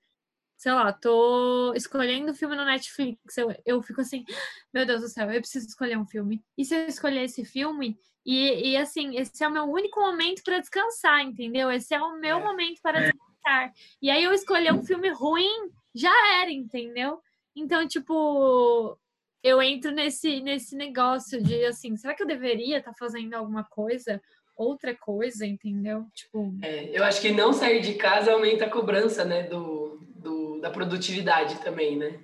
sei 0.60 0.74
lá, 0.74 0.92
tô 0.92 1.74
escolhendo 1.74 2.34
filme 2.34 2.54
no 2.54 2.66
Netflix, 2.66 3.38
eu, 3.38 3.56
eu 3.66 3.82
fico 3.82 4.02
assim, 4.02 4.26
meu 4.74 4.86
Deus 4.86 5.02
do 5.02 5.08
céu, 5.08 5.32
eu 5.32 5.40
preciso 5.40 5.66
escolher 5.66 5.98
um 5.98 6.06
filme. 6.06 6.44
E 6.58 6.66
se 6.66 6.76
eu 6.76 6.86
escolher 6.86 7.24
esse 7.24 7.46
filme, 7.46 7.98
e, 8.32 8.74
e 8.74 8.78
assim, 8.78 9.18
esse 9.18 9.44
é 9.44 9.48
o 9.48 9.52
meu 9.52 9.64
único 9.64 10.00
momento 10.00 10.44
para 10.44 10.60
descansar, 10.60 11.22
entendeu? 11.22 11.72
Esse 11.72 11.96
é 11.96 12.00
o 12.00 12.20
meu 12.20 12.38
é. 12.38 12.44
momento 12.44 12.80
para 12.80 13.00
descansar. 13.00 13.74
E 14.00 14.12
aí 14.12 14.24
eu 14.24 14.32
escolher 14.32 14.72
um 14.72 14.84
filme 14.84 15.10
ruim, 15.10 15.72
já 15.96 16.14
era, 16.40 16.52
entendeu? 16.52 17.20
Então, 17.56 17.88
tipo, 17.88 18.96
eu 19.42 19.60
entro 19.60 19.90
nesse, 19.90 20.42
nesse 20.42 20.76
negócio 20.76 21.42
de 21.42 21.66
assim, 21.66 21.98
será 21.98 22.14
que 22.14 22.22
eu 22.22 22.28
deveria 22.28 22.78
estar 22.78 22.92
tá 22.92 22.98
fazendo 23.00 23.34
alguma 23.34 23.64
coisa? 23.64 24.22
Outra 24.56 24.94
coisa, 24.96 25.44
entendeu? 25.44 26.06
Tipo. 26.14 26.54
É, 26.62 26.96
eu 26.96 27.04
acho 27.04 27.22
que 27.22 27.32
não 27.32 27.52
sair 27.52 27.82
de 27.82 27.96
casa 27.96 28.32
aumenta 28.32 28.66
a 28.66 28.70
cobrança, 28.70 29.26
né? 29.26 29.42
Do, 29.42 30.06
do, 30.08 30.62
da 30.62 30.70
produtividade 30.70 31.60
também, 31.64 31.98
né? 31.98 32.20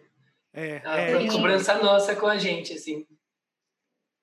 É, 0.53 0.83
a 0.85 0.97
é, 0.99 1.27
cobrança 1.29 1.81
nossa 1.81 2.15
com 2.15 2.27
a 2.27 2.37
gente, 2.37 2.73
assim. 2.73 3.07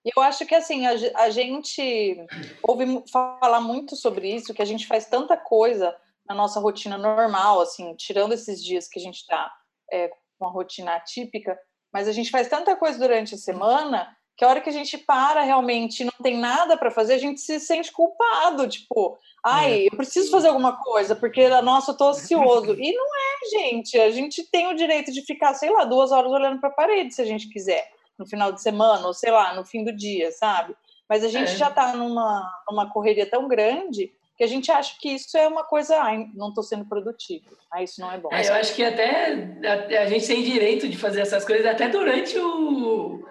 Eu 0.05 0.23
acho 0.23 0.45
que 0.45 0.55
assim, 0.55 0.85
a, 0.87 0.93
a, 1.23 1.31
gente 1.31 2.27
ouve 2.63 3.05
falar 3.11 3.61
muito 3.61 3.95
sobre 3.95 4.35
isso, 4.35 4.53
que 4.53 4.63
a 4.63 4.67
gente 4.67 4.87
faz 4.87 5.07
tanta 5.07 5.37
coisa 5.37 5.97
na 6.29 6.35
nossa 6.35 6.59
rotina 6.59 6.99
normal, 6.99 7.61
assim, 7.61 7.95
tirando 7.95 8.33
esses 8.33 8.63
dias 8.63 8.89
que 8.89 8.99
a 8.99 9.03
gente 9.03 9.19
está 9.19 9.53
é, 9.93 10.11
com 10.39 10.47
a 10.47 10.51
rotina 10.51 10.95
atípica, 10.95 11.57
mas 11.93 12.09
a 12.09 12.13
gente 12.13 12.31
faz 12.31 12.49
tanta 12.49 12.75
coisa 12.75 12.99
durante 12.99 13.35
a 13.35 13.39
semana 13.39 14.17
que 14.37 14.45
a 14.45 14.49
hora 14.49 14.61
que 14.61 14.71
a 14.71 14.73
gente 14.73 14.97
para 14.99 15.43
realmente 15.43 16.05
não 16.05 16.13
tem 16.23 16.37
nada 16.39 16.77
para 16.77 16.91
fazer, 16.91 17.15
a 17.15 17.19
gente 17.19 17.41
se 17.41 17.61
sente 17.61 17.93
culpado, 17.93 18.67
tipo, 18.67 19.17
ai, 19.45 19.83
é. 19.83 19.87
eu 19.87 19.97
preciso 19.97 20.31
fazer 20.31 20.49
alguma 20.49 20.83
coisa, 20.83 21.15
porque, 21.15 21.49
nossa, 21.61 21.93
eu 21.93 21.97
tô 21.97 22.09
ansioso. 22.09 22.75
E 22.75 22.93
não 22.93 23.07
é, 23.07 23.51
gente, 23.51 23.99
a 24.01 24.11
gente 24.11 24.43
tem 24.51 24.69
o 24.69 24.75
direito 24.75 25.13
de 25.13 25.23
ficar, 25.23 25.55
sei 25.55 25.71
lá, 25.71 25.85
duas 25.85 26.11
horas 26.11 26.33
olhando 26.33 26.61
para 26.61 26.71
a 26.71 26.73
parede, 26.73 27.15
se 27.15 27.21
a 27.21 27.27
gente 27.27 27.49
quiser, 27.51 27.89
no 28.19 28.27
final 28.27 28.53
de 28.53 28.63
semana, 28.63 29.07
ou 29.07 29.15
sei 29.15 29.31
lá, 29.31 29.55
no 29.55 29.65
fim 29.65 29.85
do 29.85 29.95
dia, 29.95 30.31
sabe? 30.33 30.75
Mas 31.09 31.25
a 31.25 31.29
gente 31.29 31.53
é. 31.53 31.57
já 31.57 31.71
tá 31.71 31.95
numa, 31.95 32.51
numa 32.69 32.91
correria 32.91 33.29
tão 33.29 33.49
grande 33.49 34.13
que 34.37 34.45
a 34.45 34.47
gente 34.47 34.71
acha 34.73 34.97
que 34.99 35.11
isso 35.11 35.37
é 35.37 35.47
uma 35.47 35.65
coisa, 35.65 35.97
ai, 36.01 36.27
não 36.35 36.49
estou 36.49 36.65
sendo 36.65 36.85
produtivo, 36.87 37.57
ah, 37.71 37.83
isso 37.83 38.01
não 38.01 38.11
é 38.11 38.19
bom. 38.19 38.29
É, 38.33 38.49
eu 38.49 38.55
acho 38.55 38.75
que 38.75 38.85
até, 38.85 39.33
até 39.67 39.99
a 39.99 40.07
gente 40.07 40.27
tem 40.27 40.43
direito 40.43 40.89
de 40.89 40.97
fazer 40.97 41.21
essas 41.21 41.45
coisas 41.45 41.67
até 41.67 41.89
durante 41.89 42.39
o 42.39 43.23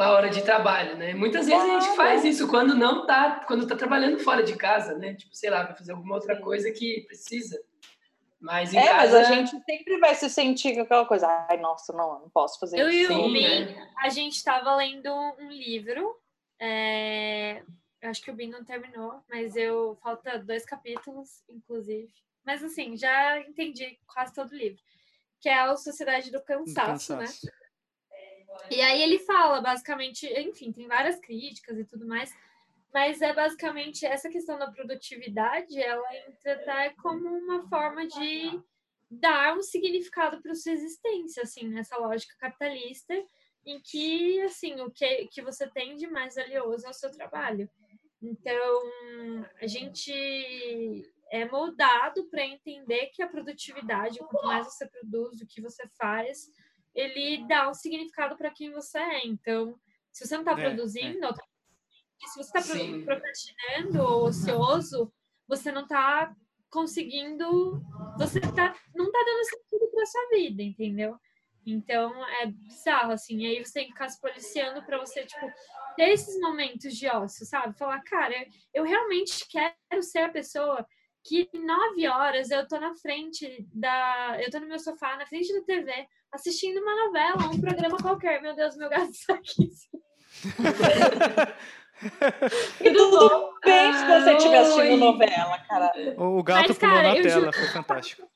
a 0.00 0.10
hora 0.12 0.30
de 0.30 0.42
trabalho, 0.42 0.96
né? 0.96 1.12
Muitas 1.12 1.46
vezes 1.46 1.62
a 1.62 1.80
gente 1.80 1.96
faz 1.96 2.24
isso 2.24 2.48
quando 2.48 2.74
não 2.74 3.04
tá, 3.06 3.44
quando 3.46 3.66
tá 3.66 3.76
trabalhando 3.76 4.18
fora 4.18 4.42
de 4.42 4.56
casa, 4.56 4.96
né? 4.96 5.14
Tipo, 5.14 5.34
sei 5.34 5.50
lá, 5.50 5.64
vai 5.64 5.76
fazer 5.76 5.92
alguma 5.92 6.14
outra 6.14 6.40
coisa 6.40 6.70
que 6.70 7.04
precisa. 7.06 7.60
Mas 8.42 8.74
em 8.74 8.78
é, 8.78 8.88
casa... 8.88 9.20
mas 9.20 9.30
a 9.30 9.34
gente 9.34 9.64
sempre 9.64 9.98
vai 9.98 10.16
se 10.16 10.28
sentir 10.28 10.74
com 10.74 10.80
aquela 10.80 11.06
coisa, 11.06 11.28
ai, 11.48 11.58
nossa, 11.58 11.92
não, 11.92 12.20
não 12.20 12.28
posso 12.28 12.58
fazer 12.58 12.80
eu 12.80 12.88
isso. 12.90 13.12
Eu 13.12 13.18
e 13.18 13.20
o 13.20 13.32
Bin, 13.32 13.64
né? 13.66 13.90
a 13.98 14.08
gente 14.08 14.34
estava 14.34 14.74
lendo 14.74 15.14
um 15.38 15.48
livro, 15.48 16.20
é... 16.58 17.62
eu 18.00 18.10
acho 18.10 18.20
que 18.20 18.32
o 18.32 18.34
Bin 18.34 18.48
não 18.48 18.64
terminou, 18.64 19.22
mas 19.30 19.54
eu 19.54 19.96
falta 20.02 20.40
dois 20.40 20.64
capítulos, 20.64 21.44
inclusive. 21.48 22.12
Mas 22.44 22.64
assim, 22.64 22.96
já 22.96 23.38
entendi 23.38 23.96
quase 24.12 24.34
todo 24.34 24.50
o 24.50 24.56
livro. 24.56 24.82
Que 25.40 25.48
é 25.48 25.60
a 25.60 25.76
Sociedade 25.76 26.32
do 26.32 26.42
Cansaço, 26.42 27.14
né? 27.14 27.20
cansaço. 27.20 27.46
né? 27.46 27.52
E 28.70 28.80
aí 28.80 29.02
ele 29.02 29.20
fala, 29.20 29.60
basicamente, 29.60 30.26
enfim, 30.26 30.72
tem 30.72 30.88
várias 30.88 31.18
críticas 31.20 31.78
e 31.78 31.84
tudo 31.84 32.06
mais, 32.06 32.34
mas 32.92 33.22
é 33.22 33.32
basicamente 33.32 34.04
essa 34.04 34.28
questão 34.28 34.58
da 34.58 34.70
produtividade, 34.70 35.80
ela 35.80 36.04
entra 36.28 36.54
até 36.54 36.90
como 37.02 37.28
uma 37.28 37.66
forma 37.68 38.06
de 38.06 38.60
dar 39.10 39.56
um 39.56 39.62
significado 39.62 40.40
para 40.42 40.54
sua 40.54 40.72
existência, 40.72 41.42
assim, 41.42 41.68
nessa 41.68 41.96
lógica 41.96 42.34
capitalista, 42.38 43.14
em 43.64 43.80
que, 43.80 44.40
assim, 44.42 44.80
o 44.80 44.90
que, 44.90 45.26
que 45.28 45.42
você 45.42 45.68
tem 45.68 45.96
de 45.96 46.06
mais 46.06 46.34
valioso 46.34 46.86
é 46.86 46.90
o 46.90 46.94
seu 46.94 47.10
trabalho. 47.10 47.68
Então, 48.20 48.82
a 49.60 49.66
gente 49.66 50.12
é 51.30 51.44
moldado 51.46 52.28
para 52.28 52.44
entender 52.44 53.06
que 53.06 53.22
a 53.22 53.28
produtividade, 53.28 54.18
quanto 54.18 54.44
mais 54.44 54.66
você 54.66 54.86
produz, 54.86 55.40
o 55.40 55.46
que 55.46 55.60
você 55.60 55.88
faz, 55.98 56.48
ele 56.94 57.46
dá 57.46 57.68
um 57.68 57.74
significado 57.74 58.36
para 58.36 58.50
quem 58.50 58.70
você 58.70 58.98
é. 58.98 59.26
Então, 59.26 59.78
se 60.12 60.26
você 60.26 60.34
não 60.34 60.42
está 60.42 60.52
é, 60.52 60.64
produzindo, 60.64 61.26
é. 61.26 61.34
Se 62.28 62.42
você 62.42 62.58
está 62.58 63.04
procrastinando 63.04 64.02
ou 64.02 64.26
ocioso, 64.26 65.12
você 65.48 65.70
não 65.70 65.82
está 65.82 66.34
conseguindo, 66.70 67.82
você 68.18 68.40
tá, 68.40 68.74
não 68.94 69.06
está 69.06 69.18
dando 69.18 69.44
sentido 69.44 69.90
para 69.92 70.06
sua 70.06 70.28
vida, 70.30 70.62
entendeu? 70.62 71.16
Então 71.66 72.12
é 72.40 72.46
bizarro, 72.46 73.12
assim. 73.12 73.38
E 73.38 73.46
aí 73.46 73.64
você 73.64 73.74
tem 73.74 73.86
que 73.86 73.92
ficar 73.92 74.08
se 74.08 74.20
policiando 74.20 74.82
para 74.84 74.98
você, 74.98 75.24
tipo, 75.24 75.46
ter 75.96 76.10
esses 76.10 76.40
momentos 76.40 76.94
de 76.94 77.06
ócio, 77.08 77.46
sabe? 77.46 77.76
Falar, 77.78 78.02
cara, 78.02 78.34
eu 78.74 78.84
realmente 78.84 79.46
quero 79.48 80.02
ser 80.02 80.20
a 80.20 80.32
pessoa 80.32 80.84
que 81.24 81.48
nove 81.54 82.08
horas 82.08 82.50
eu 82.50 82.66
tô 82.66 82.80
na 82.80 82.94
frente 82.96 83.64
da. 83.72 84.38
Eu 84.40 84.50
tô 84.50 84.58
no 84.58 84.66
meu 84.66 84.78
sofá, 84.78 85.16
na 85.16 85.26
frente 85.26 85.52
da 85.52 85.62
TV, 85.62 85.92
assistindo 86.32 86.80
uma 86.80 87.06
novela, 87.06 87.48
um 87.48 87.60
programa 87.60 87.96
qualquer. 87.98 88.42
Meu 88.42 88.56
Deus, 88.56 88.76
meu 88.76 88.88
gato 88.88 89.10
está 89.12 89.34
aqui. 89.34 89.70
E 92.80 92.92
tudo 92.92 93.54
bem 93.64 93.92
se 93.92 94.06
você 94.06 94.32
estiver 94.34 94.58
assistindo 94.58 94.92
Oi. 94.92 94.96
novela, 94.98 95.58
cara. 95.68 95.92
O 96.18 96.42
gato 96.42 96.68
Mas, 96.68 96.78
pulou 96.78 96.94
cara, 96.96 97.08
na 97.08 97.14
tela, 97.22 97.40
juro- 97.40 97.52
foi 97.52 97.68
fantástico. 97.68 98.28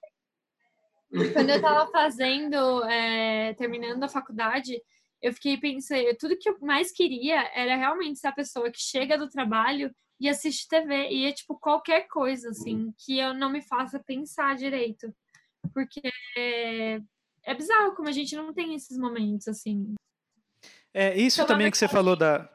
Quando 1.33 1.51
eu 1.51 1.61
tava 1.61 1.91
fazendo, 1.91 2.85
é, 2.85 3.55
terminando 3.55 4.03
a 4.03 4.09
faculdade, 4.09 4.81
eu 5.23 5.33
fiquei 5.33 5.57
pensando, 5.57 6.15
tudo 6.19 6.37
que 6.37 6.49
eu 6.49 6.57
mais 6.61 6.93
queria 6.93 7.41
era 7.55 7.77
realmente 7.77 8.19
ser 8.19 8.29
a 8.29 8.33
pessoa 8.33 8.71
que 8.71 8.81
chega 8.81 9.17
do 9.17 9.29
trabalho 9.29 9.91
e 10.21 10.29
assiste 10.29 10.69
TV. 10.69 11.09
E 11.09 11.27
é 11.27 11.33
tipo 11.33 11.59
qualquer 11.59 12.07
coisa, 12.09 12.51
assim, 12.51 12.93
que 12.99 13.19
eu 13.19 13.33
não 13.35 13.51
me 13.51 13.63
faça 13.63 13.99
pensar 14.05 14.57
direito. 14.57 15.13
Porque 15.73 16.01
é, 16.37 17.01
é 17.45 17.55
bizarro 17.55 17.95
como 17.95 18.09
a 18.09 18.13
gente 18.13 18.37
não 18.37 18.53
tem 18.53 18.75
esses 18.75 18.97
momentos, 18.99 19.49
assim. 19.49 19.95
É, 20.93 21.15
isso 21.17 21.41
Então, 21.41 21.49
também 21.55 21.67
na 21.67 21.71
que 21.71 21.79
você 21.79 21.89
falou 21.89 22.17
da. 22.17 22.49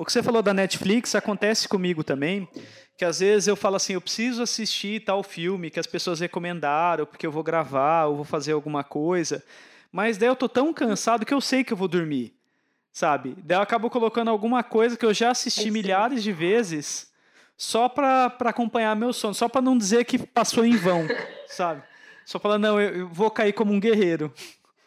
O 0.00 0.04
que 0.06 0.10
você 0.10 0.22
falou 0.22 0.40
da 0.40 0.54
Netflix 0.54 1.14
acontece 1.14 1.68
comigo 1.68 2.02
também, 2.02 2.48
que 2.96 3.04
às 3.04 3.20
vezes 3.20 3.48
eu 3.48 3.54
falo 3.54 3.76
assim, 3.76 3.92
eu 3.92 4.00
preciso 4.00 4.42
assistir 4.42 5.04
tal 5.04 5.22
filme 5.22 5.68
que 5.68 5.78
as 5.78 5.86
pessoas 5.86 6.20
recomendaram, 6.20 7.04
porque 7.04 7.26
eu 7.26 7.30
vou 7.30 7.42
gravar, 7.42 8.06
ou 8.06 8.16
vou 8.16 8.24
fazer 8.24 8.52
alguma 8.52 8.82
coisa, 8.82 9.44
mas 9.92 10.16
daí 10.16 10.30
eu 10.30 10.34
tô 10.34 10.48
tão 10.48 10.72
cansado 10.72 11.26
que 11.26 11.34
eu 11.34 11.40
sei 11.42 11.62
que 11.62 11.74
eu 11.74 11.76
vou 11.76 11.86
dormir, 11.86 12.34
sabe? 12.90 13.36
Daí 13.44 13.58
eu 13.58 13.62
acabo 13.62 13.90
colocando 13.90 14.30
alguma 14.30 14.62
coisa 14.62 14.96
que 14.96 15.04
eu 15.04 15.12
já 15.12 15.32
assisti 15.32 15.64
Sim. 15.64 15.70
milhares 15.70 16.22
de 16.22 16.32
vezes, 16.32 17.12
só 17.54 17.86
pra 17.86 18.34
acompanhar 18.46 18.96
meu 18.96 19.12
sono, 19.12 19.34
só 19.34 19.50
pra 19.50 19.60
não 19.60 19.76
dizer 19.76 20.06
que 20.06 20.16
passou 20.16 20.64
em 20.64 20.78
vão, 20.78 21.06
sabe? 21.46 21.82
Só 22.24 22.38
falar, 22.38 22.58
não, 22.58 22.80
eu, 22.80 23.00
eu 23.00 23.08
vou 23.08 23.30
cair 23.30 23.52
como 23.52 23.70
um 23.70 23.78
guerreiro. 23.78 24.32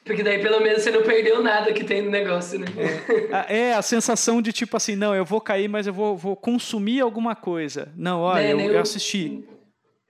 Porque 0.06 0.22
daí 0.22 0.40
pelo 0.42 0.60
menos 0.62 0.84
você 0.84 0.92
não 0.92 1.02
perdeu 1.02 1.42
nada 1.42 1.72
que 1.72 1.84
tem 1.84 2.02
no 2.02 2.10
negócio, 2.12 2.60
né? 2.60 2.66
Ah, 3.32 3.46
É 3.48 3.74
a 3.74 3.82
sensação 3.82 4.42
de 4.42 4.52
tipo 4.52 4.76
assim, 4.76 4.96
não, 4.96 5.16
eu 5.16 5.24
vou 5.24 5.40
cair, 5.40 5.68
mas 5.70 5.88
eu 5.88 5.94
vou, 5.94 6.18
vou 6.18 6.36
consumir 6.36 7.00
alguma 7.00 7.36
coisa. 7.36 7.88
Não, 7.96 8.20
olha, 8.22 8.54
Né, 8.56 8.68
eu, 8.68 8.72
eu 8.74 8.82
assisti. 8.82 9.44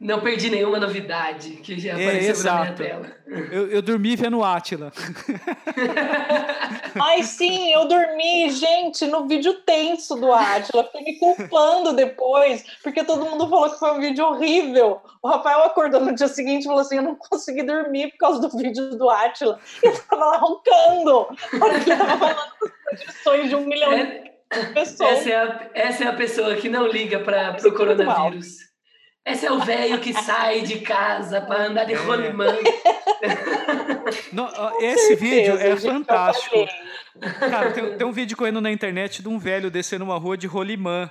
Não 0.03 0.19
perdi 0.19 0.49
nenhuma 0.49 0.79
novidade 0.79 1.51
que 1.63 1.79
já 1.79 1.91
É, 1.91 1.93
apareceu 1.93 2.43
na 2.43 2.53
minha 2.59 2.71
exato. 2.71 2.83
tela. 2.83 3.11
Eu, 3.51 3.67
eu 3.69 3.81
dormi 3.81 4.15
vendo 4.17 4.43
Átila. 4.43 4.91
Ai, 7.01 7.23
sim, 7.23 7.71
eu 7.71 7.87
dormi, 7.87 8.49
gente, 8.51 9.05
no 9.07 9.27
vídeo 9.27 9.53
tenso 9.65 10.15
do 10.15 10.31
Átila. 10.31 10.83
Fiquei 10.83 11.01
me 11.03 11.19
culpando 11.19 11.93
depois, 11.93 12.63
porque 12.83 13.03
todo 13.03 13.25
mundo 13.25 13.49
falou 13.49 13.69
que 13.69 13.79
foi 13.79 13.91
um 13.91 13.99
vídeo 13.99 14.25
horrível. 14.25 15.01
O 15.21 15.27
Rafael 15.29 15.63
acordou 15.63 16.01
no 16.01 16.13
dia 16.13 16.27
seguinte 16.27 16.63
e 16.63 16.67
falou 16.67 16.81
assim: 16.81 16.97
Eu 16.97 17.03
não 17.03 17.15
consegui 17.15 17.63
dormir 17.63 18.11
por 18.11 18.17
causa 18.17 18.41
do 18.41 18.49
vídeo 18.57 18.91
do 18.97 19.09
Átila. 19.09 19.59
E 19.83 19.87
eu 19.87 19.97
tava 20.03 20.25
lá 20.25 20.37
roncando, 20.37 21.27
porque 21.49 21.89
ele 21.89 21.97
tava 21.97 22.17
falando 22.17 22.37
das 22.91 23.05
condições 23.05 23.49
de 23.49 23.55
um 23.55 23.65
milhão 23.65 23.91
É- 23.93 24.23
de 24.53 24.73
pessoas. 24.73 25.09
essa, 25.11 25.29
é 25.29 25.35
a, 25.35 25.69
essa 25.73 26.03
é 26.03 26.07
a 26.07 26.13
pessoa 26.13 26.55
que 26.55 26.69
não 26.69 26.87
liga 26.87 27.19
para 27.19 27.57
o 27.63 27.67
é 27.67 27.85
muito 27.85 28.03
mal. 28.05 28.31
Esse 29.25 29.45
é 29.45 29.51
o 29.51 29.59
velho 29.59 29.99
que 29.99 30.11
sai 30.13 30.61
de 30.61 30.79
casa 30.79 31.39
para 31.41 31.67
andar 31.67 31.85
de 31.85 31.93
É. 31.93 31.97
rolimã. 31.97 32.47
Ó, 34.57 34.79
esse 34.81 35.15
vídeo 35.15 35.57
é 35.57 35.75
fantástico. 35.77 36.65
Cara, 37.39 37.71
tem, 37.71 37.97
tem 37.97 38.05
um 38.07 38.11
vídeo 38.11 38.35
correndo 38.35 38.59
na 38.59 38.69
internet 38.71 39.21
de 39.21 39.29
um 39.29 39.39
velho 39.39 39.71
descendo 39.71 40.03
uma 40.03 40.17
rua 40.17 40.35
de 40.37 40.45
rolimã. 40.47 41.09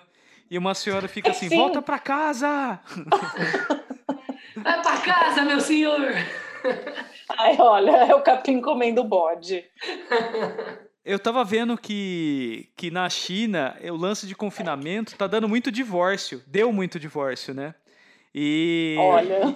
E 0.50 0.58
uma 0.58 0.74
senhora 0.74 1.08
fica 1.08 1.30
assim, 1.30 1.48
Sim. 1.48 1.56
volta 1.56 1.80
pra 1.80 1.98
casa! 1.98 2.78
Vai 4.56 4.82
para 4.82 4.98
casa, 4.98 5.42
meu 5.42 5.60
senhor! 5.60 6.12
Ai, 7.38 7.56
olha, 7.58 7.90
é 7.92 8.14
o 8.14 8.20
capim 8.20 8.60
comendo 8.60 9.02
bode. 9.02 9.64
Eu 11.02 11.18
tava 11.18 11.42
vendo 11.42 11.78
que, 11.78 12.68
que 12.76 12.90
na 12.90 13.08
China 13.08 13.74
o 13.82 13.96
lance 13.96 14.26
de 14.26 14.34
confinamento 14.34 15.16
tá 15.16 15.26
dando 15.26 15.48
muito 15.48 15.72
divórcio. 15.72 16.42
Deu 16.46 16.70
muito 16.70 17.00
divórcio, 17.00 17.54
né? 17.54 17.74
E, 18.34 18.96
Olha, 18.98 19.54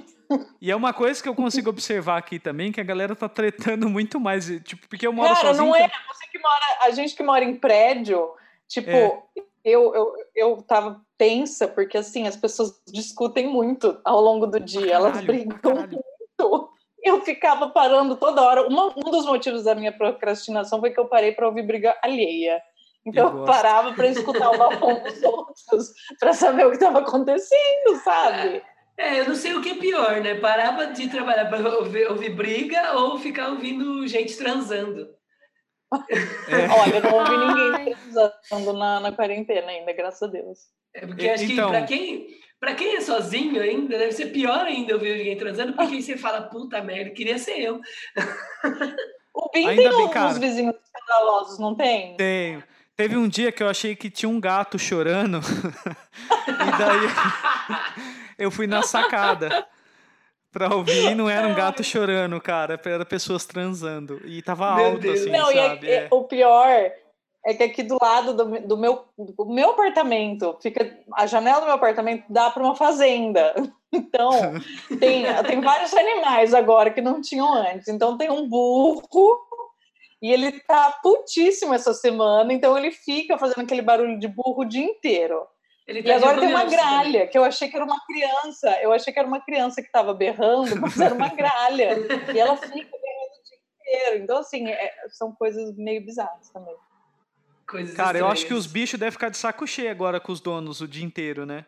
e 0.61 0.71
é 0.71 0.77
uma 0.77 0.93
coisa 0.93 1.23
que 1.23 1.29
eu 1.29 1.35
consigo 1.35 1.71
observar 1.71 2.19
aqui 2.19 2.39
também, 2.39 2.71
que 2.73 2.81
a 2.81 2.85
galera 2.85 3.17
tá 3.17 3.29
tretando 3.29 3.89
muito 3.89 4.21
mais. 4.21 4.47
Tipo, 4.65 4.89
porque 4.89 5.07
eu 5.07 5.13
moro 5.13 5.35
cara, 5.35 5.49
sozinho. 5.49 5.67
não 5.67 5.75
é 5.77 5.89
você 6.09 6.27
que 6.31 6.39
mora, 6.39 6.65
a 6.83 6.91
gente 6.91 7.15
que 7.15 7.23
mora 7.23 7.45
em 7.45 7.57
prédio, 7.57 8.31
tipo, 8.69 8.91
É. 8.91 9.23
eu, 9.65 9.95
eu, 9.95 10.13
eu 10.35 10.63
tava 10.63 11.01
tensa, 11.17 11.67
porque 11.67 11.97
assim, 11.97 12.27
as 12.27 12.37
pessoas 12.37 12.79
discutem 12.87 13.49
muito 13.49 13.99
ao 14.05 14.21
longo 14.21 14.47
do 14.47 14.61
dia, 14.61 14.93
elas 14.93 15.13
Caralho, 15.13 15.27
brigam 15.27 15.59
caralho. 15.59 15.91
muito. 16.39 16.71
Eu 17.03 17.21
ficava 17.23 17.69
parando 17.71 18.17
toda 18.17 18.43
hora. 18.43 18.67
Uma- 18.67 18.89
um 18.97 19.11
dos 19.11 19.25
motivos 19.27 19.63
da 19.63 19.75
minha 19.77 19.93
procrastinação 19.93 20.81
foi 20.81 20.91
que 20.91 20.99
eu 20.99 21.07
parei 21.07 21.31
para 21.33 21.47
ouvir 21.47 21.63
briga 21.63 21.97
alheia. 22.03 22.61
Então 23.07 23.31
Eu 23.33 23.39
eu, 23.39 23.45
parava 23.45 23.93
para 23.93 24.09
escutar 24.09 24.51
o 24.51 24.59
bafão 24.59 25.03
dos 25.03 25.23
outros, 25.23 25.93
para 26.19 26.33
saber 26.33 26.67
o 26.67 26.71
que 26.71 26.77
estava 26.77 26.99
acontecendo, 26.99 27.97
sabe? 28.03 28.63
É, 28.99 29.21
eu 29.21 29.29
não 29.29 29.35
sei 29.35 29.55
o 29.55 29.61
que 29.63 29.71
é 29.71 29.75
pior, 29.75 30.21
né? 30.23 30.35
Parar 30.37 30.73
de 30.93 31.09
trabalhar 31.09 31.45
para 31.47 31.69
ouvir, 31.79 32.11
ouvir 32.11 32.31
briga 32.31 32.95
ou 32.99 33.19
ficar 33.19 33.49
ouvindo 33.51 34.07
gente 34.09 34.37
transando. 34.37 35.09
É. 36.49 36.67
Olha, 36.81 36.97
eu 36.97 37.03
não 37.03 37.19
ouvi 37.19 37.37
ninguém 37.79 37.95
transando 37.95 38.73
na, 38.73 39.01
na 39.01 39.13
quarentena 39.13 39.69
ainda, 39.71 39.93
graças 39.93 40.23
a 40.23 40.27
Deus. 40.33 40.59
É 40.95 41.07
porque 41.07 41.27
E- 41.27 41.31
acho 41.31 41.45
então- 41.45 41.67
que 41.71 41.77
para 41.77 41.87
quem, 41.87 42.27
pra 42.59 42.75
quem 42.75 42.97
é 42.97 43.01
sozinho 43.03 43.61
ainda, 43.63 43.99
deve 43.99 44.13
ser 44.13 44.27
pior 44.33 44.65
ainda 44.65 44.95
ouvir 44.95 45.13
alguém 45.19 45.37
transando, 45.37 45.75
porque 45.75 45.95
aí 45.97 46.03
você 46.03 46.17
fala, 46.17 46.43
puta 46.43 46.83
merda, 46.83 47.11
queria 47.11 47.39
ser 47.39 47.61
eu. 47.61 47.81
O 49.35 49.51
Bim 49.53 49.69
Ainda 49.69 49.91
tem 49.91 50.09
bem, 50.11 50.23
uns 50.25 50.39
vizinhos 50.39 50.75
escandalosos, 50.83 51.59
não 51.59 51.75
tem? 51.75 52.17
Tenho. 52.17 52.65
Teve 52.97 53.17
um 53.17 53.29
dia 53.29 53.53
que 53.53 53.63
eu 53.63 53.69
achei 53.69 53.95
que 53.95 54.09
tinha 54.09 54.29
um 54.29 54.41
gato 54.41 54.79
chorando. 54.79 55.41
e 56.49 56.79
daí 56.79 57.09
eu 58.39 58.51
fui 58.51 58.67
na 58.67 58.83
sacada 58.83 59.67
pra 60.51 60.75
ouvir 60.75 61.11
e 61.11 61.15
não 61.15 61.29
era 61.29 61.47
um 61.47 61.55
gato 61.55 61.85
chorando, 61.85 62.41
cara. 62.41 62.81
Era 62.85 63.05
pessoas 63.05 63.45
transando. 63.45 64.21
E 64.25 64.41
tava 64.41 64.75
Meu 64.77 64.85
alto, 64.87 65.01
Deus. 65.01 65.21
assim, 65.21 65.31
não, 65.31 65.53
e 65.53 65.59
é- 65.59 65.69
sabe? 65.69 65.91
é- 65.91 65.95
É. 66.05 66.09
o 66.11 66.25
pior 66.25 66.69
é 67.47 67.55
que 67.55 67.63
aqui 67.63 67.83
do 67.83 67.99
lado 68.01 68.33
do, 68.35 68.61
do 68.67 68.77
meu, 68.77 69.05
do 69.17 69.47
meu 69.47 69.71
apartamento, 69.71 70.57
fica 70.61 70.99
a 71.15 71.27
janela 71.27 71.61
do 71.61 71.67
meu 71.67 71.75
apartamento 71.75 72.25
dá 72.31 72.51
para 72.51 72.63
uma 72.63 72.75
fazenda. 72.75 73.55
Então, 73.93 74.31
tem, 75.01 75.25
tem 75.47 75.61
vários 75.63 75.95
animais 75.95 76.53
agora 76.53 76.91
que 76.91 77.01
não 77.01 77.23
tinham 77.23 77.55
antes. 77.55 77.89
Então, 77.89 78.19
tem 78.19 78.31
um 78.31 78.47
burro 78.47 79.01
e 80.23 80.33
ele 80.33 80.59
tá 80.61 80.99
putíssimo 81.03 81.75
essa 81.75 81.93
semana, 81.95 82.53
então 82.53 82.77
ele 82.77 82.91
fica 82.91 83.37
fazendo 83.39 83.61
aquele 83.63 83.83
barulho 83.83 84.19
de 84.19 84.27
burro 84.29 84.63
o 84.63 84.69
dia 84.69 84.85
inteiro. 84.85 85.47
Ele 85.87 86.01
E 86.01 86.03
tá 86.03 86.09
de 86.19 86.25
agora 86.25 86.41
tem 86.41 86.49
uma 86.49 86.61
também. 86.63 86.77
gralha, 86.77 87.27
que 87.29 87.39
eu 87.39 87.45
achei 87.45 87.69
que 87.69 87.77
era 87.77 87.85
uma 87.85 88.01
criança. 88.05 88.71
Eu 88.83 88.93
achei 88.93 89.13
que 89.13 89.19
era 89.19 89.29
uma 89.29 89.41
criança 89.41 89.81
que 89.81 89.87
estava 89.87 90.13
berrando, 90.13 90.75
mas 90.81 90.99
era 91.01 91.15
uma 91.15 91.29
gralha. 91.29 91.97
E 92.35 92.39
ela 92.39 92.57
fica 92.57 92.69
berrando 92.75 92.91
o 92.91 93.45
dia 93.45 93.59
inteiro. 93.81 94.25
Então, 94.25 94.39
assim, 94.39 94.67
é- 94.69 94.93
são 95.11 95.31
coisas 95.33 95.77
meio 95.77 96.05
bizarras 96.05 96.51
também. 96.51 96.75
Coisas 97.69 97.95
Cara, 97.97 98.19
eu 98.19 98.27
acho 98.27 98.43
que 98.47 98.53
estranhas. 98.53 98.67
os 98.67 98.73
bichos 98.73 98.99
devem 98.99 99.13
ficar 99.13 99.29
de 99.29 99.37
saco 99.37 99.65
cheio 99.67 99.91
agora 99.91 100.19
com 100.19 100.33
os 100.33 100.41
donos 100.41 100.81
o 100.81 100.89
dia 100.89 101.05
inteiro, 101.05 101.47
né? 101.47 101.65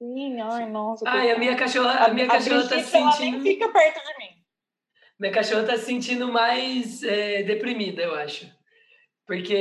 Sim, 0.00 0.40
ai, 0.40 0.68
nossa. 0.70 1.08
Ai, 1.08 1.30
a 1.32 1.38
minha 1.38 1.56
cachorra, 1.56 2.04
a 2.04 2.08
minha 2.08 2.26
cachorra 2.28 2.62
tá 2.62 2.68
se 2.68 2.74
Brigitte, 2.74 2.96
ela 2.96 3.06
nem 3.06 3.12
sentindo. 3.32 3.42
fica 3.42 3.68
perto 3.72 4.00
de 4.04 4.18
mim. 4.18 4.35
Minha 5.18 5.32
cachorra 5.32 5.64
tá 5.64 5.76
se 5.78 5.86
sentindo 5.86 6.30
mais 6.30 7.02
é, 7.02 7.42
deprimida, 7.42 8.02
eu 8.02 8.14
acho. 8.14 8.50
Porque 9.26 9.54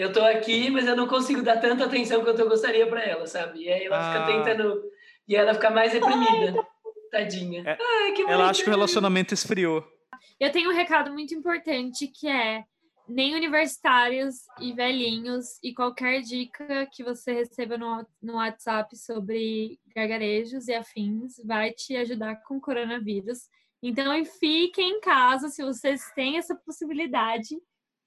eu 0.00 0.12
tô 0.12 0.20
aqui, 0.24 0.70
mas 0.70 0.86
eu 0.86 0.96
não 0.96 1.06
consigo 1.06 1.42
dar 1.42 1.60
tanta 1.60 1.84
atenção 1.84 2.24
quanto 2.24 2.40
eu 2.40 2.48
gostaria 2.48 2.86
pra 2.86 3.04
ela, 3.04 3.26
sabe? 3.26 3.60
E 3.64 3.68
aí 3.72 3.84
ela 3.84 3.98
Ah. 3.98 4.12
fica 4.12 4.26
tentando. 4.26 4.82
E 5.28 5.36
ela 5.36 5.54
fica 5.54 5.70
mais 5.70 5.92
deprimida. 5.92 6.66
Tadinha. 7.10 7.62
É, 7.64 7.78
Ai, 7.80 8.12
que 8.12 8.22
Ela 8.22 8.50
acha 8.50 8.62
que 8.62 8.68
o 8.68 8.72
relacionamento 8.72 9.32
esfriou. 9.32 9.84
Eu 10.40 10.50
tenho 10.50 10.70
um 10.70 10.74
recado 10.74 11.12
muito 11.12 11.34
importante 11.34 12.08
que 12.08 12.26
é 12.28 12.64
nem 13.08 13.36
universitários 13.36 14.34
e 14.60 14.72
velhinhos 14.72 15.58
e 15.62 15.72
qualquer 15.72 16.20
dica 16.22 16.88
que 16.92 17.04
você 17.04 17.32
receba 17.32 17.78
no, 17.78 18.04
no 18.20 18.34
WhatsApp 18.34 18.96
sobre 18.96 19.78
gargarejos 19.94 20.66
e 20.66 20.74
afins 20.74 21.34
vai 21.44 21.70
te 21.70 21.96
ajudar 21.96 22.42
com 22.42 22.56
o 22.56 22.60
coronavírus. 22.60 23.48
Então 23.88 24.24
fiquem 24.24 24.92
em 24.96 25.00
casa 25.00 25.48
se 25.48 25.62
vocês 25.62 26.10
têm 26.14 26.38
essa 26.38 26.54
possibilidade 26.56 27.56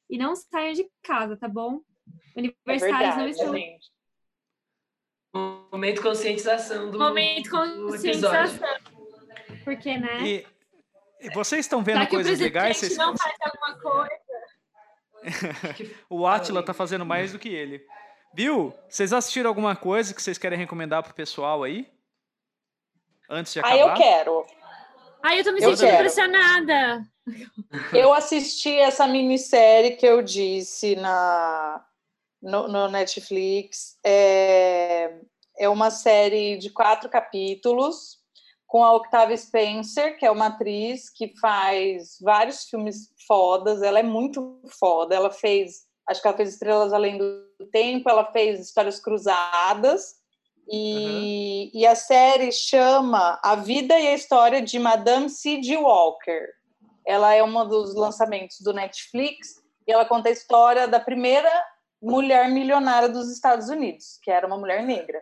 e 0.09 0.17
não 0.17 0.35
saiam 0.35 0.73
de 0.73 0.89
casa, 1.03 1.37
tá 1.37 1.47
bom? 1.47 1.81
É 2.35 2.39
Universitários 2.39 3.15
não 3.15 3.25
verdade, 3.25 3.29
estão 3.31 3.53
gente. 3.53 3.91
Momento 5.71 6.01
conscientização 6.01 6.89
do, 6.91 6.97
momento 6.99 7.45
episódio. 7.47 7.87
conscientização. 7.87 8.77
Porque, 9.63 9.97
né? 9.97 10.21
E, 10.27 10.47
e 11.21 11.29
vocês 11.29 11.61
estão 11.65 11.83
vendo 11.83 12.07
coisas 12.07 12.39
legais? 12.39 12.77
Vocês- 12.77 12.97
não 12.97 13.15
faz 13.15 13.35
alguma 13.41 13.79
coisa? 13.79 14.19
O 16.09 16.25
Atila 16.25 16.63
tá 16.63 16.73
fazendo 16.73 17.05
mais 17.05 17.31
do 17.31 17.39
que 17.39 17.49
ele. 17.49 17.85
Viu? 18.33 18.73
Vocês 18.89 19.11
assistiram 19.13 19.49
alguma 19.49 19.75
coisa 19.75 20.13
que 20.13 20.21
vocês 20.21 20.37
querem 20.37 20.57
recomendar 20.57 21.03
pro 21.03 21.13
pessoal 21.13 21.63
aí? 21.63 21.91
Antes 23.29 23.53
de 23.53 23.59
Ah, 23.59 23.63
acabar? 23.67 23.79
eu 23.79 23.93
quero. 23.95 24.45
Ai, 25.21 25.39
eu 25.39 25.43
tô 25.43 25.51
me 25.51 25.61
Eu 25.61 25.69
sentindo 25.69 25.87
quero. 25.87 25.95
impressionada. 25.95 27.05
Eu 27.93 28.13
assisti 28.13 28.73
essa 28.75 29.07
minissérie 29.07 29.95
que 29.97 30.05
eu 30.05 30.21
disse 30.21 30.95
na, 30.95 31.85
no, 32.41 32.67
no 32.67 32.87
Netflix. 32.87 33.97
É, 34.03 35.19
é 35.57 35.69
uma 35.69 35.91
série 35.91 36.57
de 36.57 36.69
quatro 36.69 37.09
capítulos 37.09 38.17
com 38.65 38.83
a 38.83 38.93
Octavia 38.93 39.35
Spencer, 39.35 40.17
que 40.17 40.25
é 40.25 40.31
uma 40.31 40.47
atriz 40.47 41.09
que 41.09 41.33
faz 41.39 42.17
vários 42.21 42.65
filmes 42.65 43.11
fodas. 43.27 43.81
Ela 43.81 43.99
é 43.99 44.03
muito 44.03 44.61
foda. 44.79 45.15
Ela 45.15 45.31
fez, 45.31 45.87
acho 46.07 46.21
que 46.21 46.27
ela 46.27 46.37
fez 46.37 46.49
Estrelas 46.49 46.93
Além 46.93 47.17
do 47.17 47.49
Tempo, 47.71 48.09
ela 48.09 48.31
fez 48.31 48.59
Histórias 48.59 48.99
Cruzadas. 48.99 50.18
E, 50.71 51.71
e 51.73 51.85
a 51.87 51.95
série 51.95 52.51
chama 52.51 53.39
A 53.43 53.55
Vida 53.55 53.97
e 53.97 54.07
a 54.07 54.13
História 54.13 54.61
de 54.61 54.77
Madame 54.77 55.29
C.G. 55.29 55.75
Walker. 55.77 56.47
Ela 57.05 57.33
é 57.33 57.43
um 57.43 57.67
dos 57.67 57.95
lançamentos 57.95 58.61
do 58.61 58.71
Netflix 58.71 59.55
e 59.87 59.91
ela 59.91 60.05
conta 60.05 60.29
a 60.29 60.31
história 60.31 60.87
da 60.87 60.99
primeira 60.99 61.51
mulher 61.99 62.47
milionária 62.49 63.09
dos 63.09 63.31
Estados 63.31 63.67
Unidos, 63.69 64.19
que 64.21 64.29
era 64.29 64.45
uma 64.45 64.57
mulher 64.57 64.83
negra. 64.83 65.21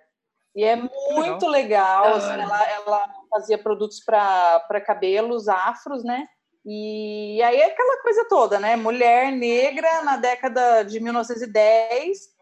E 0.53 0.63
é 0.63 0.75
muito 0.75 1.47
legal. 1.47 2.03
Da 2.03 2.17
assim, 2.17 2.41
ela, 2.41 2.69
ela 2.71 3.13
fazia 3.29 3.57
produtos 3.57 4.03
para 4.03 4.81
cabelos 4.85 5.47
afros, 5.47 6.03
né? 6.03 6.27
E 6.65 7.41
aí 7.43 7.61
é 7.61 7.67
aquela 7.67 8.01
coisa 8.01 8.25
toda, 8.27 8.59
né? 8.59 8.75
Mulher 8.75 9.31
negra 9.31 10.01
na 10.01 10.17
década 10.17 10.83
de 10.83 10.99
1910. 10.99 12.35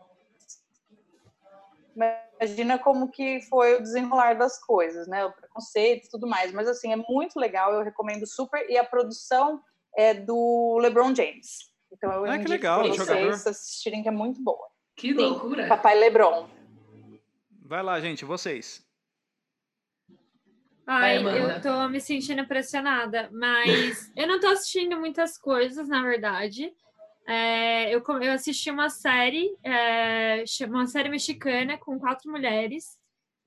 Imagina 2.46 2.78
como 2.78 3.10
que 3.10 3.42
foi 3.50 3.76
o 3.76 3.82
desenrolar 3.82 4.36
das 4.36 4.60
coisas, 4.64 5.08
né? 5.08 5.26
O 5.26 5.32
preconceito 5.34 6.06
e 6.06 6.10
tudo 6.10 6.28
mais. 6.28 6.52
Mas 6.54 6.68
assim, 6.68 6.92
é 6.92 6.96
muito 6.96 7.40
legal, 7.40 7.74
eu 7.74 7.84
recomendo 7.84 8.26
super. 8.28 8.70
E 8.70 8.78
a 8.78 8.84
produção 8.84 9.62
é 9.98 10.14
do 10.14 10.78
LeBron 10.80 11.14
James. 11.16 11.72
Então 11.92 12.12
eu 12.12 12.26
Ah, 12.26 12.38
que 12.38 12.48
legal, 12.48 12.84
pra 12.84 12.94
jogador. 12.94 13.32
vocês 13.32 13.48
assistirem, 13.48 14.04
que 14.04 14.08
é 14.10 14.12
muito 14.12 14.44
boa. 14.44 14.68
Que 14.96 15.12
loucura. 15.14 15.68
Papai 15.68 15.96
LeBron. 15.98 16.48
Vai 17.64 17.82
lá, 17.82 18.00
gente, 18.00 18.24
vocês. 18.24 18.86
Ai, 20.88 21.24
Vai, 21.24 21.42
eu 21.42 21.62
tô 21.62 21.88
me 21.90 22.00
sentindo 22.00 22.46
pressionada, 22.48 23.28
mas 23.34 24.12
eu 24.16 24.28
não 24.28 24.40
tô 24.40 24.48
assistindo 24.48 25.00
muitas 25.00 25.36
coisas, 25.36 25.88
na 25.88 26.04
verdade. 26.04 26.72
É, 27.28 27.94
eu, 27.94 28.04
eu 28.22 28.32
assisti 28.34 28.70
uma 28.70 28.90
série, 28.90 29.56
é, 29.64 30.44
uma 30.68 30.86
série 30.88 31.10
mexicana 31.10 31.78
com 31.78 32.00
quatro 32.00 32.32
mulheres, 32.32 32.98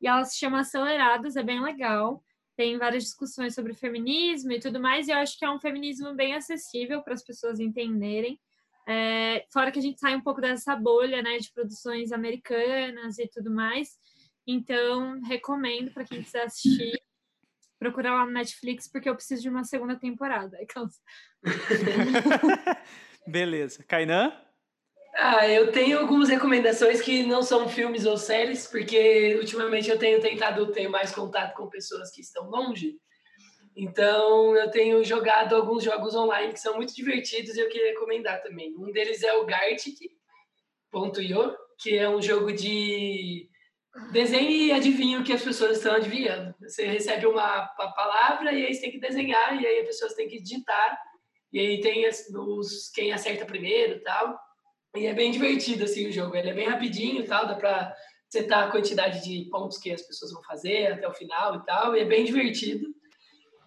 e 0.00 0.06
ela 0.08 0.24
se 0.24 0.38
chama 0.38 0.60
Aceleradas, 0.60 1.36
é 1.36 1.42
bem 1.42 1.60
legal. 1.60 2.22
Tem 2.56 2.76
várias 2.76 3.04
discussões 3.04 3.54
sobre 3.54 3.72
feminismo 3.72 4.50
e 4.52 4.58
tudo 4.58 4.80
mais, 4.80 5.06
e 5.06 5.12
eu 5.12 5.18
acho 5.18 5.38
que 5.38 5.44
é 5.44 5.50
um 5.50 5.60
feminismo 5.60 6.14
bem 6.14 6.34
acessível 6.34 7.02
para 7.02 7.14
as 7.14 7.22
pessoas 7.22 7.60
entenderem. 7.60 8.40
É, 8.86 9.44
fora 9.52 9.70
que 9.70 9.78
a 9.78 9.82
gente 9.82 10.00
sai 10.00 10.16
um 10.16 10.22
pouco 10.22 10.40
dessa 10.40 10.74
bolha, 10.74 11.22
né, 11.22 11.38
de 11.38 11.52
produções 11.52 12.10
americanas 12.10 13.18
e 13.18 13.28
tudo 13.28 13.50
mais. 13.50 13.96
Então, 14.46 15.20
recomendo 15.20 15.92
para 15.92 16.04
quem 16.04 16.22
quiser 16.22 16.44
assistir 16.46 17.00
procurar 17.78 18.14
lá 18.16 18.26
no 18.26 18.32
Netflix, 18.32 18.90
porque 18.90 19.08
eu 19.08 19.14
preciso 19.14 19.42
de 19.42 19.48
uma 19.48 19.62
segunda 19.62 19.94
temporada. 19.94 20.58
Aquelas- 20.62 21.00
Beleza. 23.28 23.84
Kainan? 23.86 24.32
Ah, 25.14 25.46
eu 25.48 25.70
tenho 25.70 25.98
algumas 25.98 26.28
recomendações 26.28 27.00
que 27.00 27.24
não 27.24 27.42
são 27.42 27.68
filmes 27.68 28.06
ou 28.06 28.16
séries, 28.16 28.66
porque 28.66 29.36
ultimamente 29.36 29.90
eu 29.90 29.98
tenho 29.98 30.20
tentado 30.20 30.70
ter 30.72 30.88
mais 30.88 31.12
contato 31.12 31.54
com 31.54 31.68
pessoas 31.68 32.10
que 32.10 32.20
estão 32.20 32.48
longe. 32.48 32.96
Então, 33.76 34.56
eu 34.56 34.70
tenho 34.70 35.04
jogado 35.04 35.54
alguns 35.54 35.84
jogos 35.84 36.14
online 36.14 36.52
que 36.52 36.60
são 36.60 36.76
muito 36.76 36.94
divertidos 36.94 37.54
e 37.54 37.60
eu 37.60 37.68
queria 37.68 37.90
recomendar 37.90 38.42
também. 38.42 38.74
Um 38.76 38.90
deles 38.92 39.22
é 39.22 39.32
o 39.34 39.44
Gartic.io, 39.44 40.16
que 41.78 41.96
é 41.96 42.08
um 42.08 42.22
jogo 42.22 42.52
de 42.52 43.48
desenho 44.12 44.50
e 44.50 44.72
adivinho 44.72 45.20
o 45.20 45.24
que 45.24 45.32
as 45.32 45.42
pessoas 45.42 45.76
estão 45.76 45.94
adivinhando. 45.94 46.54
Você 46.60 46.86
recebe 46.86 47.26
uma, 47.26 47.72
uma 47.78 47.92
palavra 47.92 48.52
e 48.52 48.66
aí 48.66 48.74
você 48.74 48.80
tem 48.82 48.92
que 48.92 49.00
desenhar, 49.00 49.60
e 49.60 49.66
aí 49.66 49.80
as 49.80 49.86
pessoas 49.86 50.14
têm 50.14 50.28
que 50.28 50.40
digitar, 50.40 50.98
e 51.52 51.58
aí 51.58 51.80
tem 51.80 52.06
os, 52.06 52.90
quem 52.94 53.12
acerta 53.12 53.44
primeiro 53.44 53.94
e 53.94 54.00
tal. 54.00 54.38
E 54.96 55.06
é 55.06 55.14
bem 55.14 55.30
divertido 55.30 55.84
assim 55.84 56.08
o 56.08 56.12
jogo. 56.12 56.36
Ele 56.36 56.50
é 56.50 56.54
bem 56.54 56.68
rapidinho 56.68 57.26
tal, 57.26 57.46
dá 57.46 57.54
pra 57.54 57.94
setar 58.28 58.68
a 58.68 58.70
quantidade 58.70 59.22
de 59.22 59.48
pontos 59.50 59.78
que 59.78 59.90
as 59.90 60.02
pessoas 60.02 60.32
vão 60.32 60.42
fazer 60.42 60.92
até 60.92 61.08
o 61.08 61.14
final 61.14 61.56
e 61.56 61.64
tal, 61.64 61.96
e 61.96 62.00
é 62.00 62.04
bem 62.04 62.24
divertido. 62.24 62.86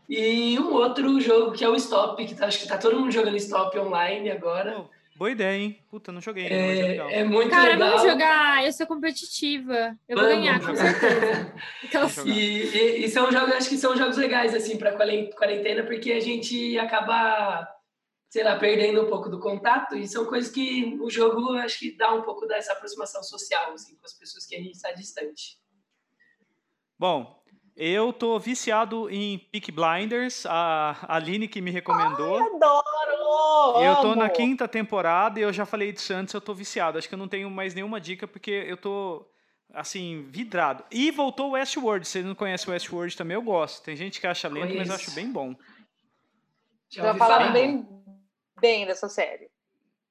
E 0.08 0.60
um 0.60 0.74
outro 0.74 1.20
jogo 1.22 1.54
que 1.54 1.64
é 1.64 1.70
o 1.70 1.76
Stop, 1.76 2.24
que 2.26 2.36
tá, 2.36 2.48
acho 2.48 2.60
que 2.60 2.68
tá 2.68 2.78
todo 2.78 3.00
mundo 3.00 3.12
jogando 3.12 3.38
Stop 3.38 3.78
online 3.80 4.30
agora. 4.30 4.76
Pô, 4.76 4.90
boa 5.22 5.30
ideia, 5.30 5.56
hein? 5.56 5.80
Puta, 5.88 6.12
não 6.12 6.20
joguei 6.20 6.48
é 6.48 6.88
legal. 6.88 7.10
É, 7.12 7.24
muito 7.24 7.52
Cara, 7.52 7.74
legal. 7.74 7.90
vamos 7.90 8.12
jogar. 8.12 8.66
Eu 8.66 8.74
sou 8.74 8.88
competitiva. 8.88 9.96
Eu 10.10 10.18
vou 10.18 10.26
Vamos, 10.26 10.44
ganhar, 10.44 10.60
com 10.60 10.76
certeza. 10.76 11.54
Jogar. 11.92 12.28
E, 12.28 12.64
e, 12.76 13.06
e 13.06 13.10
são 13.10 13.32
jogos, 13.32 13.54
acho 13.54 13.70
que 13.70 13.78
são 13.78 13.96
jogos 13.96 14.18
legais, 14.18 14.56
assim, 14.56 14.80
para 14.80 14.98
quarentena, 14.98 15.84
porque 15.84 16.12
a 16.14 16.20
gente 16.20 16.76
acaba, 16.80 17.68
sei 18.32 18.44
lá, 18.44 18.56
perdendo 18.56 19.04
um 19.04 19.10
pouco 19.10 19.30
do 19.30 19.40
contato, 19.40 19.96
e 19.96 20.08
são 20.08 20.26
coisas 20.26 20.52
que 20.52 20.98
o 21.00 21.08
jogo, 21.08 21.54
acho 21.58 21.78
que 21.78 21.96
dá 21.96 22.12
um 22.16 22.24
pouco 22.24 22.48
dessa 22.48 22.74
aproximação 22.74 23.22
social, 23.22 23.74
assim, 23.74 23.96
com 23.96 24.06
as 24.08 24.14
pessoas 24.14 24.48
que 24.48 24.56
a 24.56 24.60
gente 24.60 24.74
está 24.74 24.92
distante. 24.92 25.60
Bom, 26.98 27.44
eu 27.76 28.12
tô 28.12 28.40
viciado 28.40 29.08
em 29.08 29.38
Peak 29.38 29.72
Blinders, 29.72 30.48
a 30.48 30.98
Aline 31.08 31.48
que 31.48 31.62
me 31.62 31.70
recomendou. 31.70 32.38
Adoro! 32.38 33.21
Eu 33.82 33.96
tô 34.02 34.16
na 34.16 34.30
quinta 34.30 34.68
temporada 34.68 35.40
e 35.40 35.44
eu 35.44 35.54
já 35.54 35.66
falei 35.66 35.92
disso 35.92 36.14
antes, 36.14 36.34
eu 36.34 36.42
tô 36.42 36.54
viciado. 36.54 36.98
Acho 36.98 37.08
que 37.08 37.14
eu 37.14 37.20
não 37.20 37.28
tenho 37.28 37.50
mais 37.50 37.74
nenhuma 37.74 38.00
dica 38.00 38.28
porque 38.28 38.52
eu 38.52 38.78
tô, 38.78 39.26
assim, 39.74 40.26
vidrado. 40.30 40.84
E 40.92 41.12
voltou 41.12 41.50
o 41.50 41.52
Westworld. 41.52 42.06
Se 42.06 42.14
vocês 42.14 42.26
não 42.26 42.36
conhecem 42.36 42.70
o 42.70 42.74
Westworld 42.74 43.16
também, 43.16 43.36
eu 43.36 43.42
gosto. 43.42 43.84
Tem 43.84 43.96
gente 43.96 44.20
que 44.20 44.28
acha 44.28 44.48
lento, 44.48 44.76
mas 44.76 44.88
eu 44.88 44.96
acho 44.96 45.12
bem 45.12 45.32
bom. 45.32 45.56
Já 46.90 47.08
ouvi 47.08 47.20
falaram 47.20 47.46
falar? 47.46 47.54
bem, 47.54 47.88
bem 48.60 48.86
dessa 48.86 49.08
série. 49.08 49.50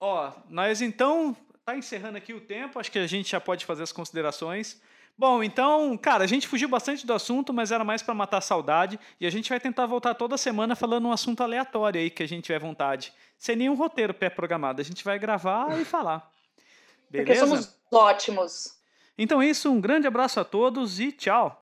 Ó, 0.00 0.32
nós 0.48 0.80
então 0.80 1.36
tá 1.64 1.76
encerrando 1.76 2.16
aqui 2.16 2.32
o 2.32 2.40
tempo, 2.40 2.78
acho 2.78 2.90
que 2.90 2.98
a 2.98 3.06
gente 3.06 3.30
já 3.30 3.40
pode 3.40 3.66
fazer 3.66 3.82
as 3.82 3.92
considerações. 3.92 4.80
Bom, 5.20 5.42
então, 5.44 5.98
cara, 5.98 6.24
a 6.24 6.26
gente 6.26 6.48
fugiu 6.48 6.66
bastante 6.66 7.06
do 7.06 7.12
assunto, 7.12 7.52
mas 7.52 7.70
era 7.70 7.84
mais 7.84 8.00
para 8.00 8.14
matar 8.14 8.38
a 8.38 8.40
saudade 8.40 8.98
e 9.20 9.26
a 9.26 9.30
gente 9.30 9.50
vai 9.50 9.60
tentar 9.60 9.84
voltar 9.84 10.14
toda 10.14 10.38
semana 10.38 10.74
falando 10.74 11.08
um 11.08 11.12
assunto 11.12 11.42
aleatório 11.42 12.00
aí 12.00 12.08
que 12.08 12.22
a 12.22 12.26
gente 12.26 12.44
tiver 12.44 12.58
vontade, 12.58 13.12
sem 13.38 13.54
nenhum 13.54 13.74
roteiro 13.74 14.14
pré-programado. 14.14 14.80
A 14.80 14.84
gente 14.84 15.04
vai 15.04 15.18
gravar 15.18 15.78
e 15.78 15.84
falar. 15.84 16.32
Porque 17.10 17.22
Beleza? 17.22 17.46
somos 17.46 17.76
ótimos. 17.92 18.78
Então 19.18 19.42
é 19.42 19.46
isso, 19.50 19.70
um 19.70 19.78
grande 19.78 20.06
abraço 20.06 20.40
a 20.40 20.44
todos 20.44 20.98
e 20.98 21.12
tchau. 21.12 21.54